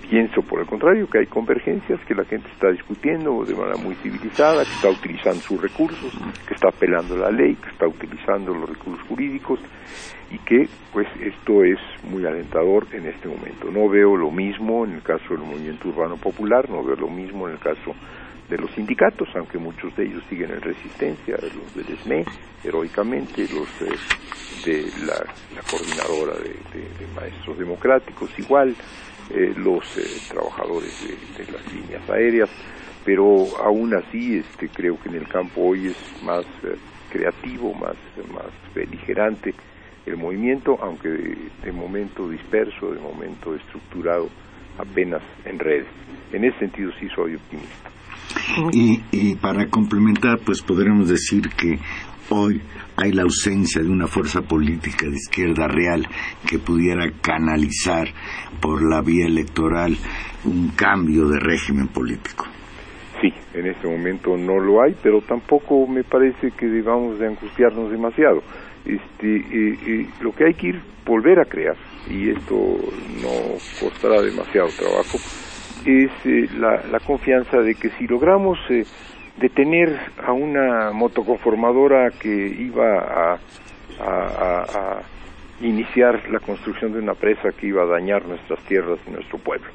Pienso, 0.09 0.41
por 0.41 0.59
el 0.59 0.67
contrario, 0.67 1.07
que 1.07 1.19
hay 1.19 1.25
convergencias, 1.25 1.99
que 2.05 2.13
la 2.13 2.25
gente 2.25 2.47
está 2.51 2.69
discutiendo 2.71 3.43
de 3.45 3.55
manera 3.55 3.77
muy 3.77 3.95
civilizada, 3.95 4.63
que 4.63 4.71
está 4.71 4.89
utilizando 4.89 5.39
sus 5.39 5.61
recursos, 5.61 6.13
que 6.45 6.53
está 6.53 6.67
apelando 6.69 7.15
la 7.15 7.31
ley, 7.31 7.55
que 7.55 7.69
está 7.69 7.87
utilizando 7.87 8.53
los 8.53 8.69
recursos 8.69 9.07
jurídicos 9.07 9.59
y 10.29 10.37
que, 10.39 10.67
pues, 10.91 11.07
esto 11.21 11.63
es 11.63 11.79
muy 12.03 12.25
alentador 12.25 12.85
en 12.91 13.07
este 13.07 13.29
momento. 13.29 13.71
No 13.71 13.89
veo 13.89 14.17
lo 14.17 14.29
mismo 14.29 14.85
en 14.85 14.95
el 14.95 15.01
caso 15.01 15.23
del 15.29 15.39
movimiento 15.39 15.87
urbano 15.87 16.17
popular, 16.17 16.69
no 16.69 16.83
veo 16.83 16.97
lo 16.97 17.09
mismo 17.09 17.47
en 17.47 17.53
el 17.53 17.59
caso 17.59 17.95
de 18.51 18.57
los 18.57 18.69
sindicatos, 18.71 19.29
aunque 19.33 19.57
muchos 19.57 19.95
de 19.95 20.03
ellos 20.03 20.21
siguen 20.29 20.51
en 20.51 20.61
resistencia, 20.61 21.37
los 21.41 21.73
del 21.73 21.95
ESME, 21.95 22.25
heroicamente, 22.65 23.47
los 23.47 23.69
eh, 23.81 23.95
de 24.65 24.91
la, 25.05 25.23
coordinadora 25.69 26.33
de, 26.33 27.07
maestros 27.15 27.57
democráticos, 27.57 28.29
igual, 28.37 28.75
eh, 29.29 29.53
los 29.55 29.85
eh, 29.97 30.03
trabajadores 30.29 30.93
de, 31.37 31.51
las 31.51 31.73
líneas 31.73 32.09
aéreas, 32.09 32.49
pero 33.05 33.47
aún 33.63 33.93
así 33.95 34.37
este, 34.39 34.67
creo 34.67 34.99
que 35.01 35.07
en 35.07 35.15
el 35.15 35.27
campo 35.29 35.61
hoy 35.61 35.87
es 35.87 36.23
más 36.23 36.45
creativo, 37.09 37.73
más, 37.73 37.95
más 38.33 38.51
beligerante 38.75 39.55
el 40.05 40.17
movimiento, 40.17 40.77
aunque 40.81 41.09
de 41.63 41.71
momento 41.71 42.27
disperso, 42.27 42.91
de 42.91 42.99
momento 42.99 43.55
estructurado 43.55 44.29
apenas 44.77 45.21
en 45.45 45.57
redes. 45.57 45.87
En 46.33 46.43
ese 46.43 46.59
sentido 46.59 46.91
sí 46.99 47.07
soy 47.15 47.35
optimista. 47.35 47.90
Y, 48.71 49.01
y 49.11 49.35
para 49.35 49.67
complementar, 49.67 50.39
pues 50.45 50.61
podremos 50.61 51.09
decir 51.09 51.49
que 51.49 51.79
hoy 52.29 52.61
hay 52.97 53.11
la 53.11 53.23
ausencia 53.23 53.81
de 53.81 53.89
una 53.89 54.07
fuerza 54.07 54.41
política 54.41 55.07
de 55.07 55.15
izquierda 55.15 55.67
real 55.67 56.07
que 56.47 56.59
pudiera 56.59 57.09
canalizar 57.21 58.07
por 58.61 58.87
la 58.87 59.01
vía 59.01 59.25
electoral 59.25 59.95
un 60.45 60.69
cambio 60.69 61.27
de 61.27 61.39
régimen 61.39 61.87
político. 61.87 62.45
Sí, 63.21 63.31
en 63.53 63.67
este 63.67 63.87
momento 63.87 64.35
no 64.35 64.59
lo 64.59 64.81
hay, 64.81 64.95
pero 65.01 65.21
tampoco 65.21 65.85
me 65.87 66.03
parece 66.03 66.51
que 66.51 66.65
debamos 66.65 67.19
de 67.19 67.27
angustiarnos 67.27 67.91
demasiado. 67.91 68.41
Este, 68.83 69.35
eh, 69.35 69.77
eh, 69.85 70.07
lo 70.21 70.31
que 70.31 70.45
hay 70.45 70.53
que 70.55 70.67
ir 70.69 70.81
volver 71.05 71.39
a 71.39 71.45
crear, 71.45 71.75
y 72.09 72.29
esto 72.29 72.55
no 72.55 73.57
costará 73.79 74.21
demasiado 74.21 74.69
trabajo, 74.69 75.17
es 75.85 76.11
eh, 76.25 76.49
la, 76.57 76.99
confianza 76.99 77.57
de 77.61 77.75
que 77.75 77.89
si 77.91 78.07
logramos 78.07 78.59
eh, 78.69 78.85
detener 79.37 79.97
a 80.25 80.31
una 80.31 80.91
motoconformadora 80.91 82.11
que 82.11 82.29
iba 82.29 83.33
a, 83.33 83.39
iniciar 85.61 86.27
la 86.31 86.39
construcción 86.39 86.91
de 86.91 86.97
una 86.97 87.13
presa 87.13 87.51
que 87.51 87.67
iba 87.67 87.83
a 87.83 87.85
dañar 87.85 88.25
nuestras 88.25 88.59
tierras 88.61 88.97
y 89.07 89.11
nuestro 89.11 89.37
pueblo, 89.37 89.69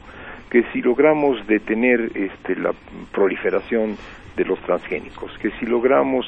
que 0.50 0.64
si 0.72 0.82
logramos 0.82 1.46
detener 1.46 2.11
este, 2.14 2.57
la 2.57 2.72
proliferación 3.12 3.96
de 4.36 4.44
los 4.44 4.59
transgénicos, 4.62 5.30
que 5.38 5.50
si 5.61 5.66
logramos 5.66 6.26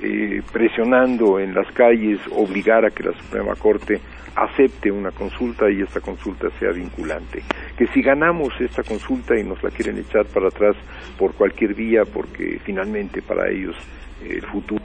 eh, 0.00 0.42
presionando 0.52 1.38
en 1.40 1.54
las 1.54 1.70
calles 1.72 2.20
obligar 2.30 2.84
a 2.84 2.90
que 2.90 3.02
la 3.02 3.12
Suprema 3.12 3.54
Corte 3.56 4.00
acepte 4.36 4.90
una 4.90 5.10
consulta 5.10 5.68
y 5.70 5.82
esta 5.82 6.00
consulta 6.00 6.48
sea 6.58 6.70
vinculante. 6.70 7.42
Que 7.76 7.86
si 7.88 8.02
ganamos 8.02 8.52
esta 8.60 8.82
consulta 8.82 9.36
y 9.38 9.42
nos 9.42 9.62
la 9.62 9.70
quieren 9.70 9.98
echar 9.98 10.26
para 10.26 10.48
atrás 10.48 10.76
por 11.18 11.34
cualquier 11.34 11.74
vía, 11.74 12.02
porque 12.04 12.60
finalmente 12.64 13.20
para 13.22 13.50
ellos 13.50 13.74
eh, 14.22 14.34
el 14.36 14.46
futuro 14.46 14.82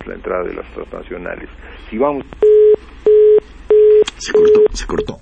es 0.00 0.06
la 0.06 0.14
entrada 0.14 0.44
de 0.44 0.54
las 0.54 0.66
transnacionales. 0.72 1.48
Si 1.90 1.98
vamos. 1.98 2.24
Se 4.16 4.32
cortó, 4.32 4.60
se 4.72 4.86
cortó. 4.86 5.18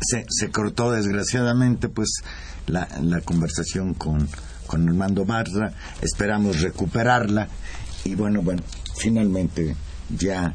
Se, 0.00 0.24
se 0.28 0.50
cortó 0.50 0.90
desgraciadamente, 0.92 1.88
pues, 1.88 2.22
la, 2.66 2.88
la 3.02 3.20
conversación 3.20 3.94
con, 3.94 4.28
con 4.66 4.88
Armando 4.88 5.24
Barra. 5.24 5.72
Esperamos 6.00 6.60
recuperarla. 6.60 7.48
Y 8.04 8.14
bueno, 8.14 8.40
bueno, 8.42 8.62
finalmente 8.96 9.74
ya 10.16 10.52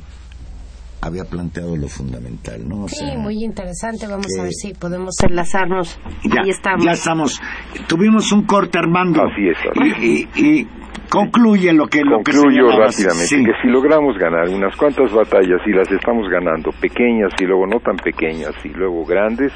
había 1.01 1.23
planteado 1.25 1.75
lo 1.75 1.87
fundamental, 1.87 2.67
¿no? 2.67 2.87
sí, 2.87 3.05
muy 3.17 3.43
interesante. 3.43 4.07
Vamos 4.07 4.27
a 4.39 4.43
ver 4.43 4.53
si 4.53 4.73
podemos 4.73 5.15
enlazarnos. 5.23 5.99
Ya, 6.23 6.41
Ahí 6.41 6.49
estamos. 6.49 6.85
Ya 6.85 6.91
estamos. 6.91 7.41
Tuvimos 7.87 8.31
un 8.31 8.45
corte, 8.45 8.79
Armando. 8.79 9.21
Así 9.21 9.47
es. 9.47 10.27
Y, 10.35 10.67
concluye 11.09 11.71
lo 11.71 11.87
que 11.87 12.01
lo 12.01 12.21
que 12.21 12.33
rápidamente 12.33 13.29
que 13.29 13.53
si 13.61 13.69
logramos 13.69 14.17
ganar 14.17 14.49
unas 14.49 14.75
cuantas 14.75 15.09
batallas 15.13 15.61
y 15.65 15.71
las 15.71 15.89
estamos 15.89 16.27
ganando 16.29 16.71
pequeñas 16.81 17.31
y 17.39 17.45
luego 17.45 17.65
no 17.65 17.79
tan 17.79 17.95
pequeñas 17.95 18.51
y 18.65 18.69
luego 18.69 19.05
grandes 19.05 19.53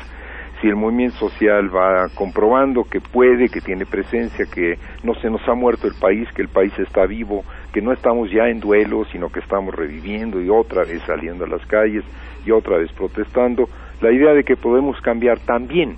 si 0.61 0.67
el 0.67 0.75
movimiento 0.75 1.17
social 1.17 1.75
va 1.75 2.07
comprobando 2.13 2.83
que 2.83 3.01
puede, 3.01 3.49
que 3.49 3.61
tiene 3.61 3.85
presencia, 3.85 4.45
que 4.45 4.77
no 5.03 5.15
se 5.15 5.29
nos 5.29 5.41
ha 5.49 5.55
muerto 5.55 5.87
el 5.87 5.95
país, 5.95 6.29
que 6.35 6.43
el 6.43 6.49
país 6.49 6.71
está 6.77 7.07
vivo, 7.07 7.43
que 7.73 7.81
no 7.81 7.91
estamos 7.91 8.29
ya 8.29 8.47
en 8.47 8.59
duelo, 8.59 9.03
sino 9.05 9.29
que 9.29 9.39
estamos 9.39 9.73
reviviendo 9.73 10.39
y 10.39 10.49
otra 10.49 10.83
vez 10.83 11.01
saliendo 11.07 11.45
a 11.45 11.47
las 11.47 11.65
calles 11.65 12.03
y 12.45 12.51
otra 12.51 12.77
vez 12.77 12.91
protestando, 12.91 13.67
la 14.01 14.11
idea 14.11 14.33
de 14.33 14.43
que 14.43 14.55
podemos 14.55 15.01
cambiar 15.01 15.39
también 15.39 15.97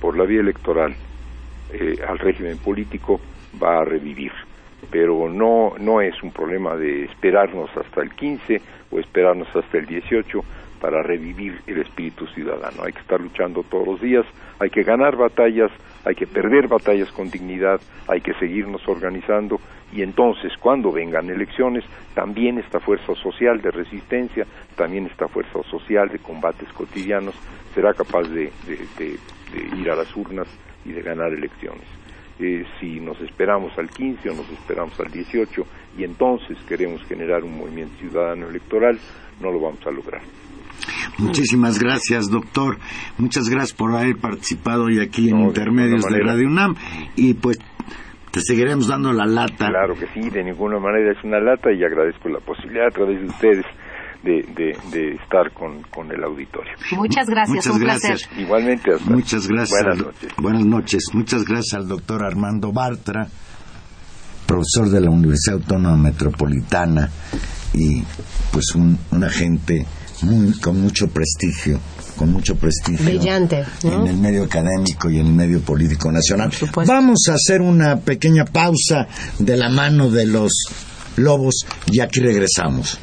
por 0.00 0.16
la 0.16 0.24
vía 0.24 0.40
electoral 0.40 0.94
eh, 1.72 1.96
al 2.06 2.18
régimen 2.18 2.58
político 2.58 3.20
va 3.62 3.80
a 3.80 3.84
revivir. 3.84 4.32
Pero 4.90 5.28
no, 5.28 5.72
no 5.80 6.00
es 6.02 6.22
un 6.22 6.32
problema 6.32 6.76
de 6.76 7.04
esperarnos 7.04 7.70
hasta 7.76 8.02
el 8.02 8.10
15 8.14 8.60
o 8.90 8.98
esperarnos 8.98 9.48
hasta 9.54 9.78
el 9.78 9.86
18, 9.86 10.40
para 10.80 11.02
revivir 11.02 11.60
el 11.66 11.78
espíritu 11.78 12.26
ciudadano. 12.28 12.84
Hay 12.84 12.92
que 12.92 13.00
estar 13.00 13.20
luchando 13.20 13.62
todos 13.62 13.86
los 13.86 14.00
días, 14.00 14.24
hay 14.58 14.70
que 14.70 14.82
ganar 14.82 15.16
batallas, 15.16 15.70
hay 16.04 16.14
que 16.14 16.26
perder 16.26 16.68
batallas 16.68 17.10
con 17.12 17.30
dignidad, 17.30 17.80
hay 18.06 18.20
que 18.20 18.34
seguirnos 18.34 18.86
organizando 18.88 19.60
y 19.92 20.02
entonces 20.02 20.52
cuando 20.58 20.92
vengan 20.92 21.30
elecciones 21.30 21.84
también 22.14 22.58
esta 22.58 22.80
fuerza 22.80 23.14
social 23.14 23.60
de 23.60 23.70
resistencia, 23.70 24.46
también 24.76 25.06
esta 25.06 25.28
fuerza 25.28 25.62
social 25.70 26.08
de 26.08 26.18
combates 26.18 26.68
cotidianos 26.72 27.34
será 27.74 27.94
capaz 27.94 28.22
de, 28.28 28.50
ir 29.78 29.90
a 29.90 29.96
las 29.96 30.14
urnas 30.16 30.48
y 30.84 30.92
de 30.92 31.02
ganar 31.02 31.32
elecciones. 31.32 31.84
Eh, 32.38 32.64
si 32.78 33.00
nos 33.00 33.18
esperamos 33.20 33.76
al 33.78 33.88
15 33.88 34.30
o 34.30 34.34
nos 34.34 34.48
esperamos 34.50 34.98
al 35.00 35.10
18 35.10 35.66
y 35.96 36.04
entonces 36.04 36.58
queremos 36.68 37.02
generar 37.04 37.44
un 37.44 37.56
movimiento 37.56 37.96
ciudadano 37.98 38.48
electoral, 38.48 38.98
no 39.40 39.50
lo 39.50 39.60
vamos 39.60 39.86
a 39.86 39.90
lograr. 39.90 40.20
Muchísimas 41.18 41.78
gracias, 41.78 42.30
doctor. 42.30 42.78
Muchas 43.18 43.48
gracias 43.48 43.72
por 43.72 43.94
haber 43.94 44.16
participado 44.16 44.84
hoy 44.84 45.00
aquí 45.00 45.30
en 45.30 45.40
Intermedios 45.40 46.04
de, 46.04 46.20
Radio 46.20 46.46
UNAM. 46.46 46.74
Y 47.16 47.34
pues 47.34 47.58
te 48.30 48.40
seguiremos 48.40 48.88
dando 48.88 49.12
la 49.12 49.26
lata. 49.26 49.68
Claro 49.68 49.94
que 49.94 50.06
sí, 50.08 50.28
de 50.30 50.44
ninguna 50.44 50.78
manera 50.78 51.12
es 51.12 51.24
una 51.24 51.40
lata 51.40 51.72
y 51.72 51.82
agradezco 51.82 52.28
la 52.28 52.40
posibilidad 52.40 52.88
a 52.88 52.90
través 52.90 53.20
de 53.20 53.26
ustedes 53.26 53.64
de, 54.22 55.10
estar 55.22 55.52
con, 55.52 56.10
el 56.10 56.24
auditorio. 56.24 56.72
Muchas 56.96 57.26
gracias, 57.28 57.66
Muchas 57.66 57.78
gracias. 57.78 58.28
Igualmente, 58.36 58.90
Muchas 59.04 59.46
gracias. 59.46 59.82
Buenas 59.82 59.98
noches. 60.04 60.32
Buenas 60.36 60.66
noches. 60.66 61.02
Muchas 61.12 61.44
gracias 61.44 61.74
al 61.74 61.88
doctor 61.88 62.24
Armando 62.24 62.72
Bartra, 62.72 63.26
profesor 64.46 64.90
de 64.90 65.00
la 65.00 65.10
Universidad 65.10 65.58
Autónoma 65.58 65.96
Metropolitana 65.96 67.08
y 67.72 68.02
pues 68.52 68.74
un, 68.74 68.98
un 69.12 69.24
agente 69.24 69.86
con 70.60 70.80
mucho 70.80 71.08
prestigio 71.08 71.80
con 72.16 72.32
mucho 72.32 72.56
prestigio 72.56 73.04
brillante 73.04 73.64
en 73.82 74.06
el 74.06 74.16
medio 74.16 74.44
académico 74.44 75.10
y 75.10 75.18
en 75.18 75.26
el 75.26 75.32
medio 75.32 75.60
político 75.60 76.10
nacional. 76.10 76.50
Vamos 76.86 77.28
a 77.28 77.34
hacer 77.34 77.60
una 77.60 77.96
pequeña 78.00 78.44
pausa 78.44 79.06
de 79.38 79.56
la 79.56 79.68
mano 79.68 80.10
de 80.10 80.26
los 80.26 80.52
lobos 81.16 81.66
y 81.86 82.00
aquí 82.00 82.20
regresamos. 82.20 82.98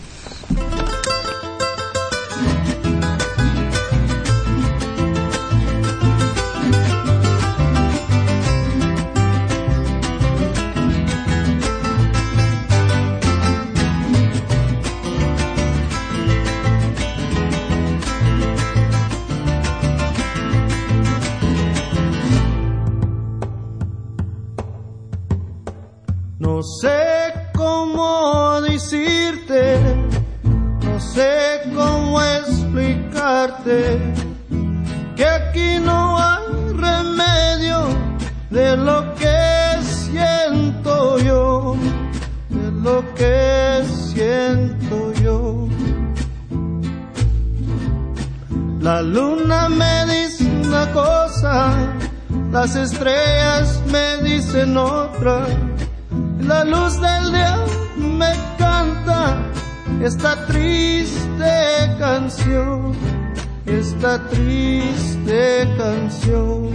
Que 33.64 35.26
aquí 35.26 35.80
no 35.80 36.20
hay 36.20 36.74
remedio 36.74 37.88
de 38.50 38.76
lo 38.76 39.14
que 39.16 39.82
siento 39.82 41.18
yo, 41.20 41.76
de 42.50 42.72
lo 42.72 43.14
que 43.16 43.84
siento 43.86 45.14
yo. 45.14 45.68
La 48.82 49.02
luna 49.02 49.70
me 49.70 50.06
dice 50.08 50.46
una 50.46 50.92
cosa, 50.92 51.74
las 52.52 52.76
estrellas 52.76 53.82
me 53.90 54.30
dicen 54.30 54.76
otra, 54.76 55.46
la 56.42 56.66
luz 56.66 57.00
del 57.00 57.32
día 57.32 57.60
me 57.96 58.34
canta 58.58 59.38
esta 60.02 60.46
triste 60.48 61.96
canción 61.98 63.13
esta 63.66 64.20
triste 64.30 65.68
canción. 65.78 66.70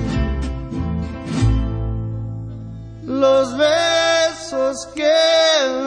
Los 3.05 3.57
besos 3.57 4.89
que 4.95 5.12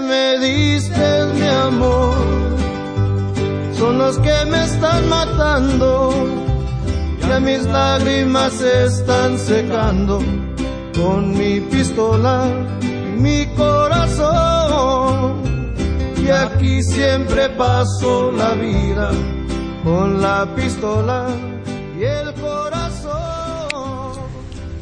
me 0.07 0.39
diste, 0.39 1.25
mi 1.35 1.47
amor, 1.47 2.15
son 3.77 3.97
los 3.97 4.17
que 4.19 4.45
me 4.49 4.63
están 4.63 5.09
matando. 5.09 6.13
Ya 7.27 7.39
mis 7.39 7.63
lágrimas 7.65 8.53
se 8.53 8.85
están 8.85 9.39
secando 9.39 10.19
con 10.95 11.31
mi 11.37 11.61
pistola 11.61 12.47
y 12.81 13.19
mi 13.19 13.45
corazón. 13.55 15.41
Y 16.23 16.29
aquí 16.29 16.83
siempre 16.83 17.49
paso 17.49 18.31
la 18.31 18.53
vida 18.53 19.11
con 19.83 20.21
la 20.21 20.53
pistola 20.55 21.27
y 21.99 22.03
el 22.03 22.33
corazón. 22.35 24.21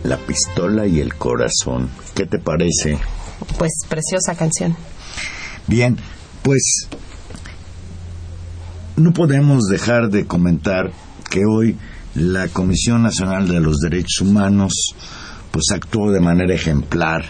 La 0.04 0.18
pistola 0.18 0.86
y 0.88 1.00
el 1.00 1.16
corazón. 1.16 1.89
¿Qué 2.16 2.26
te 2.26 2.39
parece? 2.39 2.97
Pues 3.58 3.72
preciosa 3.88 4.36
canción. 4.36 4.76
Bien, 5.68 5.97
pues 6.41 6.88
no 8.97 9.14
podemos 9.14 9.64
dejar 9.66 10.10
de 10.10 10.26
comentar 10.26 10.91
que 11.30 11.45
hoy 11.45 11.78
la 12.16 12.47
Comisión 12.47 13.04
Nacional 13.04 13.47
de 13.47 13.60
los 13.60 13.78
Derechos 13.78 14.22
Humanos 14.22 14.74
pues 15.52 15.66
actuó 15.74 16.12
de 16.12 16.20
manera 16.20 16.54
ejemplar 16.54 17.26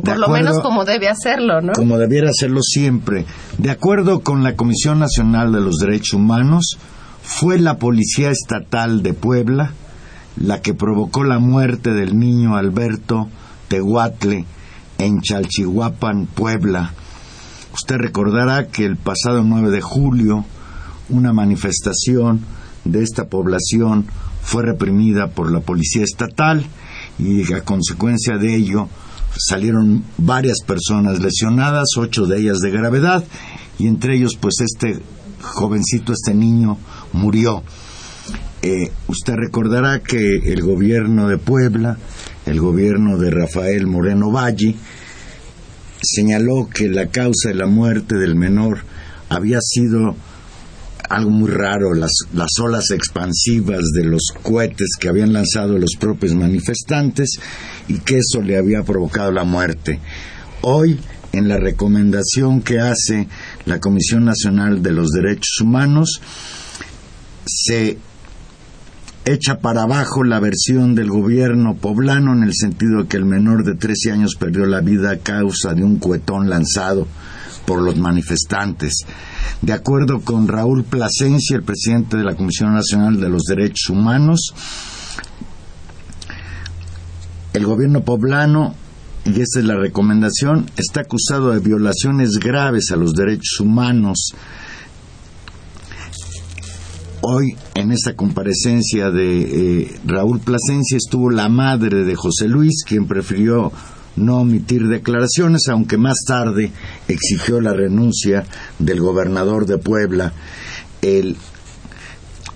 por 0.00 0.18
lo 0.18 0.28
menos 0.28 0.60
como 0.60 0.84
debe 0.84 1.08
hacerlo, 1.08 1.60
¿no? 1.60 1.72
Como 1.72 1.98
debiera 1.98 2.30
hacerlo 2.30 2.60
siempre. 2.62 3.24
De 3.58 3.70
acuerdo 3.70 4.20
con 4.20 4.42
la 4.42 4.56
Comisión 4.56 4.98
Nacional 4.98 5.52
de 5.52 5.60
los 5.60 5.76
Derechos 5.78 6.14
Humanos, 6.14 6.78
fue 7.22 7.58
la 7.58 7.78
Policía 7.78 8.30
Estatal 8.30 9.02
de 9.02 9.14
Puebla 9.14 9.72
la 10.36 10.60
que 10.60 10.74
provocó 10.74 11.24
la 11.24 11.38
muerte 11.38 11.92
del 11.92 12.18
niño 12.18 12.56
Alberto 12.56 13.28
Tehuatle 13.68 14.44
en 14.98 15.20
Chalchihuapan, 15.20 16.26
Puebla. 16.26 16.92
Usted 17.72 17.96
recordará 17.96 18.68
que 18.68 18.84
el 18.84 18.96
pasado 18.96 19.42
9 19.42 19.70
de 19.70 19.80
julio 19.80 20.44
una 21.08 21.32
manifestación 21.32 22.40
de 22.84 23.02
esta 23.02 23.26
población 23.26 24.06
fue 24.42 24.62
reprimida 24.62 25.28
por 25.28 25.50
la 25.50 25.60
Policía 25.60 26.04
Estatal 26.04 26.64
y 27.18 27.52
a 27.52 27.62
consecuencia 27.62 28.36
de 28.36 28.54
ello 28.54 28.88
salieron 29.36 30.04
varias 30.18 30.58
personas 30.66 31.20
lesionadas, 31.20 31.88
ocho 31.96 32.26
de 32.26 32.40
ellas 32.40 32.58
de 32.58 32.70
gravedad, 32.70 33.24
y 33.78 33.86
entre 33.86 34.16
ellos 34.16 34.36
pues 34.36 34.54
este 34.60 35.00
jovencito, 35.40 36.12
este 36.12 36.34
niño, 36.34 36.78
murió. 37.12 37.62
Eh, 38.62 38.90
usted 39.08 39.34
recordará 39.34 40.00
que 40.00 40.36
el 40.44 40.62
gobierno 40.62 41.28
de 41.28 41.38
Puebla, 41.38 41.98
el 42.46 42.60
gobierno 42.60 43.18
de 43.18 43.30
Rafael 43.30 43.86
Moreno 43.86 44.30
Valle, 44.30 44.74
señaló 46.02 46.68
que 46.72 46.88
la 46.88 47.08
causa 47.08 47.48
de 47.48 47.54
la 47.54 47.66
muerte 47.66 48.16
del 48.16 48.36
menor 48.36 48.80
había 49.28 49.58
sido 49.60 50.16
algo 51.14 51.30
muy 51.30 51.50
raro, 51.50 51.94
las, 51.94 52.12
las 52.32 52.50
olas 52.60 52.90
expansivas 52.90 53.82
de 53.94 54.04
los 54.04 54.32
cohetes 54.42 54.90
que 54.98 55.08
habían 55.08 55.32
lanzado 55.32 55.78
los 55.78 55.96
propios 55.98 56.34
manifestantes 56.34 57.38
y 57.88 57.98
que 57.98 58.18
eso 58.18 58.42
le 58.42 58.58
había 58.58 58.82
provocado 58.82 59.30
la 59.30 59.44
muerte. 59.44 60.00
Hoy, 60.62 60.98
en 61.32 61.48
la 61.48 61.58
recomendación 61.58 62.62
que 62.62 62.80
hace 62.80 63.28
la 63.64 63.78
Comisión 63.78 64.24
Nacional 64.24 64.82
de 64.82 64.92
los 64.92 65.10
Derechos 65.10 65.60
Humanos, 65.60 66.20
se 67.46 67.98
echa 69.24 69.58
para 69.58 69.82
abajo 69.82 70.24
la 70.24 70.40
versión 70.40 70.94
del 70.94 71.10
gobierno 71.10 71.76
poblano 71.76 72.34
en 72.34 72.42
el 72.42 72.54
sentido 72.54 73.02
de 73.02 73.08
que 73.08 73.16
el 73.16 73.24
menor 73.24 73.64
de 73.64 73.74
13 73.74 74.12
años 74.12 74.34
perdió 74.34 74.66
la 74.66 74.80
vida 74.80 75.12
a 75.12 75.18
causa 75.18 75.74
de 75.74 75.84
un 75.84 75.98
cuetón 75.98 76.50
lanzado 76.50 77.06
por 77.66 77.82
los 77.82 77.96
manifestantes. 77.96 79.04
De 79.62 79.72
acuerdo 79.72 80.20
con 80.20 80.48
Raúl 80.48 80.84
Plasencia, 80.84 81.56
el 81.56 81.62
presidente 81.62 82.16
de 82.16 82.24
la 82.24 82.34
Comisión 82.34 82.74
Nacional 82.74 83.20
de 83.20 83.28
los 83.28 83.42
Derechos 83.44 83.90
Humanos, 83.90 84.54
el 87.52 87.66
gobierno 87.66 88.04
poblano, 88.04 88.74
y 89.24 89.40
esa 89.40 89.60
es 89.60 89.64
la 89.64 89.76
recomendación, 89.76 90.66
está 90.76 91.00
acusado 91.00 91.52
de 91.52 91.60
violaciones 91.60 92.38
graves 92.38 92.90
a 92.90 92.96
los 92.96 93.12
derechos 93.12 93.60
humanos. 93.60 94.34
Hoy, 97.22 97.56
en 97.74 97.90
esta 97.90 98.14
comparecencia 98.14 99.10
de 99.10 99.82
eh, 99.82 100.00
Raúl 100.04 100.40
Plasencia, 100.40 100.98
estuvo 100.98 101.30
la 101.30 101.48
madre 101.48 102.04
de 102.04 102.14
José 102.14 102.48
Luis, 102.48 102.84
quien 102.84 103.06
prefirió 103.06 103.72
no 104.16 104.38
omitir 104.38 104.88
declaraciones, 104.88 105.68
aunque 105.68 105.98
más 105.98 106.18
tarde 106.26 106.72
exigió 107.08 107.60
la 107.60 107.72
renuncia 107.72 108.44
del 108.78 109.00
gobernador 109.00 109.66
de 109.66 109.78
Puebla. 109.78 110.32
El 111.02 111.36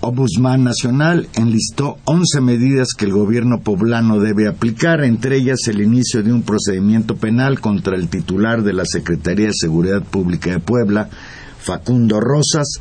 Ombudsman 0.01 0.63
Nacional 0.63 1.27
enlistó 1.35 1.97
11 2.05 2.39
medidas 2.39 2.93
que 2.97 3.03
el 3.03 3.11
gobierno 3.11 3.59
poblano 3.59 4.19
debe 4.19 4.47
aplicar, 4.47 5.03
entre 5.03 5.35
ellas 5.35 5.59
el 5.67 5.81
inicio 5.81 6.23
de 6.23 6.31
un 6.31 6.43
procedimiento 6.43 7.17
penal 7.17 7.59
contra 7.59 7.97
el 7.97 8.07
titular 8.07 8.63
de 8.63 8.73
la 8.73 8.85
Secretaría 8.85 9.47
de 9.47 9.53
Seguridad 9.53 10.01
Pública 10.01 10.51
de 10.51 10.59
Puebla, 10.59 11.09
Facundo 11.59 12.21
Rosas, 12.21 12.79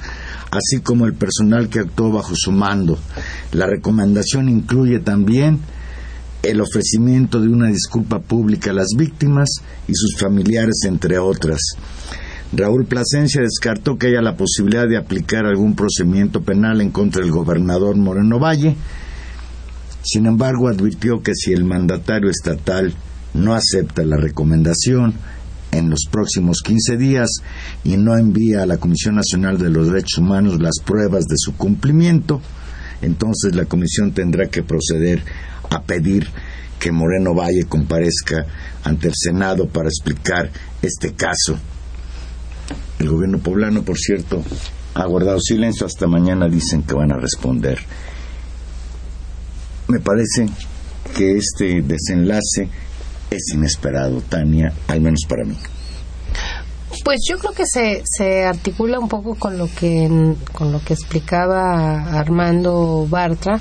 así 0.52 0.80
como 0.80 1.06
el 1.06 1.14
personal 1.14 1.68
que 1.68 1.80
actuó 1.80 2.12
bajo 2.12 2.34
su 2.36 2.52
mando. 2.52 2.96
La 3.52 3.66
recomendación 3.66 4.48
incluye 4.48 5.00
también 5.00 5.58
el 6.42 6.60
ofrecimiento 6.60 7.40
de 7.40 7.48
una 7.48 7.68
disculpa 7.68 8.20
pública 8.20 8.70
a 8.70 8.74
las 8.74 8.88
víctimas 8.96 9.48
y 9.86 9.94
sus 9.94 10.16
familiares, 10.18 10.82
entre 10.84 11.18
otras. 11.18 11.60
Raúl 12.52 12.86
Plasencia 12.86 13.42
descartó 13.42 13.98
que 13.98 14.08
haya 14.08 14.22
la 14.22 14.36
posibilidad 14.36 14.88
de 14.88 14.96
aplicar 14.96 15.44
algún 15.44 15.74
procedimiento 15.74 16.42
penal 16.42 16.80
en 16.80 16.90
contra 16.90 17.20
del 17.22 17.30
gobernador 17.30 17.96
Moreno 17.96 18.38
Valle. 18.38 18.76
Sin 20.02 20.26
embargo, 20.26 20.68
advirtió 20.68 21.22
que 21.22 21.34
si 21.34 21.52
el 21.52 21.64
mandatario 21.64 22.30
estatal 22.30 22.94
no 23.34 23.54
acepta 23.54 24.02
la 24.04 24.16
recomendación 24.16 25.14
en 25.72 25.90
los 25.90 26.06
próximos 26.10 26.62
15 26.62 26.96
días 26.96 27.28
y 27.84 27.98
no 27.98 28.16
envía 28.16 28.62
a 28.62 28.66
la 28.66 28.78
Comisión 28.78 29.16
Nacional 29.16 29.58
de 29.58 29.68
los 29.68 29.88
Derechos 29.88 30.18
Humanos 30.18 30.60
las 30.60 30.78
pruebas 30.84 31.24
de 31.24 31.36
su 31.36 31.54
cumplimiento, 31.54 32.40
entonces 33.02 33.54
la 33.54 33.66
Comisión 33.66 34.12
tendrá 34.12 34.48
que 34.48 34.62
proceder 34.62 35.22
a 35.70 35.82
pedir 35.82 36.28
que 36.78 36.92
Moreno 36.92 37.34
Valle 37.34 37.64
comparezca 37.64 38.46
ante 38.84 39.08
el 39.08 39.14
Senado 39.16 39.68
para 39.68 39.88
explicar 39.88 40.50
este 40.82 41.12
caso 41.12 41.58
el 42.98 43.08
gobierno 43.08 43.38
poblano, 43.38 43.82
por 43.82 43.96
cierto, 43.96 44.42
ha 44.94 45.06
guardado 45.06 45.38
silencio. 45.40 45.86
Hasta 45.86 46.06
mañana 46.06 46.48
dicen 46.48 46.82
que 46.82 46.94
van 46.94 47.12
a 47.12 47.16
responder. 47.16 47.78
Me 49.86 50.00
parece 50.00 50.48
que 51.16 51.36
este 51.36 51.82
desenlace 51.82 52.68
es 53.30 53.54
inesperado, 53.54 54.20
Tania, 54.22 54.72
al 54.88 55.00
menos 55.00 55.20
para 55.28 55.44
mí. 55.44 55.56
Pues 57.04 57.20
yo 57.28 57.38
creo 57.38 57.52
que 57.52 57.64
se, 57.66 58.02
se 58.04 58.44
articula 58.44 58.98
un 58.98 59.08
poco 59.08 59.34
con 59.34 59.56
lo 59.56 59.68
que 59.68 60.34
con 60.52 60.72
lo 60.72 60.82
que 60.82 60.94
explicaba 60.94 62.18
Armando 62.18 63.06
Bartra 63.08 63.60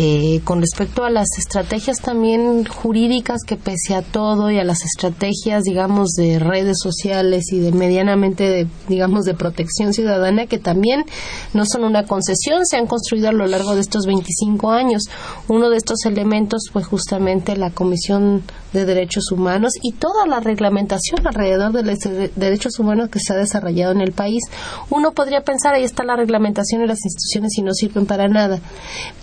eh, 0.00 0.40
con 0.44 0.60
respecto 0.60 1.04
a 1.04 1.10
las 1.10 1.26
estrategias 1.38 1.98
también 1.98 2.64
jurídicas 2.64 3.40
que 3.44 3.56
pese 3.56 3.96
a 3.96 4.02
todo 4.02 4.48
y 4.48 4.60
a 4.60 4.62
las 4.62 4.84
estrategias 4.84 5.64
digamos 5.64 6.10
de 6.10 6.38
redes 6.38 6.76
sociales 6.80 7.52
y 7.52 7.58
de 7.58 7.72
medianamente 7.72 8.68
digamos 8.86 9.24
de 9.24 9.34
protección 9.34 9.92
ciudadana 9.92 10.46
que 10.46 10.58
también 10.58 11.04
no 11.52 11.64
son 11.66 11.82
una 11.82 12.04
concesión 12.04 12.64
se 12.64 12.76
han 12.76 12.86
construido 12.86 13.28
a 13.28 13.32
lo 13.32 13.44
largo 13.48 13.74
de 13.74 13.80
estos 13.80 14.06
25 14.06 14.70
años. 14.70 15.02
Uno 15.48 15.68
de 15.68 15.78
estos 15.78 16.04
elementos 16.04 16.68
fue 16.72 16.84
justamente 16.84 17.56
la 17.56 17.70
Comisión 17.70 18.44
de 18.72 18.84
Derechos 18.84 19.32
Humanos 19.32 19.72
y 19.82 19.92
toda 19.92 20.26
la 20.26 20.40
reglamentación 20.40 21.26
alrededor 21.26 21.72
de 21.72 21.82
los 21.82 21.98
derechos 22.36 22.78
humanos 22.78 23.08
que 23.08 23.20
se 23.20 23.32
ha 23.32 23.36
desarrollado 23.36 23.92
en 23.92 24.00
el 24.00 24.12
país. 24.12 24.42
Uno 24.90 25.12
podría 25.12 25.42
pensar 25.42 25.74
ahí 25.74 25.84
está 25.84 26.04
la 26.04 26.16
reglamentación 26.16 26.82
y 26.82 26.86
las 26.86 27.04
instituciones 27.04 27.56
y 27.56 27.62
no 27.62 27.72
sirven 27.72 28.06
para 28.06 28.28
nada. 28.28 28.58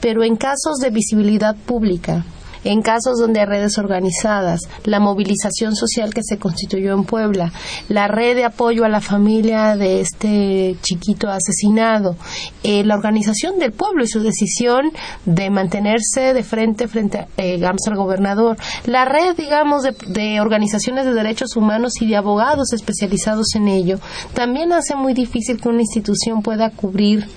Pero 0.02 0.24
en 0.24 0.36
caso 0.36 0.56
casos 0.56 0.78
de 0.78 0.89
visibilidad 0.89 1.56
pública, 1.56 2.24
en 2.66 2.82
casos 2.82 3.20
donde 3.20 3.39
hay 3.39 3.45
redes 3.45 3.78
organizadas, 3.78 4.61
la 4.84 4.99
movilización 4.99 5.76
social 5.76 6.13
que 6.13 6.24
se 6.24 6.38
constituyó 6.38 6.93
en 6.93 7.03
Puebla, 7.03 7.53
la 7.89 8.07
red 8.07 8.36
de 8.36 8.43
apoyo 8.43 8.84
a 8.86 8.89
la 8.89 9.01
familia 9.01 9.76
de 9.78 10.01
este 10.01 10.76
chiquito 10.82 11.30
asesinado, 11.30 12.18
eh, 12.63 12.84
la 12.84 12.95
organización 12.95 13.59
del 13.59 13.72
pueblo 13.72 14.03
y 14.03 14.07
su 14.07 14.22
decisión 14.22 14.91
de 15.26 15.49
mantenerse 15.49 16.34
de 16.34 16.43
frente 16.43 16.88
frente 16.88 17.20
a 17.20 17.28
eh, 17.38 17.61
al 17.66 17.95
gobernador, 17.95 18.57
la 18.86 19.05
red, 19.05 19.36
digamos, 19.36 19.84
de, 19.84 19.95
de 20.07 20.41
organizaciones 20.41 21.05
de 21.05 21.13
derechos 21.13 21.55
humanos 21.55 22.01
y 22.01 22.07
de 22.07 22.16
abogados 22.16 22.74
especializados 22.74 23.53
en 23.55 23.68
ello, 23.68 23.99
también 24.34 24.74
hace 24.74 24.95
muy 24.95 25.13
difícil 25.13 25.61
que 25.61 25.70
una 25.70 25.82
institución 25.82 26.41
pueda 26.41 26.72
cubrir 26.72 27.28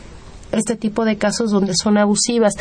este 0.53 0.77
tipo 0.77 1.05
de 1.05 1.17
casos 1.17 1.51
donde 1.51 1.75
son 1.75 1.99
abusivas. 1.99 2.55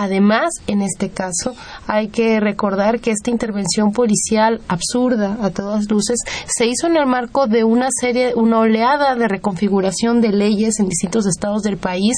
Además, 0.00 0.50
en 0.68 0.80
este 0.80 1.10
caso, 1.10 1.56
hay 1.88 2.06
que 2.06 2.38
recordar 2.38 3.00
que 3.00 3.10
esta 3.10 3.32
intervención 3.32 3.90
policial 3.90 4.60
absurda 4.68 5.38
a 5.42 5.50
todas 5.50 5.90
luces 5.90 6.20
se 6.46 6.66
hizo 6.66 6.86
en 6.86 6.96
el 6.96 7.06
marco 7.06 7.48
de 7.48 7.64
una 7.64 7.88
serie, 7.90 8.32
una 8.36 8.60
oleada 8.60 9.16
de 9.16 9.26
reconfiguración 9.26 10.20
de 10.20 10.28
leyes 10.28 10.78
en 10.78 10.88
distintos 10.88 11.26
estados 11.26 11.62
del 11.62 11.78
país. 11.78 12.16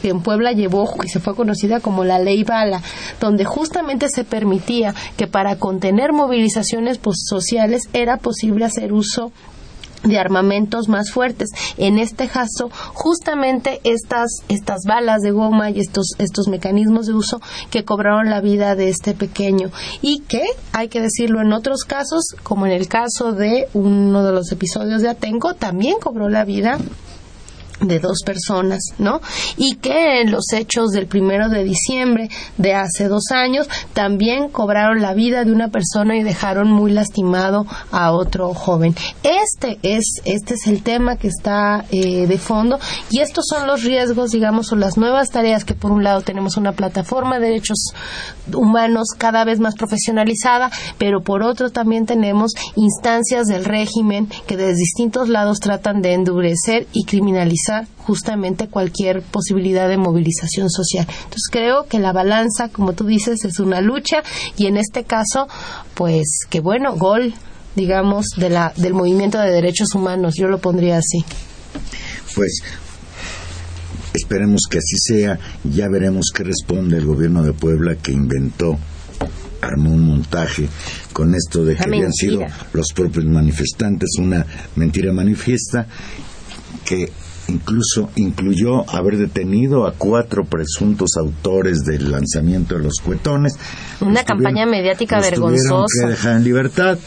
Que 0.00 0.10
en 0.10 0.22
Puebla 0.22 0.52
llevó 0.52 0.94
y 1.04 1.08
se 1.08 1.18
fue 1.18 1.34
conocida 1.34 1.80
como 1.80 2.04
la 2.04 2.20
ley 2.20 2.44
Bala, 2.44 2.82
donde 3.20 3.44
justamente 3.44 4.08
se 4.08 4.22
permitía 4.22 4.94
que 5.16 5.26
para 5.26 5.56
contener 5.56 6.12
movilizaciones 6.12 7.00
sociales 7.02 7.88
era 7.92 8.18
posible 8.18 8.64
hacer 8.64 8.92
uso 8.92 9.32
de 10.02 10.18
armamentos 10.18 10.88
más 10.88 11.10
fuertes. 11.10 11.50
En 11.76 11.98
este 11.98 12.28
caso, 12.28 12.70
justamente 12.94 13.80
estas, 13.84 14.42
estas 14.48 14.82
balas 14.86 15.22
de 15.22 15.30
goma 15.30 15.70
y 15.70 15.80
estos, 15.80 16.12
estos 16.18 16.48
mecanismos 16.48 17.06
de 17.06 17.14
uso 17.14 17.40
que 17.70 17.84
cobraron 17.84 18.30
la 18.30 18.40
vida 18.40 18.74
de 18.74 18.88
este 18.88 19.14
pequeño 19.14 19.70
y 20.02 20.20
que, 20.20 20.42
hay 20.72 20.88
que 20.88 21.00
decirlo 21.00 21.40
en 21.40 21.52
otros 21.52 21.84
casos, 21.84 22.34
como 22.42 22.66
en 22.66 22.72
el 22.72 22.88
caso 22.88 23.32
de 23.32 23.68
uno 23.74 24.24
de 24.24 24.32
los 24.32 24.52
episodios 24.52 25.02
de 25.02 25.08
Atenco, 25.08 25.54
también 25.54 25.98
cobró 26.00 26.28
la 26.28 26.44
vida 26.44 26.78
de 27.80 28.00
dos 28.00 28.18
personas, 28.24 28.80
¿no? 28.98 29.20
Y 29.56 29.76
que 29.76 30.20
en 30.20 30.30
los 30.30 30.52
hechos 30.52 30.90
del 30.90 31.06
primero 31.06 31.48
de 31.48 31.64
diciembre 31.64 32.28
de 32.56 32.74
hace 32.74 33.08
dos 33.08 33.30
años 33.30 33.68
también 33.92 34.48
cobraron 34.48 35.00
la 35.00 35.14
vida 35.14 35.44
de 35.44 35.52
una 35.52 35.68
persona 35.68 36.16
y 36.16 36.22
dejaron 36.22 36.70
muy 36.70 36.90
lastimado 36.90 37.66
a 37.92 38.12
otro 38.12 38.52
joven. 38.54 38.94
Este 39.22 39.78
es, 39.82 40.20
este 40.24 40.54
es 40.54 40.66
el 40.66 40.82
tema 40.82 41.16
que 41.16 41.28
está 41.28 41.84
eh, 41.90 42.26
de 42.26 42.38
fondo 42.38 42.78
y 43.10 43.20
estos 43.20 43.46
son 43.48 43.66
los 43.66 43.84
riesgos, 43.84 44.30
digamos, 44.30 44.72
o 44.72 44.76
las 44.76 44.96
nuevas 44.96 45.30
tareas 45.30 45.64
que 45.64 45.74
por 45.74 45.92
un 45.92 46.02
lado 46.02 46.22
tenemos 46.22 46.56
una 46.56 46.72
plataforma 46.72 47.38
de 47.38 47.48
derechos 47.48 47.92
humanos 48.52 49.08
cada 49.16 49.44
vez 49.44 49.60
más 49.60 49.74
profesionalizada, 49.76 50.70
pero 50.98 51.22
por 51.22 51.42
otro 51.42 51.70
también 51.70 52.06
tenemos 52.06 52.52
instancias 52.74 53.46
del 53.46 53.64
régimen 53.64 54.28
que 54.46 54.56
desde 54.56 54.74
distintos 54.78 55.28
lados 55.28 55.60
tratan 55.60 56.02
de 56.02 56.14
endurecer 56.14 56.86
y 56.92 57.04
criminalizar 57.04 57.67
justamente 57.98 58.68
cualquier 58.68 59.22
posibilidad 59.22 59.88
de 59.88 59.96
movilización 59.96 60.70
social. 60.70 61.06
Entonces 61.08 61.48
creo 61.50 61.86
que 61.86 61.98
la 61.98 62.12
balanza, 62.12 62.68
como 62.68 62.92
tú 62.92 63.04
dices, 63.04 63.44
es 63.44 63.60
una 63.60 63.80
lucha 63.80 64.22
y 64.56 64.66
en 64.66 64.76
este 64.76 65.04
caso, 65.04 65.48
pues 65.94 66.40
qué 66.48 66.60
bueno, 66.60 66.96
gol, 66.96 67.34
digamos, 67.76 68.26
de 68.36 68.50
la, 68.50 68.72
del 68.76 68.94
movimiento 68.94 69.38
de 69.38 69.50
derechos 69.50 69.94
humanos, 69.94 70.34
yo 70.36 70.48
lo 70.48 70.58
pondría 70.58 70.98
así. 70.98 71.24
Pues 72.34 72.62
esperemos 74.14 74.62
que 74.68 74.78
así 74.78 74.96
sea, 74.98 75.38
ya 75.64 75.88
veremos 75.88 76.26
qué 76.34 76.44
responde 76.44 76.96
el 76.98 77.04
gobierno 77.04 77.42
de 77.42 77.52
Puebla 77.52 77.96
que 77.96 78.12
inventó 78.12 78.78
armó 79.60 79.90
un 79.90 80.06
montaje 80.06 80.68
con 81.12 81.34
esto 81.34 81.64
de 81.64 81.74
que 81.74 81.82
habían 81.82 82.12
sido 82.12 82.40
los 82.72 82.92
propios 82.92 83.24
manifestantes, 83.24 84.10
una 84.18 84.46
mentira 84.76 85.12
manifiesta 85.12 85.86
que 86.84 87.10
incluso 87.48 88.10
incluyó 88.16 88.88
haber 88.90 89.16
detenido 89.16 89.86
a 89.86 89.92
cuatro 89.92 90.44
presuntos 90.44 91.10
autores 91.18 91.80
del 91.84 92.10
lanzamiento 92.10 92.76
de 92.76 92.84
los 92.84 93.00
cuetones. 93.02 93.54
Una 94.00 94.24
campaña 94.24 94.66
mediática 94.66 95.20
vergonzosa. 95.20 95.86
que 96.02 96.10
dejar 96.10 96.36
en 96.36 96.44
libertad. 96.44 96.98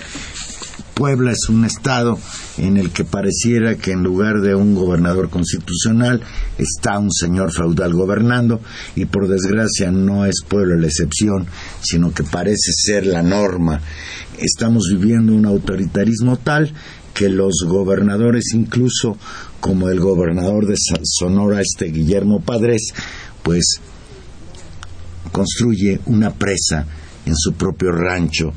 Puebla 0.94 1.32
es 1.32 1.50
un 1.50 1.66
estado 1.66 2.20
en 2.58 2.78
el 2.78 2.92
que 2.92 3.06
pareciera 3.06 3.76
que 3.76 3.92
en 3.92 4.04
lugar 4.04 4.42
de 4.42 4.54
un 4.54 4.76
gobernador 4.76 5.30
constitucional 5.30 6.22
está 6.58 7.00
un 7.00 7.12
señor 7.12 7.52
feudal 7.52 7.94
gobernando 7.94 8.60
y 8.96 9.06
por 9.06 9.28
desgracia 9.28 9.90
no 9.92 10.26
es 10.26 10.44
Puebla 10.48 10.76
la 10.76 10.88
excepción, 10.88 11.48
sino 11.82 12.14
que 12.14 12.24
parece 12.24 12.72
ser 12.74 13.08
la 13.08 13.24
norma. 13.24 13.82
Estamos 14.38 14.90
viviendo 14.92 15.34
un 15.34 15.46
autoritarismo 15.46 16.38
tal 16.38 16.74
que 17.14 17.30
los 17.30 17.66
gobernadores, 17.68 18.54
incluso 18.54 19.18
como 19.62 19.88
el 19.90 20.00
gobernador 20.00 20.66
de 20.66 20.76
Sonora, 21.04 21.62
este 21.62 21.86
Guillermo 21.86 22.42
Padres, 22.42 22.94
pues 23.44 23.80
construye 25.32 26.02
una 26.08 26.32
presa 26.32 26.86
en 27.26 27.36
su 27.36 27.54
propio 27.54 27.92
rancho 27.92 28.52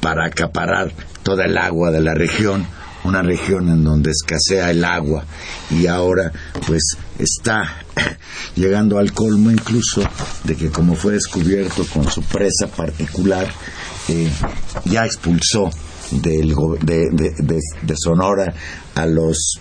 para 0.00 0.26
acaparar 0.26 0.92
toda 1.22 1.46
el 1.46 1.58
agua 1.58 1.90
de 1.90 2.00
la 2.00 2.14
región, 2.14 2.66
una 3.04 3.22
región 3.22 3.68
en 3.68 3.82
donde 3.82 4.10
escasea 4.10 4.70
el 4.70 4.84
agua. 4.84 5.24
Y 5.70 5.86
ahora 5.86 6.30
pues 6.66 6.82
está 7.18 7.82
llegando 8.54 8.98
al 8.98 9.12
colmo 9.12 9.50
incluso 9.50 10.02
de 10.44 10.56
que 10.56 10.70
como 10.70 10.94
fue 10.94 11.14
descubierto 11.14 11.84
con 11.92 12.08
su 12.10 12.22
presa 12.22 12.68
particular, 12.68 13.50
eh, 14.08 14.30
ya 14.84 15.04
expulsó 15.06 15.70
del, 16.10 16.54
de, 16.82 17.10
de, 17.12 17.94
Sonora 17.96 18.52
a 18.94 19.06
los 19.06 19.58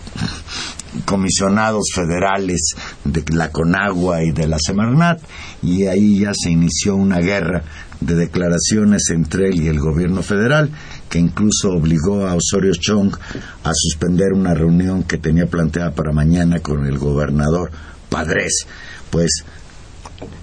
comisionados 1.05 1.91
federales 1.93 2.75
de 3.03 3.23
la 3.33 3.51
Conagua 3.51 4.23
y 4.23 4.31
de 4.31 4.47
la 4.47 4.57
Semarnat 4.59 5.21
y 5.61 5.85
ahí 5.85 6.21
ya 6.21 6.31
se 6.33 6.51
inició 6.51 6.95
una 6.95 7.19
guerra 7.19 7.63
de 7.99 8.15
declaraciones 8.15 9.09
entre 9.09 9.49
él 9.49 9.61
y 9.61 9.67
el 9.67 9.79
gobierno 9.79 10.23
federal 10.23 10.71
que 11.09 11.19
incluso 11.19 11.71
obligó 11.71 12.27
a 12.27 12.35
Osorio 12.35 12.71
Chong 12.73 13.15
a 13.63 13.71
suspender 13.73 14.33
una 14.33 14.53
reunión 14.53 15.03
que 15.03 15.17
tenía 15.17 15.47
planteada 15.47 15.91
para 15.91 16.11
mañana 16.11 16.59
con 16.59 16.85
el 16.85 16.97
gobernador 16.97 17.71
Padres. 18.09 18.65
Pues 19.09 19.43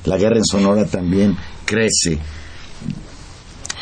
la 0.04 0.16
guerra 0.16 0.36
en 0.36 0.44
Sonora 0.44 0.84
también 0.86 1.36
crece. 1.64 2.18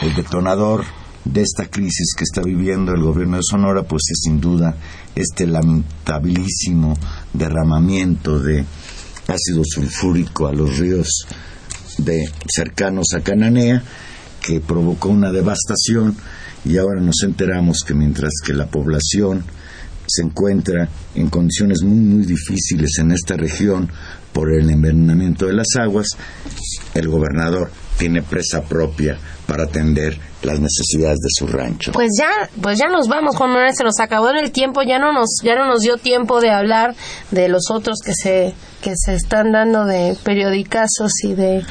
El 0.03 0.15
detonador 0.15 0.85
de 1.25 1.43
esta 1.43 1.67
crisis 1.67 2.15
que 2.17 2.25
está 2.25 2.43
viviendo 2.43 2.93
el 2.93 3.03
gobierno 3.03 3.37
de 3.37 3.43
Sonora, 3.43 3.83
pues 3.85 4.03
es 4.11 4.21
sin 4.25 4.41
duda 4.41 4.77
este 5.15 5.47
lamentabilísimo 5.47 6.97
derramamiento 7.33 8.39
de 8.39 8.65
ácido 9.29 9.62
sulfúrico 9.65 10.47
a 10.47 10.53
los 10.53 10.79
ríos 10.79 11.27
de 11.99 12.29
cercanos 12.49 13.07
a 13.15 13.21
Cananea, 13.21 13.83
que 14.41 14.61
provocó 14.61 15.09
una 15.09 15.33
devastación 15.33 16.17
y 16.65 16.77
ahora 16.79 17.01
nos 17.01 17.23
enteramos 17.23 17.79
que 17.87 17.95
mientras 17.95 18.33
que 18.45 18.53
la 18.53 18.67
población 18.67 19.45
se 20.07 20.23
encuentra 20.23 20.89
en 21.15 21.31
condiciones 21.31 21.83
muy 21.83 21.99
muy 21.99 22.27
difíciles 22.27 22.99
en 22.99 23.12
esta 23.12 23.37
región 23.37 23.91
por 24.35 24.53
el 24.53 24.68
envenenamiento 24.68 25.47
de 25.47 25.55
las 25.55 25.68
aguas, 25.78 26.09
el 26.93 27.09
gobernador 27.09 27.70
tiene 27.97 28.20
presa 28.20 28.62
propia 28.62 29.16
para 29.47 29.64
atender 29.64 30.18
las 30.43 30.59
necesidades 30.59 31.18
de 31.20 31.28
su 31.30 31.47
rancho. 31.47 31.93
Pues 31.93 32.11
ya, 32.18 32.51
pues 32.61 32.78
ya 32.78 32.89
nos 32.89 33.09
vamos, 33.09 33.37
Juan 33.37 33.51
Manuel, 33.51 33.74
se 33.74 33.85
nos 33.85 34.01
acabó 34.01 34.30
el 34.30 34.51
tiempo, 34.51 34.82
ya 34.82 34.99
no 34.99 35.12
nos, 35.12 35.37
ya 35.43 35.55
no 35.55 35.66
nos 35.66 35.82
dio 35.82 35.97
tiempo 35.97 36.41
de 36.41 36.51
hablar 36.51 36.95
de 37.30 37.49
los 37.49 37.70
otros 37.70 38.01
que 38.05 38.12
se, 38.12 38.55
que 38.82 38.95
se 38.97 39.14
están 39.14 39.53
dando 39.53 39.85
de 39.85 40.16
periodicazos 40.24 41.12
y 41.22 41.35
de 41.35 41.62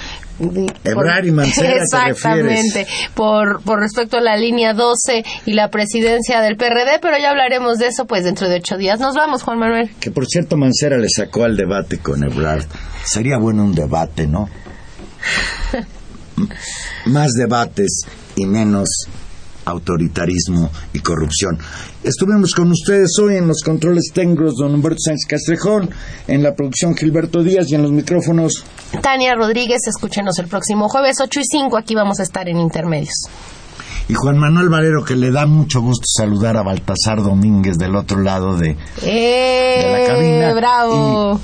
Ebrar 0.84 1.26
y 1.26 1.32
Mancera, 1.32 1.84
Exactamente, 1.84 2.88
por, 3.14 3.62
por 3.64 3.80
respecto 3.80 4.18
a 4.18 4.22
la 4.22 4.36
línea 4.36 4.74
12 4.74 5.24
y 5.46 5.54
la 5.54 5.70
presidencia 5.70 6.42
del 6.42 6.58
PRD, 6.58 7.00
pero 7.02 7.18
ya 7.18 7.30
hablaremos 7.32 7.78
de 7.78 7.88
eso 7.88 8.06
pues 8.06 8.24
dentro 8.24 8.50
de 8.50 8.58
ocho 8.58 8.78
días. 8.78 9.00
Nos 9.00 9.16
vamos, 9.16 9.44
Juan 9.44 9.60
Manuel. 9.60 9.92
Que 10.00 10.12
por 10.12 10.26
cierto, 10.26 10.58
Mancera 10.58 10.98
le 10.98 11.10
sacó 11.10 11.44
al 11.44 11.56
debate 11.56 12.00
con 12.00 12.24
Ebrard. 12.24 12.66
Sería 13.06 13.38
bueno 13.38 13.64
un 13.64 13.76
debate, 13.76 14.28
¿no? 14.28 14.50
Más 17.06 17.34
debates 17.34 18.02
y 18.36 18.46
menos 18.46 18.90
autoritarismo 19.66 20.70
y 20.94 21.00
corrupción. 21.00 21.58
Estuvimos 22.04 22.54
con 22.54 22.72
ustedes 22.72 23.18
hoy 23.22 23.38
en 23.38 23.48
los 23.48 23.62
controles 23.64 24.12
técnicos 24.14 24.56
don 24.56 24.74
Humberto 24.74 25.00
Sánchez 25.00 25.26
Castrejón, 25.28 25.90
en 26.28 26.44
la 26.44 26.54
producción 26.54 26.96
Gilberto 26.96 27.44
Díaz 27.44 27.70
y 27.70 27.76
en 27.76 27.84
los 27.84 27.92
micrófonos 27.92 28.66
Tania 29.02 29.36
Rodríguez. 29.36 29.82
Escúchenos 29.88 30.38
el 30.40 30.48
próximo 30.48 30.90
jueves 30.90 31.18
8 31.22 31.40
y 31.40 31.44
5. 31.44 31.78
Aquí 31.78 31.96
vamos 31.96 32.20
a 32.20 32.24
estar 32.24 32.48
en 32.50 32.58
Intermedios. 32.58 33.28
Y 34.10 34.14
Juan 34.16 34.38
Manuel 34.38 34.70
Valero, 34.70 35.04
que 35.06 35.16
le 35.16 35.32
da 35.32 35.46
mucho 35.46 35.82
gusto 35.82 36.04
saludar 36.06 36.58
a 36.58 36.64
Baltasar 36.64 37.24
Domínguez 37.24 37.78
del 37.78 37.96
otro 37.96 38.20
lado 38.20 38.58
de, 38.58 38.76
¡Eh, 39.02 39.90
la 39.92 40.14
cabina. 40.14 40.54
¡Bravo! 40.54 41.40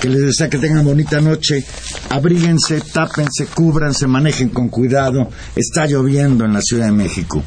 que 0.00 0.08
les 0.08 0.20
desea 0.20 0.48
que 0.48 0.58
tengan 0.58 0.84
bonita 0.84 1.20
noche. 1.20 1.64
Abríguense, 2.10 2.80
tápense, 2.80 3.46
cúbranse, 3.46 4.06
manejen 4.06 4.50
con 4.50 4.68
cuidado. 4.68 5.28
Está 5.54 5.86
lloviendo 5.86 6.44
en 6.44 6.52
la 6.52 6.60
Ciudad 6.60 6.86
de 6.86 6.92
México. 6.92 7.42